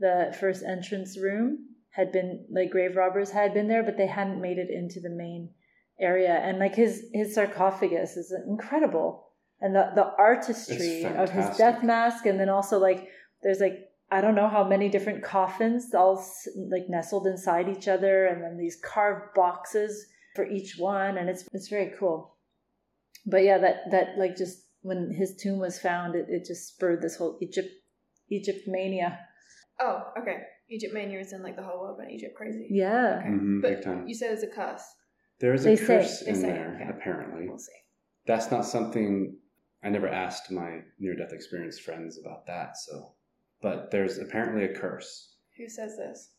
the 0.00 0.34
first 0.40 0.64
entrance 0.64 1.16
room 1.16 1.66
had 1.90 2.10
been 2.10 2.46
like 2.50 2.70
grave 2.70 2.96
robbers 2.96 3.30
had 3.30 3.54
been 3.54 3.68
there, 3.68 3.84
but 3.84 3.96
they 3.96 4.06
hadn't 4.08 4.40
made 4.40 4.58
it 4.58 4.70
into 4.70 5.00
the 5.00 5.10
main 5.10 5.50
area. 6.00 6.32
And 6.34 6.58
like 6.58 6.74
his 6.74 7.08
his 7.12 7.32
sarcophagus 7.34 8.16
is 8.16 8.34
incredible, 8.48 9.29
and 9.60 9.74
the 9.74 9.90
the 9.94 10.06
artistry 10.18 11.04
of 11.04 11.30
his 11.30 11.56
death 11.56 11.82
mask, 11.82 12.26
and 12.26 12.38
then 12.40 12.48
also 12.48 12.78
like 12.78 13.08
there's 13.42 13.60
like. 13.60 13.86
I 14.12 14.20
don't 14.20 14.34
know 14.34 14.48
how 14.48 14.64
many 14.64 14.88
different 14.88 15.22
coffins 15.22 15.94
all 15.94 16.16
like 16.68 16.88
nestled 16.88 17.28
inside 17.28 17.68
each 17.68 17.86
other, 17.86 18.26
and 18.26 18.42
then 18.42 18.56
these 18.58 18.76
carved 18.82 19.34
boxes 19.36 20.04
for 20.34 20.44
each 20.44 20.74
one, 20.78 21.16
and 21.16 21.30
it's 21.30 21.46
it's 21.52 21.68
very 21.68 21.92
cool 21.98 22.34
but 23.26 23.44
yeah 23.44 23.58
that 23.58 23.76
that 23.92 24.18
like 24.18 24.34
just 24.36 24.64
when 24.82 25.12
his 25.12 25.36
tomb 25.36 25.58
was 25.60 25.78
found 25.78 26.14
it, 26.16 26.26
it 26.28 26.44
just 26.44 26.68
spurred 26.68 27.02
this 27.02 27.16
whole 27.16 27.36
egypt 27.42 27.68
egypt 28.30 28.60
mania 28.66 29.18
Oh, 29.78 30.02
okay. 30.18 30.38
Egypt 30.70 30.92
mania 30.94 31.20
is 31.20 31.32
in 31.32 31.42
like 31.42 31.54
the 31.56 31.62
whole 31.62 31.80
world 31.80 31.98
went 31.98 32.10
Egypt 32.10 32.34
crazy. 32.34 32.66
yeah 32.70 33.18
Okay. 33.20 33.28
Mhm, 33.28 33.62
big 33.62 33.74
But 33.76 33.82
time. 33.84 34.08
you 34.08 34.14
said 34.14 34.30
there's 34.30 34.42
a 34.42 34.46
curse. 34.48 34.82
There 35.38 35.54
is 35.54 35.64
They 35.64 35.74
a 35.74 35.76
say- 35.76 35.86
curse 35.86 36.20
they 36.20 36.30
in 36.30 36.34
say, 36.36 36.50
there, 36.52 36.74
okay. 36.74 36.90
apparently. 36.98 37.46
We'll 37.48 37.58
see. 37.58 37.80
That's 38.26 38.50
not 38.50 38.64
something 38.64 39.36
I 39.82 39.88
never 39.88 40.08
asked 40.08 40.50
my 40.50 40.80
near 40.98 41.14
death 41.16 41.32
experience 41.32 41.78
friends 41.78 42.18
about 42.18 42.46
that, 42.46 42.76
so 42.76 43.12
but 43.62 43.90
there's 43.90 44.18
apparently 44.18 44.64
a 44.64 44.74
curse. 44.74 45.34
Who 45.56 45.68
says 45.68 45.96
this? 45.96 46.30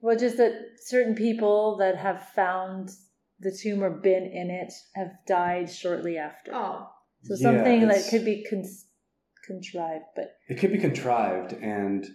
well 0.00 0.16
just 0.16 0.36
that 0.36 0.52
certain 0.80 1.14
people 1.14 1.76
that 1.78 1.96
have 1.96 2.28
found 2.28 2.90
the 3.40 3.50
tomb 3.50 3.82
or 3.82 3.90
been 3.90 4.24
in 4.24 4.48
it 4.50 4.72
have 4.94 5.10
died 5.26 5.68
shortly 5.70 6.16
after 6.18 6.52
Oh, 6.54 6.88
so 7.24 7.34
Yeah, 7.34 7.42
something 7.52 7.88
that 7.88 8.06
could 8.10 8.24
be 8.24 8.44
con- 8.48 8.64
contrived 9.44 10.04
but 10.14 10.36
It 10.48 10.58
could 10.58 10.72
be 10.72 10.78
contrived, 10.78 11.52
and 11.54 12.06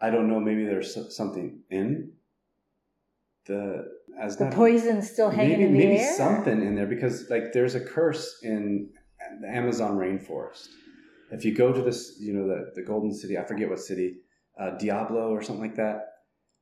I 0.00 0.10
don't 0.10 0.28
know. 0.28 0.40
Maybe 0.40 0.64
there's 0.64 0.94
something 1.16 1.60
in 1.70 2.12
the 3.46 3.86
as 4.20 4.36
the 4.36 4.44
not- 4.44 4.54
poison's 4.54 5.10
still 5.10 5.30
hanging 5.30 5.58
maybe 5.58 5.64
in 5.64 5.72
the 5.72 5.78
maybe 5.78 6.00
air 6.00 6.14
something 6.14 6.62
in 6.62 6.74
there 6.74 6.86
because 6.86 7.28
like 7.30 7.52
there's 7.52 7.74
a 7.74 7.80
curse 7.80 8.40
in 8.42 8.90
the 9.40 9.48
Amazon 9.48 9.96
rainforest. 9.96 10.68
If 11.30 11.44
you 11.44 11.54
go 11.54 11.72
to 11.72 11.82
this, 11.82 12.16
you 12.20 12.32
know 12.32 12.46
the 12.46 12.72
the 12.74 12.82
Golden 12.82 13.12
City, 13.12 13.36
I 13.36 13.44
forget 13.44 13.68
what 13.68 13.80
city, 13.80 14.16
uh, 14.58 14.70
Diablo 14.78 15.30
or 15.30 15.42
something 15.42 15.62
like 15.62 15.76
that, 15.76 16.06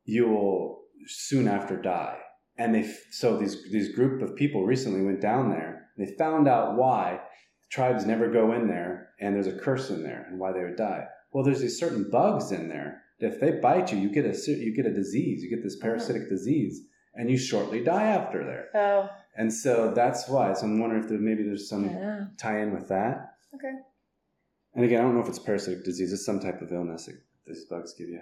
you 0.05 0.29
will 0.29 0.83
soon 1.07 1.49
after 1.49 1.77
die. 1.77 2.19
And 2.59 2.75
they 2.75 2.91
so 3.11 3.37
these 3.37 3.71
these 3.71 3.95
group 3.95 4.23
of 4.23 4.37
people 4.37 4.65
recently 4.65 5.03
went 5.03 5.21
down 5.21 5.51
there. 5.51 5.89
They 5.99 6.07
found 6.19 6.49
out 6.49 6.77
why 6.77 7.21
tribes 7.71 8.07
never 8.07 8.31
go 8.31 8.53
in 8.53 8.69
there, 8.69 9.11
and 9.21 9.35
there's 9.35 9.47
a 9.47 9.59
curse 9.59 9.91
in 9.91 10.03
there, 10.03 10.27
and 10.29 10.39
why 10.39 10.53
they 10.53 10.65
would 10.65 10.77
die. 10.77 11.05
Well, 11.33 11.45
there's 11.45 11.61
these 11.61 11.79
certain 11.79 12.09
bugs 12.11 12.53
in 12.53 12.69
there. 12.69 13.03
that 13.21 13.35
If 13.35 13.41
they 13.41 13.53
bite 13.53 13.93
you, 13.93 13.99
you 13.99 14.11
get 14.11 14.25
a 14.25 14.51
you 14.51 14.75
get 14.75 14.87
a 14.87 14.93
disease. 14.93 15.43
You 15.43 15.51
get 15.51 15.63
this 15.63 15.79
parasitic 15.79 16.29
disease, 16.29 16.81
and 17.15 17.31
you 17.31 17.37
shortly 17.37 17.85
die 17.85 18.05
after 18.05 18.45
there. 18.45 18.69
oh 18.75 19.09
And 19.37 19.53
so 19.53 19.93
that's 19.95 20.29
why. 20.29 20.53
So 20.55 20.67
I'm 20.67 20.79
wondering 20.81 21.03
if 21.03 21.09
there 21.09 21.19
maybe 21.19 21.43
there's 21.43 21.69
some 21.69 21.85
yeah 21.85 22.25
tie-in 22.39 22.73
with 22.73 22.89
that. 22.89 23.35
okay. 23.55 23.73
And 24.75 24.85
again, 24.85 25.01
I 25.01 25.05
don't 25.05 25.15
know 25.15 25.23
if 25.23 25.29
it's 25.29 25.39
parasitic 25.39 25.85
disease. 25.85 26.13
It's 26.13 26.25
some 26.25 26.41
type 26.41 26.61
of 26.61 26.71
illness 26.73 27.07
that 27.07 27.19
these 27.47 27.65
bugs 27.65 27.95
give 27.95 28.09
you. 28.09 28.21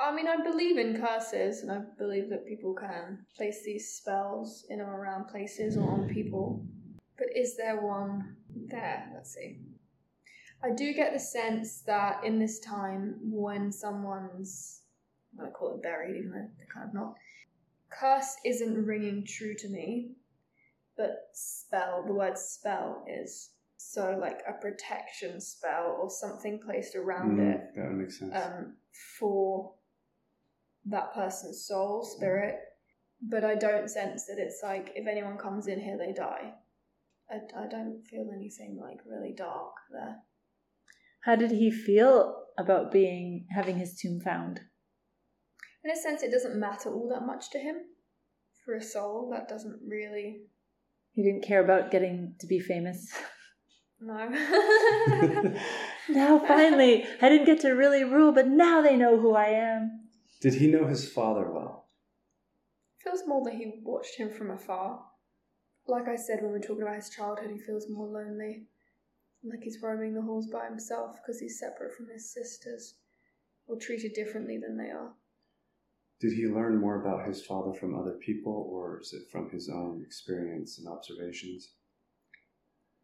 I 0.00 0.14
mean, 0.14 0.28
I 0.28 0.36
believe 0.44 0.78
in 0.78 1.00
curses, 1.00 1.62
and 1.62 1.72
I 1.72 1.80
believe 1.98 2.30
that 2.30 2.46
people 2.46 2.72
can 2.74 3.26
place 3.36 3.64
these 3.64 3.92
spells 3.92 4.64
in 4.68 4.80
or 4.80 5.00
around 5.00 5.26
places 5.26 5.76
or 5.76 5.90
on 5.90 6.08
people. 6.08 6.64
But 7.16 7.26
is 7.34 7.56
there 7.56 7.80
one 7.80 8.36
there? 8.54 9.10
Let's 9.12 9.34
see. 9.34 9.58
I 10.62 10.70
do 10.70 10.92
get 10.92 11.12
the 11.12 11.18
sense 11.18 11.80
that 11.82 12.22
in 12.24 12.38
this 12.38 12.60
time, 12.60 13.16
when 13.22 13.72
someone's, 13.72 14.82
I'm 15.32 15.40
going 15.40 15.50
to 15.50 15.56
call 15.56 15.74
it 15.74 15.82
buried, 15.82 16.16
even 16.16 16.30
though 16.30 16.48
they're 16.56 16.66
kind 16.72 16.88
of 16.88 16.94
not, 16.94 17.14
curse 17.90 18.36
isn't 18.44 18.84
ringing 18.86 19.24
true 19.26 19.54
to 19.58 19.68
me, 19.68 20.12
but 20.96 21.28
spell, 21.32 22.04
the 22.06 22.12
word 22.12 22.36
spell 22.38 23.04
is. 23.08 23.50
So, 23.80 24.18
like 24.20 24.40
a 24.48 24.54
protection 24.60 25.40
spell 25.40 25.96
or 26.02 26.10
something 26.10 26.58
placed 26.58 26.96
around 26.96 27.38
Mm, 27.38 27.54
it 27.54 27.60
That 27.76 27.88
would 27.88 27.96
make 27.98 28.10
sense. 28.10 28.34
um, 28.34 28.76
for 29.18 29.74
that 30.86 31.14
person's 31.14 31.64
soul, 31.66 32.04
spirit. 32.04 32.56
But 33.22 33.44
I 33.44 33.54
don't 33.54 33.88
sense 33.88 34.26
that 34.26 34.38
it's 34.38 34.60
like 34.62 34.90
if 34.96 35.06
anyone 35.06 35.38
comes 35.38 35.68
in 35.68 35.80
here, 35.80 35.96
they 35.96 36.12
die. 36.12 36.54
I, 37.30 37.36
I 37.56 37.66
don't 37.68 38.02
feel 38.10 38.30
anything 38.34 38.78
like 38.80 38.98
really 39.06 39.32
dark 39.32 39.74
there. 39.92 40.16
how 41.22 41.36
did 41.36 41.50
he 41.50 41.70
feel 41.70 42.44
about 42.58 42.90
being 42.90 43.46
having 43.50 43.76
his 43.78 43.96
tomb 43.96 44.18
found 44.20 44.60
In 45.88 45.96
a 45.96 45.96
sense, 45.96 46.22
it 46.22 46.30
doesn't 46.30 46.60
matter 46.60 46.92
all 46.92 47.08
that 47.08 47.24
much 47.24 47.48
to 47.52 47.58
him. 47.58 47.76
For 48.62 48.74
a 48.74 48.82
soul, 48.82 49.30
that 49.32 49.48
doesn't 49.48 49.80
really. 49.88 50.42
he 51.12 51.22
didn't 51.22 51.46
care 51.46 51.64
about 51.64 51.90
getting 51.90 52.34
to 52.40 52.46
be 52.46 52.60
famous 52.60 53.10
No. 53.98 54.28
Now 56.10 56.40
finally, 56.40 57.06
I 57.22 57.30
didn't 57.30 57.46
get 57.46 57.60
to 57.60 57.70
really 57.70 58.04
rule, 58.04 58.32
but 58.32 58.48
now 58.48 58.82
they 58.82 58.98
know 58.98 59.18
who 59.18 59.34
I 59.34 59.46
am. 59.46 60.08
Did 60.42 60.54
he 60.56 60.66
know 60.66 60.86
his 60.86 61.10
father 61.10 61.50
well? 61.50 61.88
feels 63.02 63.26
more 63.26 63.42
that 63.44 63.54
he 63.54 63.80
watched 63.82 64.18
him 64.18 64.30
from 64.30 64.50
afar. 64.50 65.02
Like 65.86 66.06
I 66.06 66.16
said 66.16 66.42
when 66.42 66.52
we 66.52 66.58
were 66.58 66.64
talking 66.66 66.82
about 66.82 66.96
his 66.96 67.08
childhood, 67.08 67.50
he 67.50 67.58
feels 67.58 67.88
more 67.88 68.08
lonely. 68.08 68.66
Like 69.42 69.62
he's 69.62 69.80
roaming 69.82 70.12
the 70.12 70.20
halls 70.20 70.48
by 70.48 70.66
himself 70.66 71.16
because 71.16 71.40
he's 71.40 71.58
separate 71.58 71.94
from 71.94 72.08
his 72.12 72.30
sisters, 72.30 72.96
or 73.66 73.78
treated 73.78 74.12
differently 74.12 74.58
than 74.58 74.76
they 74.76 74.90
are. 74.90 75.14
Did 76.20 76.32
he 76.32 76.46
learn 76.46 76.80
more 76.80 77.00
about 77.00 77.26
his 77.26 77.44
father 77.44 77.72
from 77.72 77.98
other 77.98 78.18
people, 78.24 78.68
or 78.70 79.00
is 79.00 79.12
it 79.12 79.30
from 79.30 79.50
his 79.50 79.68
own 79.68 80.02
experience 80.04 80.78
and 80.78 80.88
observations? 80.88 81.70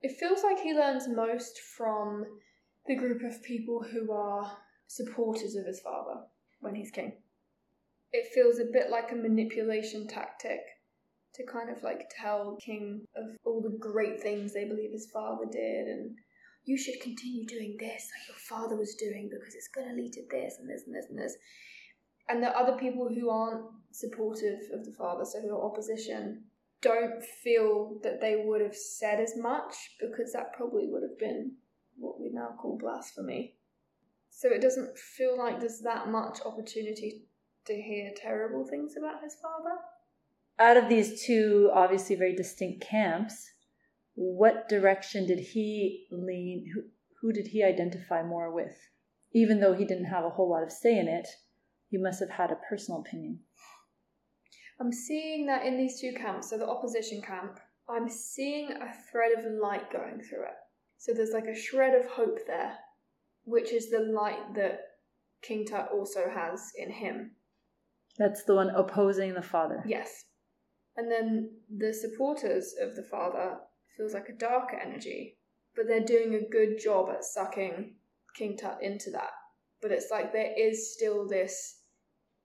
It 0.03 0.17
feels 0.19 0.43
like 0.43 0.59
he 0.59 0.75
learns 0.75 1.09
most 1.09 1.61
from 1.61 2.27
the 2.87 2.97
group 2.97 3.23
of 3.23 3.43
people 3.43 3.83
who 3.83 4.13
are 4.13 4.59
supporters 4.87 5.55
of 5.55 5.65
his 5.65 5.81
father 5.81 6.23
when 6.61 6.75
he's 6.75 6.91
king. 6.91 7.13
It 8.13 8.33
feels 8.35 8.59
a 8.59 8.73
bit 8.73 8.91
like 8.91 9.13
a 9.13 9.17
manipulation 9.17 10.07
tactic 10.07 10.61
to 11.35 11.45
kind 11.45 11.71
of 11.71 11.83
like 11.83 12.11
tell 12.21 12.57
King 12.61 13.07
of 13.17 13.37
all 13.45 13.61
the 13.61 13.77
great 13.79 14.21
things 14.21 14.53
they 14.53 14.69
believe 14.69 14.93
his 14.93 15.11
father 15.13 15.47
did 15.51 15.89
and 15.89 16.17
you 16.65 16.79
should 16.79 17.01
continue 17.01 17.45
doing 17.47 17.77
this 17.79 18.09
like 18.15 18.29
your 18.29 18.37
father 18.37 18.77
was 18.77 18.95
doing 18.95 19.29
because 19.29 19.55
it's 19.55 19.69
going 19.69 19.89
to 19.89 20.01
lead 20.01 20.13
to 20.13 20.23
this 20.31 20.57
and 20.59 20.71
this 20.71 20.85
and 20.87 20.95
this 20.95 21.07
and 21.11 21.19
this. 21.19 21.37
And 22.29 22.43
the 22.43 22.57
other 22.57 22.77
people 22.79 23.09
who 23.09 23.29
aren't 23.31 23.67
supportive 23.91 24.61
of 24.73 24.85
the 24.85 24.93
father, 24.93 25.25
so 25.25 25.41
who 25.41 25.51
are 25.51 25.65
opposition, 25.65 26.45
don't 26.81 27.23
feel 27.23 27.99
that 28.03 28.21
they 28.21 28.43
would 28.45 28.61
have 28.61 28.77
said 28.77 29.21
as 29.21 29.37
much 29.37 29.75
because 30.01 30.33
that 30.33 30.53
probably 30.53 30.87
would 30.87 31.03
have 31.03 31.19
been 31.19 31.53
what 31.97 32.21
we 32.21 32.31
now 32.31 32.51
call 32.61 32.79
blasphemy. 32.79 33.55
So 34.31 34.49
it 34.49 34.61
doesn't 34.61 34.99
feel 34.99 35.39
like 35.39 35.61
there's 35.61 35.81
that 35.81 36.09
much 36.09 36.41
opportunity 36.45 37.23
to 37.67 37.75
hear 37.75 38.13
terrible 38.17 38.67
things 38.67 38.95
about 38.99 39.23
his 39.23 39.37
father. 39.41 39.79
Out 40.59 40.77
of 40.77 40.89
these 40.89 41.25
two 41.25 41.71
obviously 41.73 42.17
very 42.17 42.35
distinct 42.35 42.87
camps, 42.87 43.51
what 44.15 44.69
direction 44.69 45.27
did 45.27 45.39
he 45.39 46.07
lean? 46.11 46.67
Who, 46.75 46.83
who 47.21 47.33
did 47.33 47.49
he 47.49 47.63
identify 47.63 48.23
more 48.23 48.53
with? 48.53 48.77
Even 49.33 49.61
though 49.61 49.75
he 49.75 49.85
didn't 49.85 50.05
have 50.05 50.25
a 50.25 50.31
whole 50.31 50.51
lot 50.51 50.63
of 50.63 50.71
say 50.71 50.99
in 50.99 51.09
it, 51.09 51.27
he 51.89 51.99
must 51.99 52.21
have 52.21 52.31
had 52.31 52.51
a 52.51 52.59
personal 52.69 53.01
opinion. 53.01 53.41
I'm 54.81 54.93
seeing 54.93 55.47
that 55.47 55.65
in 55.65 55.77
these 55.77 56.01
two 56.01 56.13
camps, 56.13 56.51
so 56.51 56.59
the 56.59 56.69
opposition 56.69 57.23
camp, 57.23 57.61
I'm 57.89 58.09
seeing 58.09 58.73
a 58.73 58.93
thread 59.11 59.33
of 59.39 59.53
light 59.63 59.93
going 59.93 60.21
through 60.21 60.45
it. 60.45 60.57
So 60.99 61.13
there's 61.13 61.33
like 61.33 61.47
a 61.47 61.55
shred 61.55 61.95
of 61.95 62.11
hope 62.11 62.39
there, 62.47 62.77
which 63.45 63.73
is 63.73 63.91
the 63.91 64.01
light 64.01 64.55
that 64.55 64.81
King 65.43 65.67
Tut 65.67 65.91
also 65.93 66.29
has 66.29 66.73
in 66.77 66.91
him. 66.91 67.33
That's 68.19 68.45
the 68.45 68.55
one 68.55 68.71
opposing 68.71 69.35
the 69.35 69.43
father. 69.43 69.83
Yes. 69.87 70.25
And 70.97 71.11
then 71.11 71.51
the 71.77 71.93
supporters 71.93 72.75
of 72.81 72.97
the 72.97 73.03
father 73.03 73.59
feels 73.97 74.15
like 74.15 74.29
a 74.29 74.39
darker 74.39 74.77
energy, 74.77 75.39
but 75.77 75.87
they're 75.87 76.05
doing 76.05 76.35
a 76.35 76.49
good 76.49 76.79
job 76.83 77.11
at 77.11 77.25
sucking 77.25 77.97
King 78.35 78.57
Tut 78.57 78.79
into 78.81 79.11
that. 79.11 79.31
But 79.83 79.93
it's 79.93 80.11
like 80.11 80.33
there 80.33 80.53
is 80.59 80.95
still 80.95 81.29
this 81.29 81.81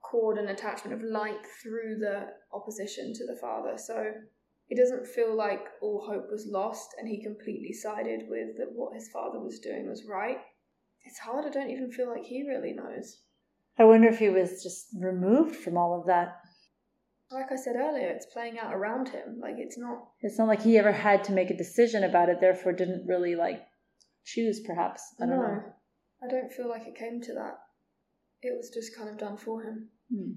cord 0.02 0.38
and 0.38 0.50
attachment 0.50 0.94
of 0.94 1.08
light 1.08 1.46
through 1.62 1.98
the 2.00 2.28
opposition 2.54 3.14
to 3.14 3.26
the 3.26 3.38
father. 3.40 3.78
So 3.78 4.12
it 4.70 4.78
doesn't 4.78 5.08
feel 5.08 5.36
like 5.36 5.66
all 5.82 6.06
hope 6.06 6.32
was 6.32 6.48
lost 6.48 6.96
and 6.98 7.08
he 7.08 7.24
completely 7.24 7.74
sided 7.74 8.24
with 8.30 8.58
that 8.58 8.72
what 8.74 8.94
his 8.94 9.10
father 9.10 9.40
was 9.40 9.60
doing 9.60 9.90
was 9.90 10.06
right. 10.06 10.38
It's 11.06 11.20
hard, 11.20 11.46
I 11.46 11.50
don't 11.50 11.72
even 11.72 11.92
feel 11.92 12.10
like 12.10 12.26
he 12.26 12.48
really 12.48 12.74
knows. 12.74 13.20
I 13.78 13.86
wonder 13.86 14.10
if 14.10 14.20
he 14.20 14.30
was 14.30 14.62
just 14.62 14.88
removed 15.00 15.56
from 15.56 15.78
all 15.78 16.00
of 16.00 16.06
that. 16.08 16.42
Like 17.32 17.52
I 17.52 17.56
said 17.56 17.76
earlier, 17.76 18.10
it's 18.10 18.26
playing 18.26 18.60
out 18.60 18.74
around 18.74 19.10
him. 19.10 19.40
Like 19.40 19.56
it's 19.58 19.78
not 19.78 20.10
It's 20.22 20.38
not 20.38 20.48
like 20.48 20.62
he 20.62 20.78
ever 20.78 20.92
had 20.92 21.24
to 21.26 21.32
make 21.32 21.50
a 21.50 21.58
decision 21.58 22.04
about 22.04 22.30
it, 22.30 22.42
therefore 22.42 22.74
didn't 22.74 23.08
really 23.08 23.36
like 23.36 23.62
choose 24.26 24.60
perhaps. 24.60 25.02
I 25.20 25.26
don't 25.26 25.38
no, 25.38 25.42
know. 25.42 25.64
I 26.24 26.28
don't 26.28 26.52
feel 26.52 26.70
like 26.70 26.88
it 26.88 26.96
came 26.96 27.22
to 27.22 27.34
that. 27.34 27.60
It 28.42 28.56
was 28.56 28.70
just 28.70 28.96
kind 28.96 29.10
of 29.10 29.18
done 29.18 29.38
for 29.38 29.64
him. 29.64 29.90
Hmm. 30.14 30.32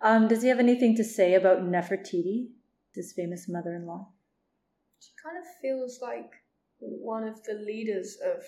Um, 0.00 0.28
does 0.28 0.42
he 0.42 0.48
have 0.48 0.58
anything 0.58 0.94
to 0.96 1.04
say 1.04 1.34
about 1.34 1.62
Nefertiti, 1.62 2.48
his 2.94 3.12
famous 3.12 3.48
mother-in-law? 3.48 4.08
She 5.00 5.10
kind 5.22 5.38
of 5.38 5.44
feels 5.60 6.00
like 6.02 6.32
one 6.78 7.24
of 7.24 7.42
the 7.44 7.54
leaders 7.54 8.18
of 8.24 8.42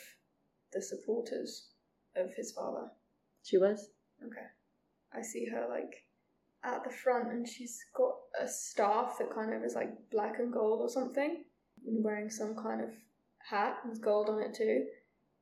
the 0.72 0.82
supporters 0.82 1.68
of 2.16 2.34
his 2.34 2.52
father. 2.52 2.90
She 3.42 3.56
was. 3.56 3.90
Okay. 4.24 4.46
I 5.12 5.22
see 5.22 5.46
her 5.46 5.66
like 5.68 6.04
at 6.64 6.84
the 6.84 6.90
front 6.90 7.28
and 7.28 7.48
she's 7.48 7.78
got 7.94 8.16
a 8.40 8.46
staff 8.46 9.16
that 9.18 9.34
kind 9.34 9.54
of 9.54 9.62
is 9.62 9.74
like 9.74 9.90
black 10.10 10.38
and 10.38 10.52
gold 10.52 10.80
or 10.80 10.88
something. 10.88 11.44
And 11.86 12.04
wearing 12.04 12.28
some 12.28 12.54
kind 12.56 12.82
of 12.82 12.90
hat 13.38 13.78
with 13.88 14.02
gold 14.02 14.28
on 14.28 14.42
it 14.42 14.54
too. 14.54 14.84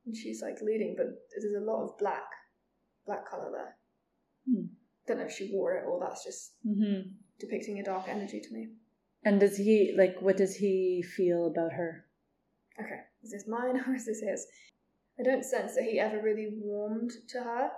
And 0.07 0.17
she's 0.17 0.41
like 0.43 0.61
leading, 0.63 0.95
but 0.97 1.07
there's 1.31 1.63
a 1.63 1.65
lot 1.65 1.83
of 1.85 1.99
black, 1.99 2.25
black 3.07 3.29
colour 3.29 3.51
there. 3.53 3.77
Hmm. 4.49 4.67
Don't 5.07 5.19
know 5.19 5.27
if 5.27 5.33
she 5.33 5.51
wore 5.53 5.75
it 5.77 5.85
or 5.87 5.99
that's 6.01 6.25
just 6.25 6.53
Mm-hmm. 6.67 7.11
depicting 7.41 7.79
a 7.81 7.85
dark 7.85 8.07
energy 8.09 8.41
to 8.41 8.53
me. 8.55 8.69
And 9.25 9.41
does 9.41 9.57
he 9.57 9.95
like? 9.97 10.21
What 10.21 10.37
does 10.37 10.55
he 10.57 11.03
feel 11.03 11.49
about 11.49 11.73
her? 11.73 12.05
Okay, 12.79 13.01
is 13.25 13.33
this 13.33 13.49
mine 13.49 13.83
or 13.89 13.95
is 13.95 14.07
this 14.07 14.21
his? 14.21 14.47
I 15.19 15.23
don't 15.25 15.45
sense 15.45 15.75
that 15.75 15.85
he 15.85 15.99
ever 15.99 16.21
really 16.23 16.49
warmed 16.61 17.11
to 17.31 17.39
her, 17.41 17.71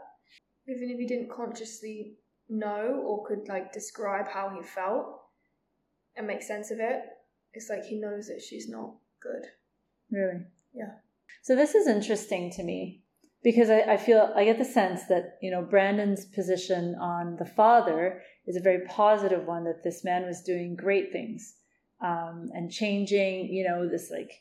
even 0.66 0.90
if 0.90 0.98
he 0.98 1.06
didn't 1.06 1.30
consciously 1.30 2.16
know 2.50 3.02
or 3.06 3.24
could 3.26 3.48
like 3.48 3.72
describe 3.72 4.26
how 4.28 4.50
he 4.50 4.62
felt 4.62 5.20
and 6.16 6.26
make 6.26 6.42
sense 6.42 6.70
of 6.70 6.80
it. 6.80 7.00
It's 7.54 7.70
like 7.70 7.84
he 7.84 7.98
knows 7.98 8.26
that 8.26 8.42
she's 8.42 8.68
not 8.68 8.94
good. 9.22 9.46
Really? 10.10 10.40
Yeah. 10.74 10.94
So 11.42 11.56
this 11.56 11.74
is 11.74 11.86
interesting 11.86 12.50
to 12.52 12.62
me 12.62 13.02
because 13.42 13.70
I, 13.70 13.80
I 13.80 13.96
feel 13.96 14.32
I 14.36 14.44
get 14.44 14.58
the 14.58 14.64
sense 14.64 15.02
that 15.08 15.38
you 15.42 15.50
know 15.50 15.62
Brandon's 15.62 16.26
position 16.26 16.94
on 17.00 17.36
the 17.38 17.46
father 17.46 18.22
is 18.46 18.56
a 18.56 18.62
very 18.62 18.86
positive 18.86 19.46
one 19.46 19.64
that 19.64 19.82
this 19.84 20.04
man 20.04 20.26
was 20.26 20.42
doing 20.42 20.76
great 20.76 21.12
things 21.12 21.54
um, 22.02 22.48
and 22.52 22.70
changing 22.70 23.48
you 23.48 23.66
know 23.68 23.88
this 23.88 24.10
like 24.10 24.32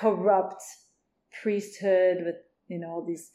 corrupt 0.00 0.62
priesthood 1.42 2.18
with 2.24 2.36
you 2.68 2.78
know 2.78 2.88
all 2.88 3.04
these 3.06 3.30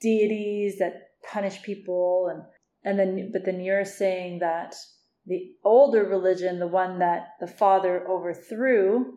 deities 0.00 0.78
that 0.78 1.08
punish 1.30 1.62
people. 1.62 2.28
And 2.30 2.42
and 2.84 2.98
then 2.98 3.30
but 3.32 3.44
then 3.44 3.60
you're 3.60 3.84
saying 3.84 4.40
that 4.40 4.74
the 5.26 5.52
older 5.64 6.04
religion 6.04 6.58
the 6.58 6.66
one 6.66 6.98
that 7.00 7.30
the 7.40 7.46
father 7.46 8.06
overthrew 8.08 9.14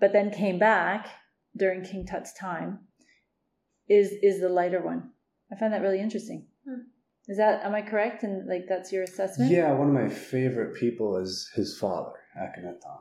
but 0.00 0.12
then 0.12 0.30
came 0.30 0.58
back 0.58 1.08
during 1.56 1.82
king 1.84 2.06
tut's 2.06 2.32
time 2.34 2.80
is 3.88 4.12
is 4.22 4.40
the 4.40 4.48
lighter 4.48 4.82
one 4.82 5.10
i 5.52 5.56
find 5.56 5.72
that 5.72 5.82
really 5.82 6.00
interesting 6.00 6.46
Hmm. 6.66 6.82
is 7.28 7.38
that 7.38 7.64
am 7.64 7.74
i 7.74 7.82
correct 7.82 8.22
and 8.22 8.46
like 8.48 8.66
that's 8.68 8.92
your 8.92 9.02
assessment 9.04 9.50
Yeah, 9.50 9.72
one 9.72 9.88
of 9.88 9.94
my 9.94 10.08
favorite 10.08 10.74
people 10.76 11.16
is 11.16 11.50
his 11.54 11.78
father, 11.78 12.12
Akhenaton, 12.36 13.00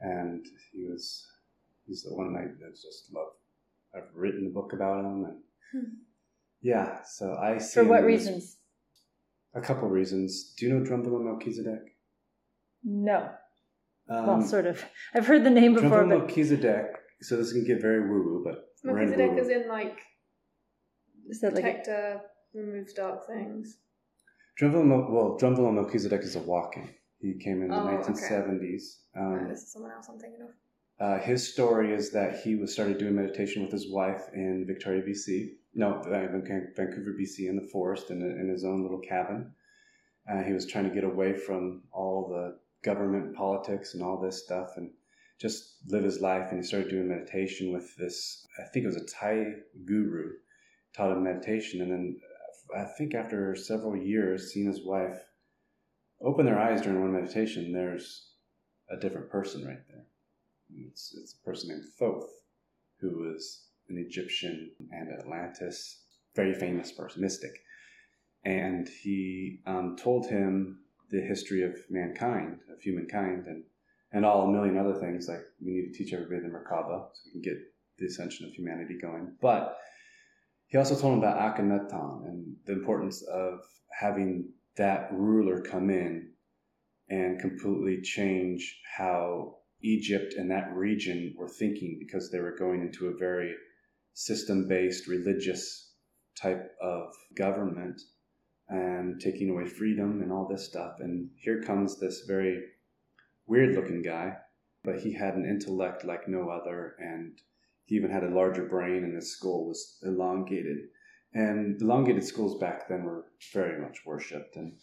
and 0.00 0.46
he 0.72 0.86
was 0.88 1.26
he's 1.86 2.02
the 2.02 2.14
one 2.14 2.36
I 2.36 2.44
just 2.70 3.12
love. 3.12 3.32
I've 3.94 4.14
written 4.14 4.46
a 4.46 4.50
book 4.50 4.72
about 4.72 5.04
him, 5.04 5.24
and 5.24 5.38
Hmm. 5.72 5.94
yeah, 6.60 7.02
so 7.02 7.34
I 7.34 7.58
see 7.58 7.80
for 7.80 7.86
what 7.88 8.04
reasons 8.04 8.56
A 9.54 9.60
couple 9.60 9.88
reasons. 9.88 10.54
Do 10.56 10.66
you 10.66 10.72
know 10.74 10.84
Drunvalo 10.84 11.20
Melchizedek? 11.24 11.96
no 12.84 13.30
Um, 14.08 14.26
well 14.26 14.42
sort 14.42 14.66
of 14.66 14.84
i've 15.14 15.26
heard 15.26 15.42
the 15.44 15.50
name 15.50 15.74
before 15.74 16.04
Drunvalo 16.04 16.08
but 16.10 16.26
Melchizedek. 16.26 16.86
So 17.20 17.36
this 17.36 17.52
can 17.52 17.64
get 17.64 17.80
very 17.80 18.08
woo 18.08 18.22
woo, 18.22 18.42
but 18.44 18.64
we're 18.84 19.00
in 19.00 19.10
Melchizedek 19.10 19.38
is 19.38 19.48
in 19.48 19.68
like 19.68 19.98
is 21.28 21.40
that 21.40 21.54
like 21.54 21.86
a, 21.88 22.20
removes 22.54 22.92
dark 22.94 23.26
things. 23.26 23.78
Drunvalo, 24.60 24.84
Mel- 24.84 25.08
well, 25.10 25.38
Drunvalo 25.38 25.72
Melchizedek 25.74 26.22
is 26.22 26.36
a 26.36 26.40
walking. 26.40 26.88
He 27.20 27.34
came 27.34 27.62
in 27.62 27.68
the 27.68 27.74
Oh, 27.74 27.88
okay. 27.88 28.12
1970s. 28.12 28.82
No, 29.14 29.22
Um, 29.22 29.48
this 29.48 29.62
is 29.62 29.72
someone 29.72 29.90
else 29.92 30.08
I'm 30.08 30.18
thinking 30.18 30.42
of. 30.42 30.50
Uh, 31.00 31.18
his 31.20 31.52
story 31.52 31.92
is 31.92 32.10
that 32.10 32.40
he 32.40 32.56
was 32.56 32.72
started 32.72 32.98
doing 32.98 33.14
meditation 33.14 33.62
with 33.62 33.70
his 33.72 33.90
wife 33.90 34.22
in 34.34 34.64
Victoria, 34.66 35.02
BC. 35.02 35.56
No, 35.74 35.94
uh, 36.00 36.26
Vancouver, 36.76 37.14
BC, 37.20 37.48
in 37.48 37.56
the 37.56 37.68
forest 37.72 38.10
in, 38.10 38.20
in 38.22 38.48
his 38.48 38.64
own 38.64 38.82
little 38.82 38.98
cabin. 39.00 39.52
Uh, 40.28 40.42
he 40.42 40.52
was 40.52 40.66
trying 40.66 40.88
to 40.88 40.94
get 40.94 41.04
away 41.04 41.34
from 41.34 41.82
all 41.92 42.28
the 42.28 42.58
government 42.82 43.34
politics 43.36 43.94
and 43.94 44.02
all 44.02 44.20
this 44.20 44.42
stuff 44.42 44.70
and 44.76 44.90
just 45.40 45.76
live 45.86 46.04
his 46.04 46.20
life. 46.20 46.48
And 46.50 46.60
he 46.60 46.66
started 46.66 46.90
doing 46.90 47.08
meditation 47.08 47.72
with 47.72 47.96
this, 47.96 48.46
I 48.58 48.68
think 48.68 48.84
it 48.84 48.88
was 48.88 48.96
a 48.96 49.06
Thai 49.06 49.54
guru, 49.84 50.32
taught 50.94 51.12
him 51.12 51.22
meditation. 51.22 51.80
And 51.80 51.90
then 51.90 52.20
I 52.76 52.84
think 52.96 53.14
after 53.14 53.54
several 53.54 53.96
years, 53.96 54.52
seeing 54.52 54.66
his 54.66 54.84
wife 54.84 55.18
open 56.20 56.44
their 56.44 56.58
eyes 56.58 56.82
during 56.82 57.00
one 57.00 57.12
meditation, 57.12 57.72
there's 57.72 58.32
a 58.90 58.96
different 58.96 59.30
person 59.30 59.64
right 59.66 59.86
there. 59.88 60.06
It's, 60.88 61.14
it's 61.16 61.34
a 61.40 61.44
person 61.44 61.70
named 61.70 61.84
Thoth, 61.98 62.30
who 63.00 63.18
was 63.18 63.68
an 63.88 63.96
Egyptian 63.96 64.72
and 64.90 65.08
Atlantis, 65.18 66.02
very 66.34 66.52
famous 66.54 66.92
person, 66.92 67.22
mystic. 67.22 67.52
And 68.44 68.88
he 68.88 69.60
um, 69.66 69.96
told 69.96 70.26
him 70.26 70.80
the 71.10 71.20
history 71.20 71.62
of 71.62 71.74
mankind, 71.88 72.60
of 72.72 72.82
humankind, 72.82 73.46
and, 73.46 73.64
and 74.12 74.24
all 74.24 74.42
a 74.42 74.52
million 74.52 74.76
other 74.76 74.94
things. 74.94 75.28
Like 75.28 75.42
we 75.64 75.72
need 75.72 75.92
to 75.92 75.98
teach 75.98 76.12
everybody 76.12 76.40
the 76.42 76.48
Merkaba 76.48 77.08
so 77.12 77.20
we 77.26 77.32
can 77.32 77.42
get 77.42 77.58
the 77.98 78.06
ascension 78.06 78.46
of 78.46 78.52
humanity 78.52 78.98
going. 79.00 79.34
But 79.40 79.76
he 80.66 80.78
also 80.78 80.94
told 80.94 81.14
him 81.14 81.18
about 81.18 81.56
Akhenaton 81.56 82.26
and 82.26 82.56
the 82.66 82.72
importance 82.72 83.22
of 83.22 83.60
having 83.98 84.50
that 84.76 85.08
ruler 85.12 85.60
come 85.62 85.90
in 85.90 86.30
and 87.08 87.40
completely 87.40 88.00
change 88.02 88.80
how 88.96 89.56
Egypt 89.82 90.34
and 90.36 90.50
that 90.50 90.72
region 90.74 91.34
were 91.36 91.48
thinking 91.48 91.98
because 91.98 92.30
they 92.30 92.40
were 92.40 92.56
going 92.56 92.82
into 92.82 93.06
a 93.06 93.16
very 93.18 93.54
system 94.12 94.66
based 94.68 95.06
religious 95.06 95.92
type 96.40 96.72
of 96.82 97.12
government 97.36 98.00
and 98.68 99.20
taking 99.20 99.50
away 99.50 99.66
freedom 99.66 100.20
and 100.20 100.30
all 100.30 100.46
this 100.46 100.66
stuff. 100.66 100.96
And 101.00 101.30
here 101.36 101.62
comes 101.62 101.98
this 101.98 102.24
very 102.26 102.62
weird 103.48 103.74
looking 103.74 104.02
guy, 104.02 104.36
but 104.84 105.00
he 105.00 105.12
had 105.12 105.34
an 105.34 105.44
intellect 105.44 106.04
like 106.04 106.28
no 106.28 106.48
other, 106.48 106.94
and 106.98 107.40
he 107.86 107.96
even 107.96 108.10
had 108.10 108.22
a 108.22 108.34
larger 108.34 108.66
brain, 108.66 109.02
and 109.02 109.14
his 109.14 109.32
skull 109.32 109.66
was 109.66 109.98
elongated. 110.02 110.78
And 111.34 111.80
elongated 111.80 112.24
skulls 112.24 112.58
back 112.58 112.88
then 112.88 113.04
were 113.04 113.26
very 113.52 113.80
much 113.80 113.98
worshipped, 114.06 114.56
and, 114.56 114.78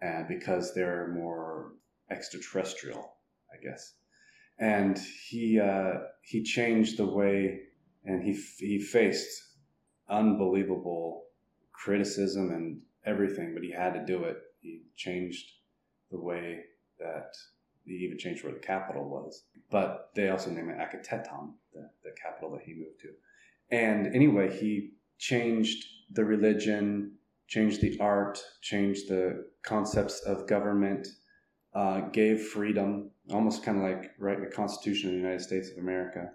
and 0.00 0.26
because 0.28 0.74
they're 0.74 1.08
more 1.08 1.72
extraterrestrial, 2.10 3.16
I 3.52 3.62
guess. 3.62 3.94
And 4.58 4.98
he 5.28 5.60
uh, 5.60 5.94
he 6.22 6.42
changed 6.42 6.98
the 6.98 7.06
way, 7.06 7.60
and 8.04 8.22
he 8.22 8.32
he 8.58 8.80
faced 8.80 9.28
unbelievable 10.08 11.24
criticism 11.72 12.50
and 12.50 12.80
everything, 13.06 13.54
but 13.54 13.62
he 13.62 13.70
had 13.70 13.94
to 13.94 14.04
do 14.04 14.24
it. 14.24 14.36
He 14.60 14.82
changed 14.96 15.46
the 16.10 16.20
way 16.20 16.60
that 16.98 17.32
he 17.88 18.04
even 18.04 18.18
changed 18.18 18.44
where 18.44 18.52
the 18.52 18.58
capital 18.58 19.08
was. 19.08 19.44
But 19.70 20.10
they 20.14 20.28
also 20.28 20.50
named 20.50 20.70
it 20.70 20.78
Akhenaten, 20.78 21.52
the, 21.72 21.90
the 22.02 22.10
capital 22.22 22.52
that 22.52 22.62
he 22.62 22.74
moved 22.74 23.00
to. 23.00 23.08
And 23.70 24.14
anyway, 24.14 24.56
he 24.56 24.92
changed 25.18 25.84
the 26.10 26.24
religion, 26.24 27.12
changed 27.48 27.80
the 27.80 27.98
art, 28.00 28.42
changed 28.62 29.08
the 29.08 29.46
concepts 29.62 30.20
of 30.20 30.46
government, 30.46 31.06
uh, 31.74 32.00
gave 32.12 32.42
freedom, 32.42 33.10
almost 33.30 33.62
kind 33.62 33.78
of 33.78 33.84
like 33.84 34.10
writing 34.18 34.44
the 34.44 34.50
Constitution 34.50 35.10
of 35.10 35.14
the 35.14 35.20
United 35.20 35.42
States 35.42 35.70
of 35.70 35.78
America. 35.78 36.30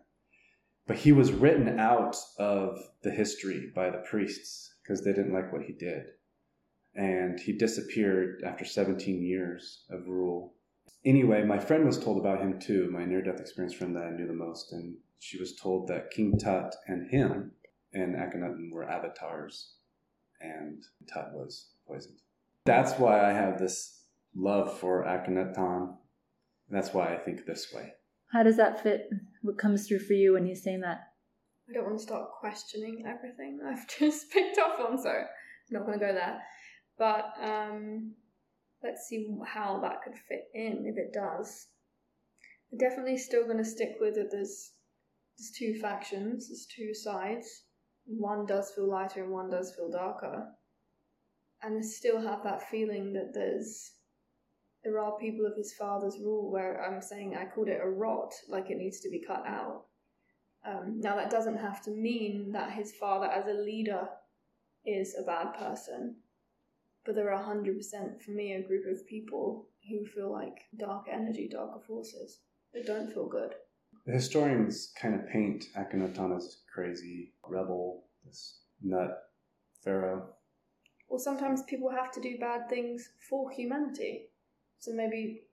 But 0.85 0.97
he 0.97 1.11
was 1.11 1.31
written 1.31 1.79
out 1.79 2.15
of 2.37 2.77
the 3.03 3.11
history 3.11 3.71
by 3.73 3.89
the 3.89 4.03
priests 4.09 4.75
because 4.83 5.03
they 5.03 5.13
didn't 5.13 5.33
like 5.33 5.51
what 5.51 5.63
he 5.63 5.73
did 5.73 6.07
and 6.95 7.39
he 7.39 7.53
disappeared 7.53 8.43
after 8.45 8.65
17 8.65 9.23
years 9.23 9.85
of 9.89 10.07
rule. 10.07 10.53
Anyway, 11.05 11.43
my 11.43 11.59
friend 11.59 11.85
was 11.85 11.99
told 11.99 12.17
about 12.17 12.39
him 12.39 12.59
too, 12.59 12.89
my 12.91 13.03
near 13.05 13.21
death 13.21 13.39
experience 13.39 13.73
friend 13.73 13.95
that 13.95 14.05
I 14.05 14.11
knew 14.11 14.27
the 14.27 14.33
most, 14.33 14.71
and 14.71 14.95
she 15.19 15.37
was 15.37 15.55
told 15.55 15.87
that 15.87 16.11
King 16.11 16.37
Tut 16.37 16.73
and 16.87 17.09
him 17.09 17.51
and 17.93 18.15
Akhenaten 18.15 18.71
were 18.71 18.89
avatars, 18.89 19.73
and 20.39 20.81
Tut 21.13 21.33
was 21.33 21.71
poisoned. 21.87 22.19
That's 22.65 22.93
why 22.93 23.29
I 23.29 23.33
have 23.33 23.59
this 23.59 24.03
love 24.35 24.79
for 24.79 25.03
Akhenaten. 25.03 25.95
That's 26.69 26.93
why 26.93 27.13
I 27.13 27.17
think 27.17 27.45
this 27.45 27.73
way. 27.73 27.93
How 28.31 28.43
does 28.43 28.57
that 28.57 28.81
fit? 28.81 29.09
What 29.41 29.57
comes 29.57 29.87
through 29.87 29.99
for 29.99 30.13
you 30.13 30.33
when 30.33 30.45
he's 30.45 30.63
saying 30.63 30.81
that? 30.81 30.99
I 31.69 31.73
don't 31.73 31.85
want 31.85 31.97
to 31.97 32.03
start 32.03 32.29
questioning 32.39 33.03
everything 33.05 33.59
I've 33.67 33.87
just 33.87 34.31
picked 34.31 34.57
up 34.57 34.79
on, 34.79 35.01
so 35.01 35.09
I'm 35.09 35.25
not 35.69 35.85
going 35.85 35.99
to 35.99 36.05
go 36.05 36.13
there. 36.13 36.39
But 36.97 37.33
um, 37.41 38.13
let's 38.83 39.07
see 39.07 39.27
how 39.45 39.79
that 39.81 40.01
could 40.03 40.15
fit 40.27 40.49
in 40.53 40.85
if 40.85 40.97
it 40.97 41.13
does. 41.13 41.67
I'm 42.71 42.77
definitely 42.77 43.17
still 43.17 43.45
going 43.45 43.57
to 43.57 43.65
stick 43.65 43.95
with 43.99 44.17
it. 44.17 44.27
There's 44.31 44.71
there's 45.37 45.51
two 45.57 45.79
factions, 45.79 46.49
there's 46.49 46.67
two 46.67 46.93
sides. 46.93 47.63
One 48.05 48.45
does 48.45 48.71
feel 48.75 48.89
lighter 48.89 49.23
and 49.23 49.31
one 49.31 49.49
does 49.49 49.73
feel 49.75 49.89
darker. 49.89 50.47
And 51.63 51.77
I 51.77 51.81
still 51.81 52.21
have 52.21 52.43
that 52.43 52.69
feeling 52.69 53.13
that 53.13 53.33
there's 53.33 53.93
there 54.83 54.99
are 54.99 55.17
people 55.17 55.45
of 55.45 55.55
his 55.55 55.73
father's 55.79 56.19
rule 56.19 56.51
where 56.51 56.83
I'm 56.83 57.01
saying 57.01 57.35
I 57.35 57.45
called 57.45 57.69
it 57.69 57.79
a 57.81 57.89
rot, 57.89 58.33
like 58.49 58.69
it 58.69 58.77
needs 58.77 58.99
to 58.99 59.09
be 59.09 59.23
cut 59.25 59.45
out. 59.47 59.85
Um, 60.65 60.99
now 60.99 61.15
that 61.15 61.29
doesn't 61.29 61.57
have 61.57 61.81
to 61.83 61.91
mean 61.91 62.51
that 62.51 62.73
his 62.73 62.93
father 62.99 63.27
as 63.27 63.45
a 63.47 63.53
leader 63.53 64.09
is 64.85 65.15
a 65.17 65.23
bad 65.23 65.53
person 65.57 66.17
but 67.05 67.15
there 67.15 67.33
are 67.33 67.55
100% 67.55 68.21
for 68.21 68.31
me 68.31 68.53
a 68.53 68.67
group 68.67 68.85
of 68.85 69.07
people 69.07 69.67
who 69.89 70.05
feel 70.05 70.31
like 70.31 70.57
dark 70.77 71.05
energy, 71.11 71.49
darker 71.51 71.81
forces 71.85 72.39
that 72.73 72.85
don't 72.85 73.11
feel 73.11 73.27
good. 73.27 73.53
The 74.05 74.13
historians 74.13 74.91
kind 74.99 75.15
of 75.15 75.27
paint 75.27 75.65
Akhenaten 75.77 76.35
as 76.35 76.57
crazy 76.73 77.33
rebel, 77.47 78.03
this 78.25 78.59
nut 78.81 79.17
pharaoh. 79.83 80.29
Well, 81.09 81.19
sometimes 81.19 81.63
people 81.63 81.89
have 81.89 82.11
to 82.13 82.21
do 82.21 82.37
bad 82.39 82.69
things 82.69 83.09
for 83.29 83.51
humanity, 83.51 84.29
so 84.79 84.91
maybe 84.93 85.43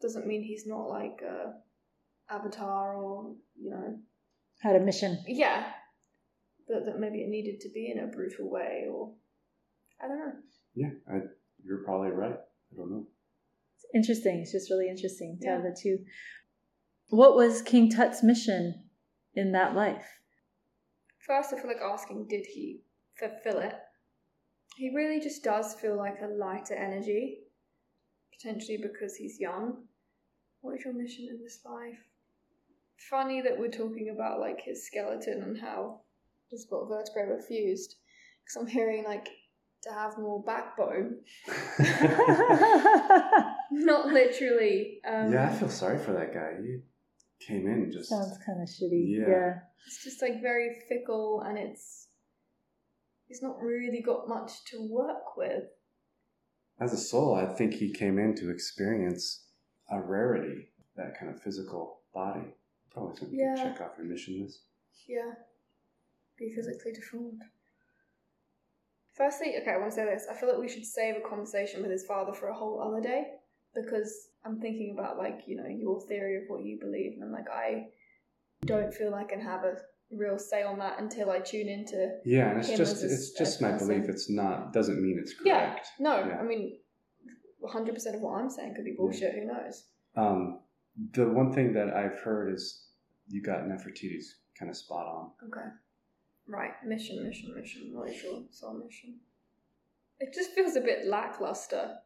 doesn't 0.00 0.26
mean 0.26 0.42
he's 0.42 0.66
not 0.66 0.88
like 0.88 1.20
a 1.22 1.54
avatar 2.32 2.96
or 2.96 3.34
you 3.60 3.70
know 3.70 3.98
had 4.60 4.76
a 4.76 4.80
mission. 4.80 5.18
Yeah, 5.26 5.64
but 6.68 6.86
that 6.86 7.00
maybe 7.00 7.22
it 7.22 7.28
needed 7.28 7.60
to 7.60 7.68
be 7.70 7.90
in 7.90 8.02
a 8.02 8.06
brutal 8.06 8.48
way, 8.48 8.86
or 8.90 9.12
I 10.02 10.08
don't 10.08 10.18
know. 10.18 10.32
Yeah, 10.74 10.90
I, 11.10 11.20
you're 11.64 11.84
probably 11.84 12.10
right. 12.10 12.34
I 12.34 12.76
don't 12.76 12.90
know. 12.90 13.06
It's 13.76 13.86
interesting. 13.94 14.40
It's 14.40 14.52
just 14.52 14.70
really 14.70 14.88
interesting 14.88 15.38
to 15.40 15.46
yeah. 15.46 15.54
have 15.54 15.62
the 15.62 15.76
two. 15.80 15.98
What 17.08 17.34
was 17.34 17.62
King 17.62 17.90
Tut's 17.90 18.22
mission 18.22 18.84
in 19.34 19.52
that 19.52 19.74
life? 19.74 20.06
First, 21.26 21.52
I 21.52 21.56
feel 21.56 21.68
like 21.68 21.82
asking, 21.82 22.26
did 22.28 22.46
he 22.46 22.80
fulfill 23.18 23.60
it? 23.60 23.74
He 24.76 24.90
really 24.94 25.20
just 25.20 25.44
does 25.44 25.74
feel 25.74 25.96
like 25.96 26.16
a 26.22 26.26
lighter 26.26 26.74
energy, 26.74 27.40
potentially 28.32 28.78
because 28.78 29.14
he's 29.14 29.38
young. 29.38 29.84
What 30.62 30.76
is 30.78 30.84
your 30.84 30.94
mission 30.94 31.28
in 31.30 31.42
this 31.42 31.60
life? 31.64 31.98
Funny 33.10 33.42
that 33.42 33.58
we're 33.58 33.70
talking 33.70 34.10
about 34.14 34.40
like 34.40 34.60
his 34.62 34.86
skeleton 34.86 35.42
and 35.42 35.60
how 35.60 36.00
he's 36.48 36.64
got 36.64 36.88
vertebrae 36.88 37.26
were 37.26 37.42
fused. 37.42 37.96
Because 38.42 38.56
I'm 38.56 38.66
hearing 38.66 39.04
like 39.04 39.28
to 39.82 39.92
have 39.92 40.18
more 40.18 40.42
backbone. 40.42 41.16
Not 43.70 44.06
literally. 44.06 45.00
Um, 45.06 45.32
yeah, 45.32 45.50
I 45.50 45.54
feel 45.54 45.68
sorry 45.68 45.98
for 45.98 46.12
that 46.12 46.32
guy. 46.32 46.52
He 46.62 46.78
came 47.44 47.66
in 47.66 47.90
just 47.92 48.08
sounds 48.08 48.38
kind 48.44 48.62
of 48.62 48.68
shitty. 48.68 49.18
Yeah. 49.18 49.28
yeah, 49.28 49.54
it's 49.86 50.04
just 50.04 50.22
like 50.22 50.40
very 50.40 50.76
fickle, 50.88 51.42
and 51.44 51.58
it's 51.58 52.08
he's 53.26 53.42
not 53.42 53.60
really 53.60 54.02
got 54.02 54.28
much 54.28 54.64
to 54.66 54.86
work 54.88 55.36
with. 55.36 55.64
As 56.80 56.92
a 56.92 56.98
soul, 56.98 57.34
I 57.34 57.46
think 57.46 57.74
he 57.74 57.92
came 57.92 58.18
in 58.18 58.34
to 58.36 58.50
experience 58.50 59.46
a 59.90 60.00
rarity, 60.00 60.68
that 60.96 61.18
kind 61.18 61.34
of 61.34 61.42
physical 61.42 62.00
body. 62.14 62.54
Probably 62.92 63.16
something 63.16 63.38
yeah. 63.38 63.54
to 63.54 63.62
check 63.62 63.80
off 63.80 63.92
your 63.96 64.06
mission 64.06 64.42
list. 64.42 64.60
Yeah, 65.08 65.32
be 66.38 66.52
physically 66.54 66.92
deformed. 66.92 67.42
Firstly, 69.14 69.54
okay, 69.60 69.72
I 69.72 69.76
want 69.76 69.90
to 69.90 69.96
say 69.96 70.04
this. 70.04 70.26
I 70.30 70.34
feel 70.34 70.48
like 70.48 70.58
we 70.58 70.68
should 70.68 70.86
save 70.86 71.16
a 71.16 71.28
conversation 71.28 71.82
with 71.82 71.90
his 71.90 72.06
father 72.06 72.32
for 72.32 72.48
a 72.48 72.54
whole 72.54 72.80
other 72.80 73.00
day 73.00 73.24
because 73.74 74.28
I'm 74.44 74.58
thinking 74.60 74.96
about 74.98 75.18
like 75.18 75.40
you 75.46 75.56
know 75.56 75.66
your 75.68 76.00
theory 76.06 76.36
of 76.38 76.44
what 76.48 76.64
you 76.64 76.78
believe, 76.80 77.12
and 77.14 77.24
I'm 77.24 77.32
like 77.32 77.50
I 77.50 77.88
don't 78.64 78.92
feel 78.92 79.14
I 79.14 79.24
can 79.24 79.40
have 79.40 79.64
a 79.64 79.76
real 80.10 80.38
say 80.38 80.62
on 80.62 80.78
that 80.78 80.98
until 80.98 81.30
I 81.30 81.40
tune 81.40 81.68
into. 81.68 82.16
Yeah, 82.24 82.50
and 82.50 82.58
it's 82.58 82.68
just 82.68 83.02
it's 83.02 83.32
just 83.32 83.60
my 83.60 83.72
person. 83.72 83.88
belief. 83.88 84.08
It's 84.08 84.30
not 84.30 84.72
doesn't 84.72 85.02
mean 85.02 85.18
it's 85.20 85.34
correct. 85.34 85.88
Yeah, 85.98 86.04
no, 86.04 86.26
yeah. 86.26 86.38
I 86.38 86.42
mean, 86.42 86.78
100 87.58 87.94
percent 87.94 88.16
of 88.16 88.22
what 88.22 88.40
I'm 88.40 88.50
saying 88.50 88.74
could 88.74 88.84
be 88.84 88.94
bullshit. 88.96 89.34
Yeah. 89.34 89.40
Who 89.40 89.46
knows? 89.46 89.84
Um, 90.16 90.60
the 91.12 91.28
one 91.28 91.52
thing 91.52 91.72
that 91.74 91.94
I've 91.94 92.18
heard 92.20 92.52
is 92.52 92.86
you 93.28 93.42
got 93.42 93.60
Nefertiti's 93.64 94.36
kind 94.58 94.70
of 94.70 94.76
spot 94.76 95.06
on. 95.06 95.30
Okay. 95.48 95.68
Right, 96.48 96.72
mission, 96.84 97.24
mission, 97.26 97.54
mission. 97.54 97.92
Not 97.94 98.14
sure. 98.14 98.42
Soul 98.50 98.82
mission. 98.84 99.16
It 100.18 100.34
just 100.34 100.52
feels 100.52 100.76
a 100.76 100.80
bit 100.80 101.06
lackluster. 101.06 101.96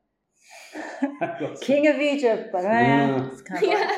King 1.61 1.89
of 1.89 1.97
Egypt, 1.97 2.51
but 2.53 2.64
eh, 2.64 2.68
yeah. 2.68 3.30
Kind 3.45 3.64
of 3.64 3.68
yeah. 3.68 3.91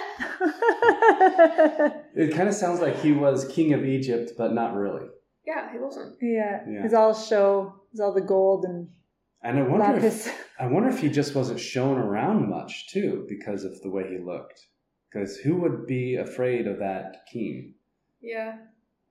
it 2.15 2.35
kind 2.35 2.49
of 2.49 2.55
sounds 2.55 2.81
like 2.81 2.99
he 3.01 3.13
was 3.13 3.47
king 3.49 3.75
of 3.75 3.85
Egypt, 3.85 4.33
but 4.39 4.53
not 4.55 4.75
really. 4.75 5.07
Yeah, 5.47 5.71
he 5.73 5.79
wasn't. 5.79 6.17
Yeah, 6.21 6.65
yeah. 6.69 6.85
it's 6.85 6.95
all 6.95 7.15
show. 7.15 7.75
It's 7.93 8.01
all 8.01 8.13
the 8.13 8.21
gold 8.21 8.65
and. 8.65 8.89
And 9.43 9.59
I 9.59 9.63
wonder 9.63 10.05
if 10.05 10.35
I 10.59 10.67
wonder 10.67 10.89
if 10.89 10.99
he 10.99 11.09
just 11.09 11.35
wasn't 11.35 11.61
shown 11.61 11.97
around 11.97 12.49
much 12.51 12.89
too 12.89 13.25
because 13.29 13.65
of 13.65 13.81
the 13.83 13.91
way 13.91 14.09
he 14.11 14.19
looked. 14.19 14.67
Because 15.11 15.37
who 15.37 15.59
would 15.59 15.87
be 15.87 16.17
afraid 16.17 16.67
of 16.67 16.79
that 16.81 17.25
king? 17.31 17.75
Yeah. 18.21 18.57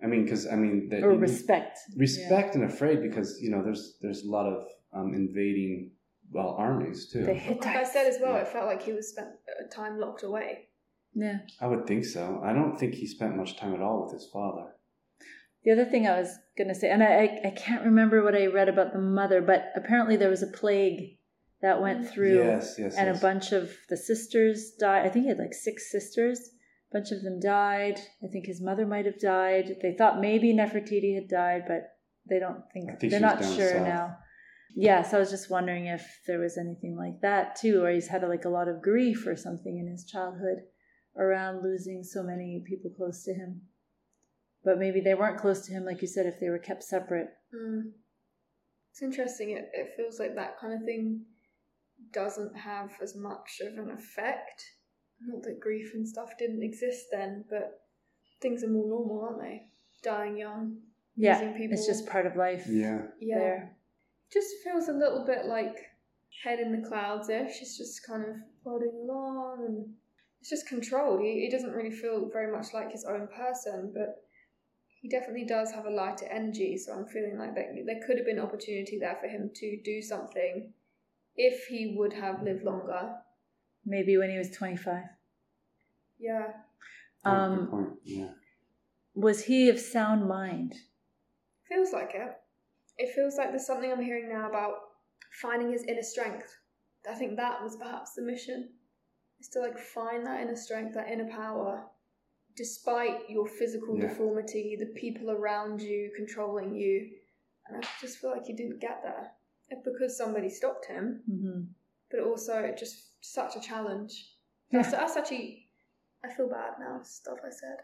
I 0.04 0.08
mean, 0.08 0.24
because 0.24 0.48
I 0.48 0.56
mean, 0.56 0.89
the, 0.89 1.02
or 1.02 1.16
respect, 1.16 1.80
respect 1.95 2.56
yeah. 2.56 2.62
and 2.62 2.72
afraid 2.72 3.02
because 3.02 3.39
you 3.41 3.50
know 3.50 3.64
there's 3.64 3.98
there's 4.02 4.24
a 4.24 4.30
lot 4.30 4.45
of 4.45 4.68
um, 4.93 5.14
invading 5.14 5.91
well 6.32 6.56
armies 6.58 7.10
too. 7.12 7.26
The 7.26 7.34
Like 7.34 7.66
I 7.66 7.84
said 7.84 8.08
as 8.08 8.18
well, 8.22 8.34
yeah. 8.34 8.41
it 8.41 8.48
felt 8.48 8.68
like 8.68 8.84
he 8.84 8.93
was 8.93 9.10
spent 9.10 9.30
uh, 9.30 9.68
time 9.74 10.00
locked 10.00 10.24
away. 10.24 10.68
Yeah, 11.14 11.39
I 11.60 11.68
would 11.68 11.88
think 11.88 12.06
so. 12.06 12.41
I 12.43 12.54
don't 12.54 12.78
think 12.78 12.93
he 12.93 13.08
spent 13.08 13.36
much 13.36 13.58
time 13.58 13.74
at 13.74 13.82
all 13.82 14.04
with 14.04 14.14
his 14.14 14.30
father. 14.32 14.68
The 15.64 15.72
other 15.72 15.86
thing 15.86 16.08
I 16.08 16.20
was 16.20 16.30
going 16.58 16.70
to 16.70 16.76
say, 16.76 16.89
and 16.89 17.04
I, 17.04 17.41
I 17.43 17.50
can't 17.50 17.84
remember 17.84 18.24
what 18.24 18.36
I 18.36 18.45
read 18.45 18.70
about 18.70 18.93
the 18.93 19.00
mother, 19.00 19.41
but 19.41 19.66
apparently 19.76 20.16
there 20.16 20.30
was 20.30 20.43
a 20.43 20.48
plague 20.48 21.18
that 21.62 21.82
went 21.82 22.10
through 22.10 22.38
Yes, 22.38 22.76
yes, 22.78 22.95
and 22.95 23.08
yes. 23.08 23.18
a 23.18 23.22
bunch 23.22 23.52
of 23.52 23.72
the 23.89 23.98
sisters 23.98 24.72
died. 24.80 25.06
I 25.06 25.10
think 25.10 25.24
he 25.24 25.30
had 25.30 25.39
like 25.39 25.54
six 25.54 25.91
sisters. 25.91 26.52
A 26.91 26.97
bunch 26.97 27.11
of 27.11 27.21
them 27.23 27.39
died. 27.39 27.99
I 28.23 28.27
think 28.27 28.45
his 28.45 28.61
mother 28.61 28.85
might 28.85 29.05
have 29.05 29.19
died. 29.19 29.75
They 29.81 29.93
thought 29.93 30.21
maybe 30.21 30.53
Nefertiti 30.53 31.15
had 31.15 31.27
died, 31.27 31.63
but 31.67 31.97
they 32.29 32.39
don't 32.39 32.63
think, 32.73 32.99
think 32.99 33.11
they're 33.11 33.19
not 33.19 33.43
sure 33.43 33.71
south. 33.71 33.88
now. 33.88 34.17
Yeah, 34.75 35.01
so 35.01 35.17
I 35.17 35.19
was 35.19 35.31
just 35.31 35.49
wondering 35.49 35.88
if 35.88 36.05
there 36.27 36.39
was 36.39 36.57
anything 36.57 36.95
like 36.95 37.21
that 37.21 37.55
too, 37.55 37.83
or 37.83 37.91
he's 37.91 38.07
had 38.07 38.21
like 38.23 38.45
a 38.45 38.49
lot 38.49 38.67
of 38.67 38.81
grief 38.81 39.25
or 39.25 39.35
something 39.35 39.77
in 39.77 39.91
his 39.91 40.05
childhood 40.05 40.57
around 41.17 41.63
losing 41.63 42.03
so 42.03 42.21
many 42.21 42.63
people 42.67 42.91
close 42.95 43.23
to 43.23 43.33
him. 43.33 43.61
But 44.63 44.77
maybe 44.77 45.01
they 45.01 45.15
weren't 45.15 45.39
close 45.39 45.65
to 45.65 45.73
him, 45.73 45.83
like 45.83 46.01
you 46.01 46.07
said, 46.07 46.25
if 46.25 46.39
they 46.39 46.49
were 46.49 46.59
kept 46.59 46.83
separate. 46.83 47.29
Mm. 47.55 47.91
It's 48.91 49.01
interesting. 49.01 49.51
It, 49.51 49.69
it 49.73 49.93
feels 49.95 50.19
like 50.19 50.35
that 50.35 50.59
kind 50.59 50.73
of 50.73 50.81
thing 50.83 51.25
doesn't 52.13 52.55
have 52.55 52.91
as 53.01 53.15
much 53.15 53.61
of 53.61 53.77
an 53.77 53.91
effect. 53.91 54.63
Not 55.22 55.43
that 55.43 55.59
grief 55.59 55.93
and 55.93 56.07
stuff 56.07 56.38
didn't 56.38 56.63
exist 56.63 57.07
then, 57.11 57.45
but 57.49 57.82
things 58.41 58.63
are 58.63 58.70
more 58.70 58.88
normal, 58.88 59.22
aren't 59.22 59.41
they? 59.41 59.68
Dying 60.03 60.38
young. 60.38 60.78
Yeah, 61.15 61.39
losing 61.39 61.53
people. 61.53 61.74
it's 61.74 61.88
just 61.88 62.07
part 62.07 62.28
of 62.28 62.36
life. 62.36 62.65
Yeah. 62.70 63.01
Yeah. 63.20 63.39
There. 63.39 63.76
Just 64.32 64.55
feels 64.63 64.89
a 64.89 64.93
little 64.93 65.26
bit 65.26 65.45
like 65.45 65.78
head 66.43 66.59
in 66.59 66.72
the 66.72 66.88
clouds 66.88 67.30
ish. 67.30 67.61
It's 67.61 67.78
just 67.78 68.05
kind 68.05 68.24
of 68.24 68.36
plodding 68.63 68.93
along 68.93 69.65
and 69.65 69.93
it's 70.39 70.49
just 70.49 70.68
controlled. 70.68 71.22
He, 71.22 71.41
he 71.41 71.49
doesn't 71.49 71.72
really 71.72 71.95
feel 71.95 72.30
very 72.32 72.51
much 72.51 72.68
like 72.74 72.91
his 72.91 73.05
own 73.05 73.28
person, 73.28 73.91
but 73.93 74.24
he 75.01 75.09
definitely 75.09 75.45
does 75.45 75.72
have 75.72 75.86
a 75.86 75.89
lighter 75.89 76.28
energy. 76.28 76.78
So 76.78 76.93
I'm 76.93 77.07
feeling 77.07 77.38
like 77.38 77.55
that 77.55 77.68
there 77.86 78.01
could 78.05 78.18
have 78.18 78.26
been 78.26 78.39
opportunity 78.39 78.99
there 78.99 79.18
for 79.20 79.28
him 79.28 79.49
to 79.55 79.82
do 79.84 80.01
something 80.01 80.74
if 81.36 81.68
he 81.68 81.95
would 81.97 82.13
have 82.13 82.43
lived 82.43 82.63
longer. 82.63 83.15
Maybe 83.88 84.17
when 84.17 84.29
he 84.29 84.38
was 84.38 84.49
25. 84.51 85.03
Yeah. 86.19 86.47
Oh, 87.25 87.49
good 87.49 87.59
Um, 87.59 87.67
point. 87.67 87.89
Yeah. 88.03 88.29
was 89.15 89.45
he 89.45 89.69
of 89.69 89.79
sound 89.79 90.27
mind? 90.27 90.75
Feels 91.69 91.93
like 91.93 92.11
it. 92.13 92.35
It 92.97 93.15
feels 93.15 93.38
like 93.38 93.49
there's 93.49 93.65
something 93.65 93.91
I'm 93.91 94.01
hearing 94.03 94.29
now 94.29 94.49
about 94.49 94.73
finding 95.41 95.71
his 95.71 95.83
inner 95.83 96.03
strength. 96.03 96.53
I 97.09 97.15
think 97.15 97.38
that 97.38 97.63
was 97.63 97.77
perhaps 97.77 98.13
the 98.13 98.21
mission. 98.21 98.69
Is 99.39 99.47
to 99.49 99.59
like 99.61 99.77
find 99.79 100.25
that 100.25 100.41
inner 100.41 100.55
strength, 100.55 100.93
that 100.95 101.09
inner 101.09 101.29
power, 101.29 101.85
despite 102.55 103.29
your 103.29 103.47
physical 103.47 103.95
Yeah. 103.95 104.07
deformity, 104.07 104.75
the 104.77 104.88
people 104.99 105.31
around 105.31 105.81
you 105.81 106.11
controlling 106.15 106.75
you. 106.75 107.09
And 107.67 107.77
I 107.77 107.88
just 108.01 108.17
feel 108.17 108.31
like 108.31 108.45
he 108.45 108.53
didn't 108.53 108.79
get 108.81 109.01
there. 109.03 109.31
And 109.69 109.83
because 109.83 110.17
somebody 110.17 110.49
stopped 110.49 110.85
him, 110.88 111.21
hmm 111.25 111.61
but 112.12 112.20
also 112.22 112.74
just 112.78 113.12
such 113.22 113.55
a 113.55 113.60
challenge. 113.62 114.12
Yeah. 114.72 114.82
That's, 114.82 114.91
that's 114.93 115.18
actually, 115.18 115.68
I 116.24 116.34
feel 116.34 116.49
bad 116.49 116.74
now, 116.80 117.01
stuff 117.03 117.38
I 117.45 117.49
said. 117.49 117.78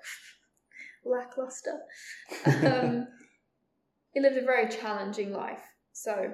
Lackluster. 1.05 1.80
um, 2.65 3.07
he 4.13 4.19
lived 4.21 4.38
a 4.38 4.41
very 4.45 4.69
challenging 4.69 5.32
life, 5.34 5.63
so 5.91 6.32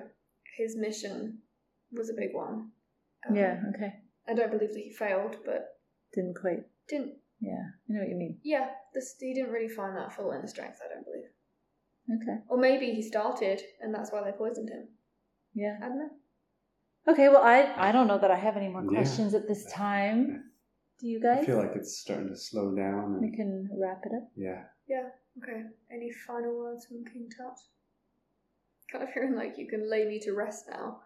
his 0.57 0.75
mission 0.77 1.39
was 1.91 2.09
a 2.09 2.13
big 2.13 2.33
one. 2.33 2.69
Um, 3.27 3.35
Yeah, 3.35 3.59
okay. 3.75 3.93
I 4.27 4.33
don't 4.35 4.51
believe 4.51 4.73
that 4.73 4.79
he 4.79 4.91
failed, 4.91 5.37
but 5.45 5.79
Didn't 6.13 6.35
quite. 6.39 6.63
didn't. 6.87 7.13
Yeah, 7.41 7.53
I 7.89 7.93
know 7.93 7.99
what 8.01 8.09
you 8.09 8.15
mean. 8.17 8.37
Yeah, 8.43 8.67
this, 8.93 9.15
he 9.19 9.33
didn't 9.33 9.51
really 9.51 9.69
find 9.69 9.95
that 9.97 10.13
full 10.13 10.31
inner 10.31 10.47
strength. 10.47 10.79
I 10.85 10.93
don't 10.93 11.05
believe. 11.05 12.21
Okay. 12.21 12.43
Or 12.49 12.57
maybe 12.57 12.91
he 12.91 13.01
started, 13.01 13.61
and 13.81 13.93
that's 13.93 14.11
why 14.11 14.23
they 14.23 14.35
poisoned 14.37 14.69
him. 14.69 14.89
Yeah. 15.55 15.77
I 15.81 15.87
don't 15.87 15.99
know. 15.99 16.09
Okay, 17.09 17.29
well, 17.29 17.41
I, 17.43 17.73
I 17.77 17.91
don't 17.91 18.07
know 18.07 18.19
that 18.19 18.31
I 18.31 18.37
have 18.37 18.55
any 18.57 18.67
more 18.69 18.83
Yeah. 18.83 18.89
questions 18.99 19.33
at 19.33 19.47
this 19.47 19.65
time. 19.71 20.51
Do 20.99 21.07
you 21.07 21.19
guys? 21.21 21.43
I 21.43 21.45
feel 21.45 21.57
like 21.57 21.75
it's 21.75 21.97
starting 21.97 22.29
to 22.29 22.35
slow 22.35 22.75
down. 22.75 23.21
we 23.21 23.31
can 23.35 23.69
wrap 23.81 24.01
it 24.05 24.11
up. 24.15 24.29
yeah. 24.35 24.63
Yeah. 24.87 25.09
Okay. 25.41 25.63
Any 25.91 26.11
final 26.27 26.57
words 26.57 26.85
from 26.87 27.05
King 27.05 27.29
Tut? 27.35 27.57
Kind 28.91 29.03
of 29.03 29.11
feeling 29.13 29.35
like 29.35 29.57
you 29.57 29.67
can 29.67 29.89
lay 29.89 30.05
me 30.05 30.19
to 30.21 30.33
rest 30.33 30.65
now. 30.69 30.99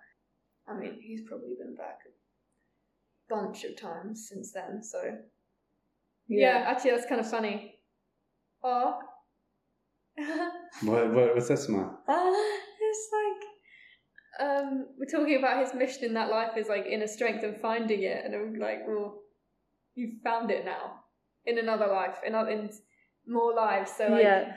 I 0.67 0.73
mean, 0.79 0.97
he's 1.01 1.21
probably 1.27 1.55
been 1.59 1.75
back 1.75 1.99
a 2.07 3.33
bunch 3.33 3.63
of 3.65 3.75
times 3.79 4.27
since 4.29 4.51
then, 4.53 4.81
so 4.81 5.17
yeah. 6.27 6.63
actually, 6.67 6.91
that's 6.91 7.05
kind 7.05 7.19
of 7.21 7.29
funny. 7.29 7.75
Oh, 8.63 8.97
What, 10.83 11.13
what, 11.13 11.35
what's 11.35 11.49
that 11.49 11.59
smile? 11.59 11.99
Uh, 12.07 12.31
it's 12.81 13.09
like 13.19 13.32
um, 14.39 14.87
we're 14.97 15.05
talking 15.05 15.37
about 15.37 15.59
his 15.63 15.73
mission 15.73 16.05
in 16.05 16.13
that 16.15 16.29
life 16.29 16.57
is 16.57 16.67
like 16.67 16.85
inner 16.85 17.07
strength 17.07 17.43
and 17.43 17.57
finding 17.61 18.03
it, 18.03 18.25
and 18.25 18.33
I'm 18.35 18.55
like, 18.59 18.87
well, 18.87 19.19
you've 19.95 20.21
found 20.23 20.51
it 20.51 20.65
now 20.65 21.01
in 21.45 21.57
another 21.59 21.87
life, 21.87 22.17
in 22.25 22.33
other, 22.35 22.49
in 22.49 22.69
more 23.27 23.53
lives. 23.53 23.91
So 23.97 24.07
like, 24.07 24.23
yeah. 24.23 24.53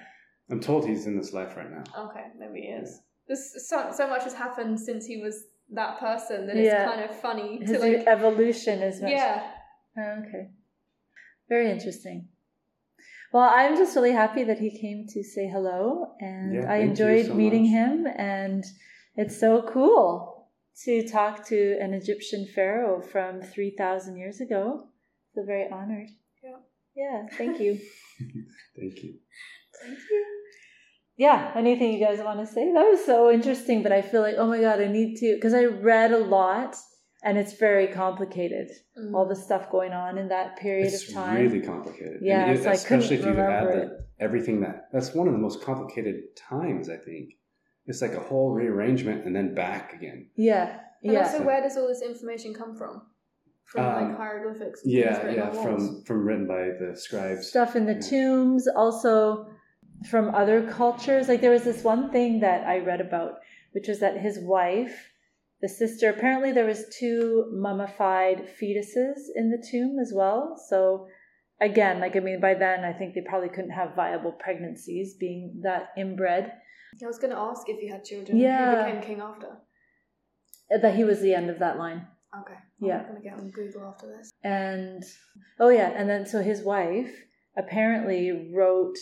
I'm 0.50 0.60
told 0.60 0.86
he's 0.86 1.06
in 1.06 1.16
this 1.16 1.32
life 1.32 1.56
right 1.56 1.70
now. 1.70 1.84
Okay, 2.06 2.26
maybe 2.38 2.60
he 2.62 2.68
is. 2.68 3.00
There's 3.26 3.68
so, 3.68 3.90
so 3.92 4.08
much 4.08 4.22
has 4.22 4.34
happened 4.34 4.78
since 4.78 5.04
he 5.04 5.16
was 5.20 5.44
that 5.72 5.98
person 5.98 6.46
that 6.46 6.56
it's 6.56 6.72
kind 6.88 7.02
of 7.02 7.20
funny 7.20 7.58
His 7.60 7.72
to 7.72 7.78
like. 7.80 8.06
evolution 8.06 8.82
is 8.82 9.02
much. 9.02 9.10
Yeah, 9.10 9.50
Oh, 9.98 10.22
okay. 10.26 10.50
Very 11.48 11.70
interesting. 11.70 12.28
Well, 13.32 13.50
I'm 13.52 13.76
just 13.76 13.96
really 13.96 14.12
happy 14.12 14.44
that 14.44 14.58
he 14.58 14.78
came 14.78 15.06
to 15.08 15.22
say 15.24 15.48
hello, 15.48 16.12
and 16.20 16.54
Yeah, 16.54 16.70
I 16.72 16.76
enjoyed 16.76 17.26
so 17.26 17.34
meeting 17.34 17.64
much. 17.64 17.70
him. 17.72 18.06
And 18.16 18.64
it's 19.16 19.38
so 19.38 19.62
cool 19.62 20.48
to 20.84 21.08
talk 21.08 21.46
to 21.48 21.78
an 21.80 21.94
Egyptian 21.94 22.46
pharaoh 22.54 23.00
from 23.00 23.40
3,000 23.40 24.16
years 24.16 24.40
ago. 24.40 24.88
feel 25.34 25.44
very 25.46 25.68
honored. 25.70 26.08
Yeah. 26.44 26.58
Yeah, 26.94 27.26
thank 27.36 27.60
you. 27.60 27.72
Thank 28.78 28.96
you. 29.02 29.14
thank 29.82 29.98
you. 30.10 30.24
yeah, 31.18 31.52
anything 31.54 31.92
you 31.92 32.04
guys 32.04 32.18
want 32.20 32.40
to 32.40 32.46
say? 32.46 32.72
That 32.72 32.88
was 32.90 33.04
so 33.04 33.30
interesting, 33.30 33.82
but 33.82 33.92
I 33.92 34.00
feel 34.02 34.22
like, 34.22 34.36
oh 34.38 34.46
my 34.46 34.60
God, 34.60 34.80
I 34.80 34.86
need 34.86 35.16
to, 35.16 35.34
because 35.34 35.52
I 35.54 35.64
read 35.64 36.12
a 36.12 36.18
lot 36.18 36.76
and 37.22 37.36
it's 37.36 37.54
very 37.54 37.88
complicated. 37.88 38.68
Mm. 38.98 39.14
All 39.14 39.26
the 39.28 39.36
stuff 39.36 39.70
going 39.70 39.92
on 39.92 40.16
in 40.16 40.28
that 40.28 40.56
period 40.58 40.86
It's 40.92 41.08
of 41.08 41.14
time. 41.14 41.36
It's 41.38 41.52
really 41.52 41.66
complicated. 41.66 42.18
Yeah, 42.22 42.46
And 42.46 42.58
it- 42.58 42.62
so 42.62 42.70
especially 42.70 43.16
if 43.16 43.24
you 43.24 43.38
add 43.38 43.66
the, 43.68 44.06
everything 44.20 44.60
that 44.60 44.88
that's 44.92 45.14
one 45.14 45.26
of 45.26 45.32
the 45.34 45.38
most 45.40 45.62
complicated 45.62 46.16
times. 46.36 46.88
I 46.88 46.96
think 46.96 47.30
it's 47.86 48.02
like 48.02 48.12
a 48.14 48.20
whole 48.20 48.50
rearrangement 48.52 49.24
and 49.26 49.34
then 49.34 49.54
back 49.54 49.92
again. 49.94 50.28
Yeah, 50.36 50.80
And 51.02 51.12
yeah. 51.12 51.20
also, 51.24 51.42
where 51.42 51.60
does 51.62 51.76
all 51.76 51.88
this 51.88 52.02
information 52.02 52.52
come 52.54 52.74
from? 52.76 53.02
From 53.64 53.84
Um, 53.84 54.08
like 54.08 54.16
hieroglyphics. 54.16 54.82
Yeah, 54.84 55.28
yeah, 55.30 55.50
from 55.50 56.02
from 56.04 56.24
written 56.26 56.46
by 56.46 56.70
the 56.80 56.96
scribes. 56.96 57.48
stuff 57.48 57.74
in 57.76 57.84
the 57.86 57.94
Yeah. 57.94 58.00
tombs, 58.10 58.68
also 58.68 59.48
from 60.10 60.34
other 60.34 60.62
cultures. 60.80 61.28
Like 61.28 61.40
there 61.40 61.50
was 61.50 61.64
this 61.64 61.82
one 61.82 62.10
thing 62.10 62.40
that 62.40 62.66
I 62.66 62.78
read 62.78 63.00
about, 63.00 63.40
which 63.72 63.88
was 63.88 63.98
that 64.00 64.16
his 64.18 64.38
wife, 64.38 65.12
the 65.60 65.68
sister, 65.68 66.10
apparently 66.10 66.52
there 66.52 66.66
was 66.66 66.86
two 67.00 67.50
mummified 67.52 68.38
fetuses 68.60 69.18
in 69.34 69.50
the 69.50 69.64
tomb 69.70 69.98
as 69.98 70.12
well. 70.14 70.56
So 70.68 71.08
again, 71.60 71.98
like 72.00 72.14
I 72.16 72.20
mean, 72.20 72.40
by 72.40 72.54
then 72.54 72.84
I 72.84 72.92
think 72.92 73.14
they 73.14 73.22
probably 73.22 73.48
couldn't 73.48 73.70
have 73.80 73.94
viable 73.96 74.32
pregnancies, 74.32 75.14
being 75.14 75.60
that 75.62 75.90
inbred. 75.96 76.52
I 77.02 77.06
was 77.06 77.18
going 77.18 77.32
to 77.32 77.38
ask 77.38 77.68
if 77.68 77.78
he 77.78 77.88
had 77.88 78.04
children. 78.04 78.38
Yeah. 78.38 78.84
Who 78.84 78.84
became 78.84 79.02
king 79.02 79.20
after? 79.20 79.58
Uh, 80.74 80.78
that 80.82 80.94
he 80.94 81.04
was 81.04 81.20
the 81.20 81.34
end 81.34 81.50
of 81.50 81.58
that 81.58 81.78
line. 81.78 82.06
Okay. 82.40 82.58
Yeah. 82.80 82.98
I'm 82.98 83.08
going 83.08 83.22
to 83.22 83.28
get 83.28 83.38
on 83.38 83.50
Google 83.50 83.84
after 83.84 84.06
this. 84.06 84.30
And 84.42 85.02
oh 85.60 85.68
yeah, 85.68 85.92
and 85.94 86.08
then 86.08 86.26
so 86.26 86.42
his 86.42 86.62
wife 86.62 87.10
apparently 87.56 88.50
wrote 88.54 88.98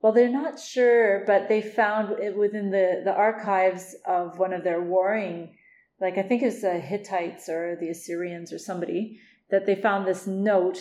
well 0.00 0.12
they're 0.12 0.28
not 0.28 0.58
sure 0.58 1.24
but 1.26 1.48
they 1.48 1.60
found 1.60 2.16
it 2.20 2.36
within 2.36 2.70
the 2.70 3.02
the 3.04 3.12
archives 3.12 3.96
of 4.06 4.38
one 4.38 4.52
of 4.52 4.62
their 4.62 4.80
warring 4.80 5.52
like 6.00 6.18
I 6.18 6.22
think 6.22 6.42
it 6.42 6.46
was 6.46 6.60
the 6.60 6.78
Hittites 6.78 7.48
or 7.48 7.76
the 7.80 7.88
Assyrians 7.88 8.52
or 8.52 8.58
somebody 8.58 9.20
that 9.50 9.66
they 9.66 9.74
found 9.74 10.06
this 10.06 10.26
note 10.26 10.78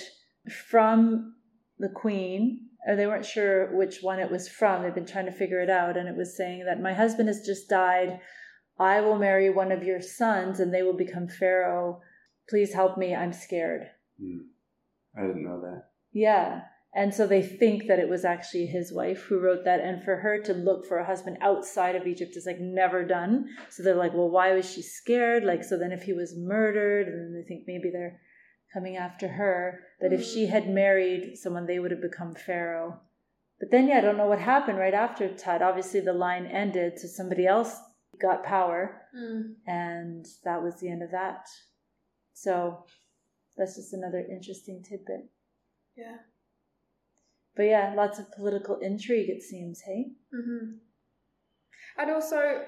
from 0.49 1.35
the 1.77 1.89
queen 1.89 2.69
or 2.87 2.95
they 2.95 3.05
weren't 3.07 3.25
sure 3.25 3.75
which 3.75 3.99
one 4.01 4.19
it 4.19 4.31
was 4.31 4.47
from 4.49 4.81
they've 4.81 4.95
been 4.95 5.05
trying 5.05 5.25
to 5.25 5.31
figure 5.31 5.61
it 5.61 5.69
out 5.69 5.97
and 5.97 6.07
it 6.07 6.15
was 6.17 6.35
saying 6.37 6.65
that 6.65 6.81
my 6.81 6.93
husband 6.93 7.27
has 7.27 7.45
just 7.45 7.69
died 7.69 8.19
I 8.79 9.01
will 9.01 9.17
marry 9.17 9.49
one 9.49 9.71
of 9.71 9.83
your 9.83 10.01
sons 10.01 10.59
and 10.59 10.73
they 10.73 10.81
will 10.83 10.97
become 10.97 11.27
pharaoh 11.27 12.01
please 12.49 12.73
help 12.73 12.97
me 12.97 13.15
i'm 13.15 13.33
scared 13.33 13.87
Hmm. 14.19 14.37
I 15.17 15.27
didn't 15.27 15.43
know 15.43 15.59
that. 15.61 15.83
yeah. 16.13 16.61
And 16.93 17.13
so 17.13 17.25
they 17.25 17.41
think 17.41 17.87
that 17.87 17.99
it 17.99 18.09
was 18.09 18.25
actually 18.25 18.65
his 18.65 18.91
wife 18.91 19.21
who 19.23 19.39
wrote 19.39 19.63
that. 19.63 19.79
And 19.79 20.03
for 20.03 20.17
her 20.17 20.41
to 20.43 20.53
look 20.53 20.85
for 20.85 20.97
a 20.97 21.05
husband 21.05 21.37
outside 21.41 21.95
of 21.95 22.05
Egypt 22.05 22.35
is 22.35 22.45
like 22.45 22.59
never 22.59 23.05
done. 23.05 23.45
So 23.69 23.81
they're 23.81 23.95
like, 23.95 24.13
well, 24.13 24.29
why 24.29 24.51
was 24.53 24.69
she 24.69 24.81
scared? 24.81 25.45
Like, 25.45 25.63
so 25.63 25.77
then 25.77 25.93
if 25.93 26.03
he 26.03 26.11
was 26.11 26.35
murdered, 26.37 27.07
and 27.07 27.33
they 27.33 27.47
think 27.47 27.63
maybe 27.65 27.89
they're 27.93 28.19
coming 28.73 28.97
after 28.97 29.27
her, 29.27 29.81
that 29.99 30.13
if 30.13 30.23
she 30.23 30.47
had 30.47 30.69
married 30.69 31.37
someone, 31.37 31.65
they 31.65 31.79
would 31.79 31.91
have 31.91 32.01
become 32.01 32.35
Pharaoh. 32.35 32.99
But 33.59 33.69
then, 33.71 33.87
yeah, 33.87 33.99
I 33.99 34.01
don't 34.01 34.17
know 34.17 34.27
what 34.27 34.39
happened 34.39 34.77
right 34.79 34.93
after 34.93 35.27
Tut. 35.33 35.61
Obviously, 35.61 35.99
the 35.99 36.13
line 36.13 36.45
ended, 36.47 36.97
so 36.99 37.07
somebody 37.07 37.45
else 37.45 37.77
got 38.19 38.43
power, 38.43 39.01
Mm. 39.15 39.55
and 39.67 40.25
that 40.43 40.63
was 40.63 40.79
the 40.79 40.89
end 40.89 41.03
of 41.03 41.11
that. 41.11 41.47
So 42.33 42.85
that's 43.57 43.75
just 43.75 43.93
another 43.93 44.19
interesting 44.19 44.81
tidbit. 44.83 45.29
Yeah. 45.95 46.17
But 47.55 47.63
yeah, 47.63 47.93
lots 47.95 48.17
of 48.19 48.31
political 48.31 48.77
intrigue, 48.77 49.29
it 49.29 49.43
seems, 49.43 49.81
hey? 49.81 50.13
hmm 50.31 50.77
I'd 51.97 52.09
also, 52.09 52.65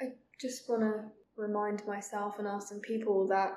I 0.00 0.12
just 0.40 0.68
want 0.68 0.82
to 0.82 1.04
remind 1.36 1.86
myself 1.86 2.38
and 2.38 2.48
ask 2.48 2.68
some 2.68 2.80
people 2.80 3.28
that 3.28 3.56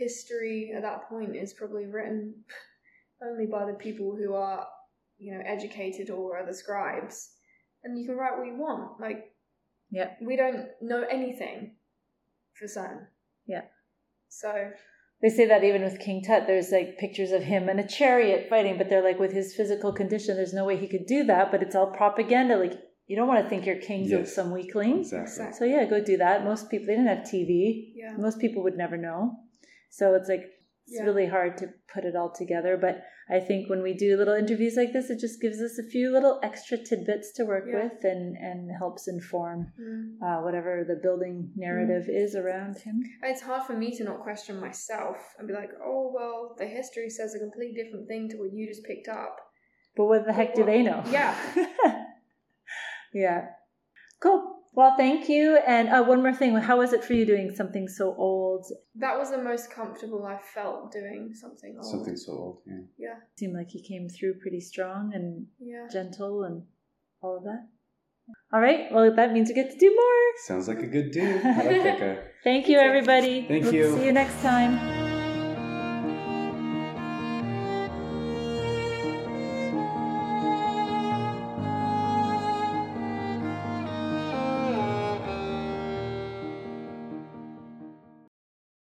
history 0.00 0.72
at 0.74 0.82
that 0.82 1.08
point 1.08 1.36
is 1.36 1.52
probably 1.52 1.86
written 1.86 2.34
only 3.22 3.46
by 3.46 3.64
the 3.66 3.74
people 3.86 4.16
who 4.16 4.34
are, 4.34 4.66
you 5.18 5.32
know, 5.34 5.42
educated 5.46 6.10
or 6.10 6.36
are 6.38 6.46
the 6.46 6.54
scribes. 6.54 7.30
And 7.84 7.98
you 7.98 8.06
can 8.06 8.16
write 8.16 8.36
what 8.38 8.46
you 8.46 8.56
want. 8.56 9.00
Like, 9.00 9.20
Yeah. 9.90 10.10
we 10.22 10.36
don't 10.36 10.66
know 10.80 11.02
anything 11.18 11.76
for 12.54 12.66
certain. 12.66 13.06
Yeah. 13.46 13.64
So, 14.28 14.50
They 15.22 15.28
say 15.28 15.46
that 15.46 15.64
even 15.64 15.82
with 15.82 15.98
King 16.00 16.22
Tut, 16.26 16.46
there's 16.46 16.70
like 16.72 16.96
pictures 16.98 17.32
of 17.32 17.42
him 17.42 17.68
in 17.68 17.78
a 17.78 17.86
chariot 17.86 18.48
fighting, 18.48 18.78
but 18.78 18.88
they're 18.88 19.04
like, 19.10 19.18
with 19.18 19.32
his 19.32 19.54
physical 19.54 19.92
condition, 19.92 20.36
there's 20.36 20.54
no 20.54 20.64
way 20.64 20.76
he 20.78 20.88
could 20.88 21.06
do 21.06 21.24
that, 21.24 21.50
but 21.50 21.62
it's 21.62 21.74
all 21.74 21.90
propaganda. 22.02 22.56
Like, 22.56 22.74
you 23.06 23.16
don't 23.16 23.28
want 23.28 23.42
to 23.42 23.48
think 23.50 23.66
you're 23.66 23.76
kings 23.90 24.12
of 24.12 24.28
some 24.28 24.50
weaklings. 24.52 25.12
Exactly. 25.12 25.20
Exactly. 25.46 25.58
So, 25.58 25.64
yeah, 25.74 25.84
go 25.90 26.02
do 26.02 26.16
that. 26.18 26.44
Most 26.44 26.70
people, 26.70 26.86
they 26.86 26.94
didn't 26.96 27.08
have 27.14 27.26
TV. 27.26 27.92
yeah. 27.96 28.14
Most 28.16 28.38
people 28.38 28.62
would 28.62 28.76
never 28.78 28.96
know. 28.96 29.36
So, 29.90 30.14
it's 30.14 30.28
like, 30.28 30.44
it's 30.86 30.98
Yeah. 30.98 31.04
really 31.04 31.26
hard 31.26 31.56
to 31.58 31.68
put 31.92 32.04
it 32.04 32.16
all 32.16 32.30
together. 32.32 32.76
But 32.76 33.02
I 33.28 33.38
think 33.38 33.70
when 33.70 33.80
we 33.82 33.94
do 33.94 34.16
little 34.16 34.34
interviews 34.34 34.76
like 34.76 34.92
this, 34.92 35.08
it 35.08 35.20
just 35.20 35.40
gives 35.40 35.60
us 35.60 35.78
a 35.78 35.84
few 35.88 36.10
little 36.10 36.40
extra 36.42 36.78
tidbits 36.78 37.32
to 37.34 37.44
work 37.44 37.64
Yeah. 37.68 37.84
with 37.84 38.02
and, 38.04 38.36
and 38.36 38.70
helps 38.76 39.06
inform 39.06 39.72
Mm. 39.78 40.16
uh, 40.20 40.42
whatever 40.42 40.82
the 40.82 40.96
building 40.96 41.52
narrative 41.54 42.08
is 42.08 42.34
around 42.34 42.78
him. 42.78 43.02
It's 43.22 43.42
hard 43.42 43.62
for 43.68 43.74
me 43.76 43.94
to 43.98 44.02
not 44.04 44.22
question 44.22 44.58
myself 44.58 45.36
and 45.38 45.46
be 45.46 45.54
like, 45.54 45.70
oh, 45.80 46.10
well, 46.12 46.56
the 46.58 46.66
history 46.66 47.08
says 47.08 47.34
a 47.36 47.38
completely 47.38 47.74
different 47.80 48.08
thing 48.08 48.28
to 48.30 48.36
what 48.38 48.52
you 48.52 48.66
just 48.66 48.84
picked 48.84 49.06
up. 49.08 49.36
But 49.96 50.06
what 50.06 50.24
the 50.26 50.32
heck 50.32 50.54
do 50.54 50.64
they 50.64 50.82
know? 50.82 51.02
Yeah. 51.10 51.34
yeah. 53.12 53.48
Cool. 54.20 54.59
Well, 54.72 54.94
thank 54.96 55.28
you. 55.28 55.58
And 55.66 55.88
uh, 55.88 56.02
one 56.04 56.22
more 56.22 56.32
thing. 56.32 56.54
How 56.56 56.78
was 56.78 56.92
it 56.92 57.04
for 57.04 57.14
you 57.14 57.26
doing 57.26 57.54
something 57.54 57.88
so 57.88 58.14
old? 58.16 58.66
That 58.94 59.18
was 59.18 59.30
the 59.30 59.42
most 59.42 59.70
comfortable 59.70 60.24
I 60.24 60.38
felt 60.54 60.92
doing 60.92 61.32
something 61.34 61.74
old. 61.76 61.90
Something 61.90 62.16
so 62.16 62.32
old. 62.32 62.58
Yeah. 62.66 62.78
Yeah. 62.98 63.14
Seemed 63.36 63.54
like 63.54 63.68
he 63.70 63.82
came 63.82 64.08
through 64.08 64.34
pretty 64.40 64.60
strong 64.60 65.12
and 65.14 65.46
Yeah. 65.58 65.88
gentle 65.92 66.44
and 66.44 66.62
all 67.20 67.36
of 67.36 67.44
that. 67.44 67.66
All 68.52 68.60
right. 68.60 68.92
Well, 68.92 69.12
that 69.14 69.32
means 69.32 69.48
we 69.48 69.54
get 69.54 69.70
to 69.72 69.78
do 69.78 69.90
more. 69.90 70.20
Sounds 70.46 70.68
like 70.68 70.80
a 70.80 70.86
good 70.86 71.10
dude. 71.10 71.44
I 71.44 71.56
like 71.56 71.82
that 71.82 71.98
guy. 72.00 72.18
Thank 72.44 72.68
you, 72.68 72.78
everybody. 72.78 73.46
Thank 73.48 73.64
We'll 73.64 73.74
you. 73.74 73.96
See 73.96 74.06
you 74.06 74.12
next 74.12 74.40
time. 74.40 75.09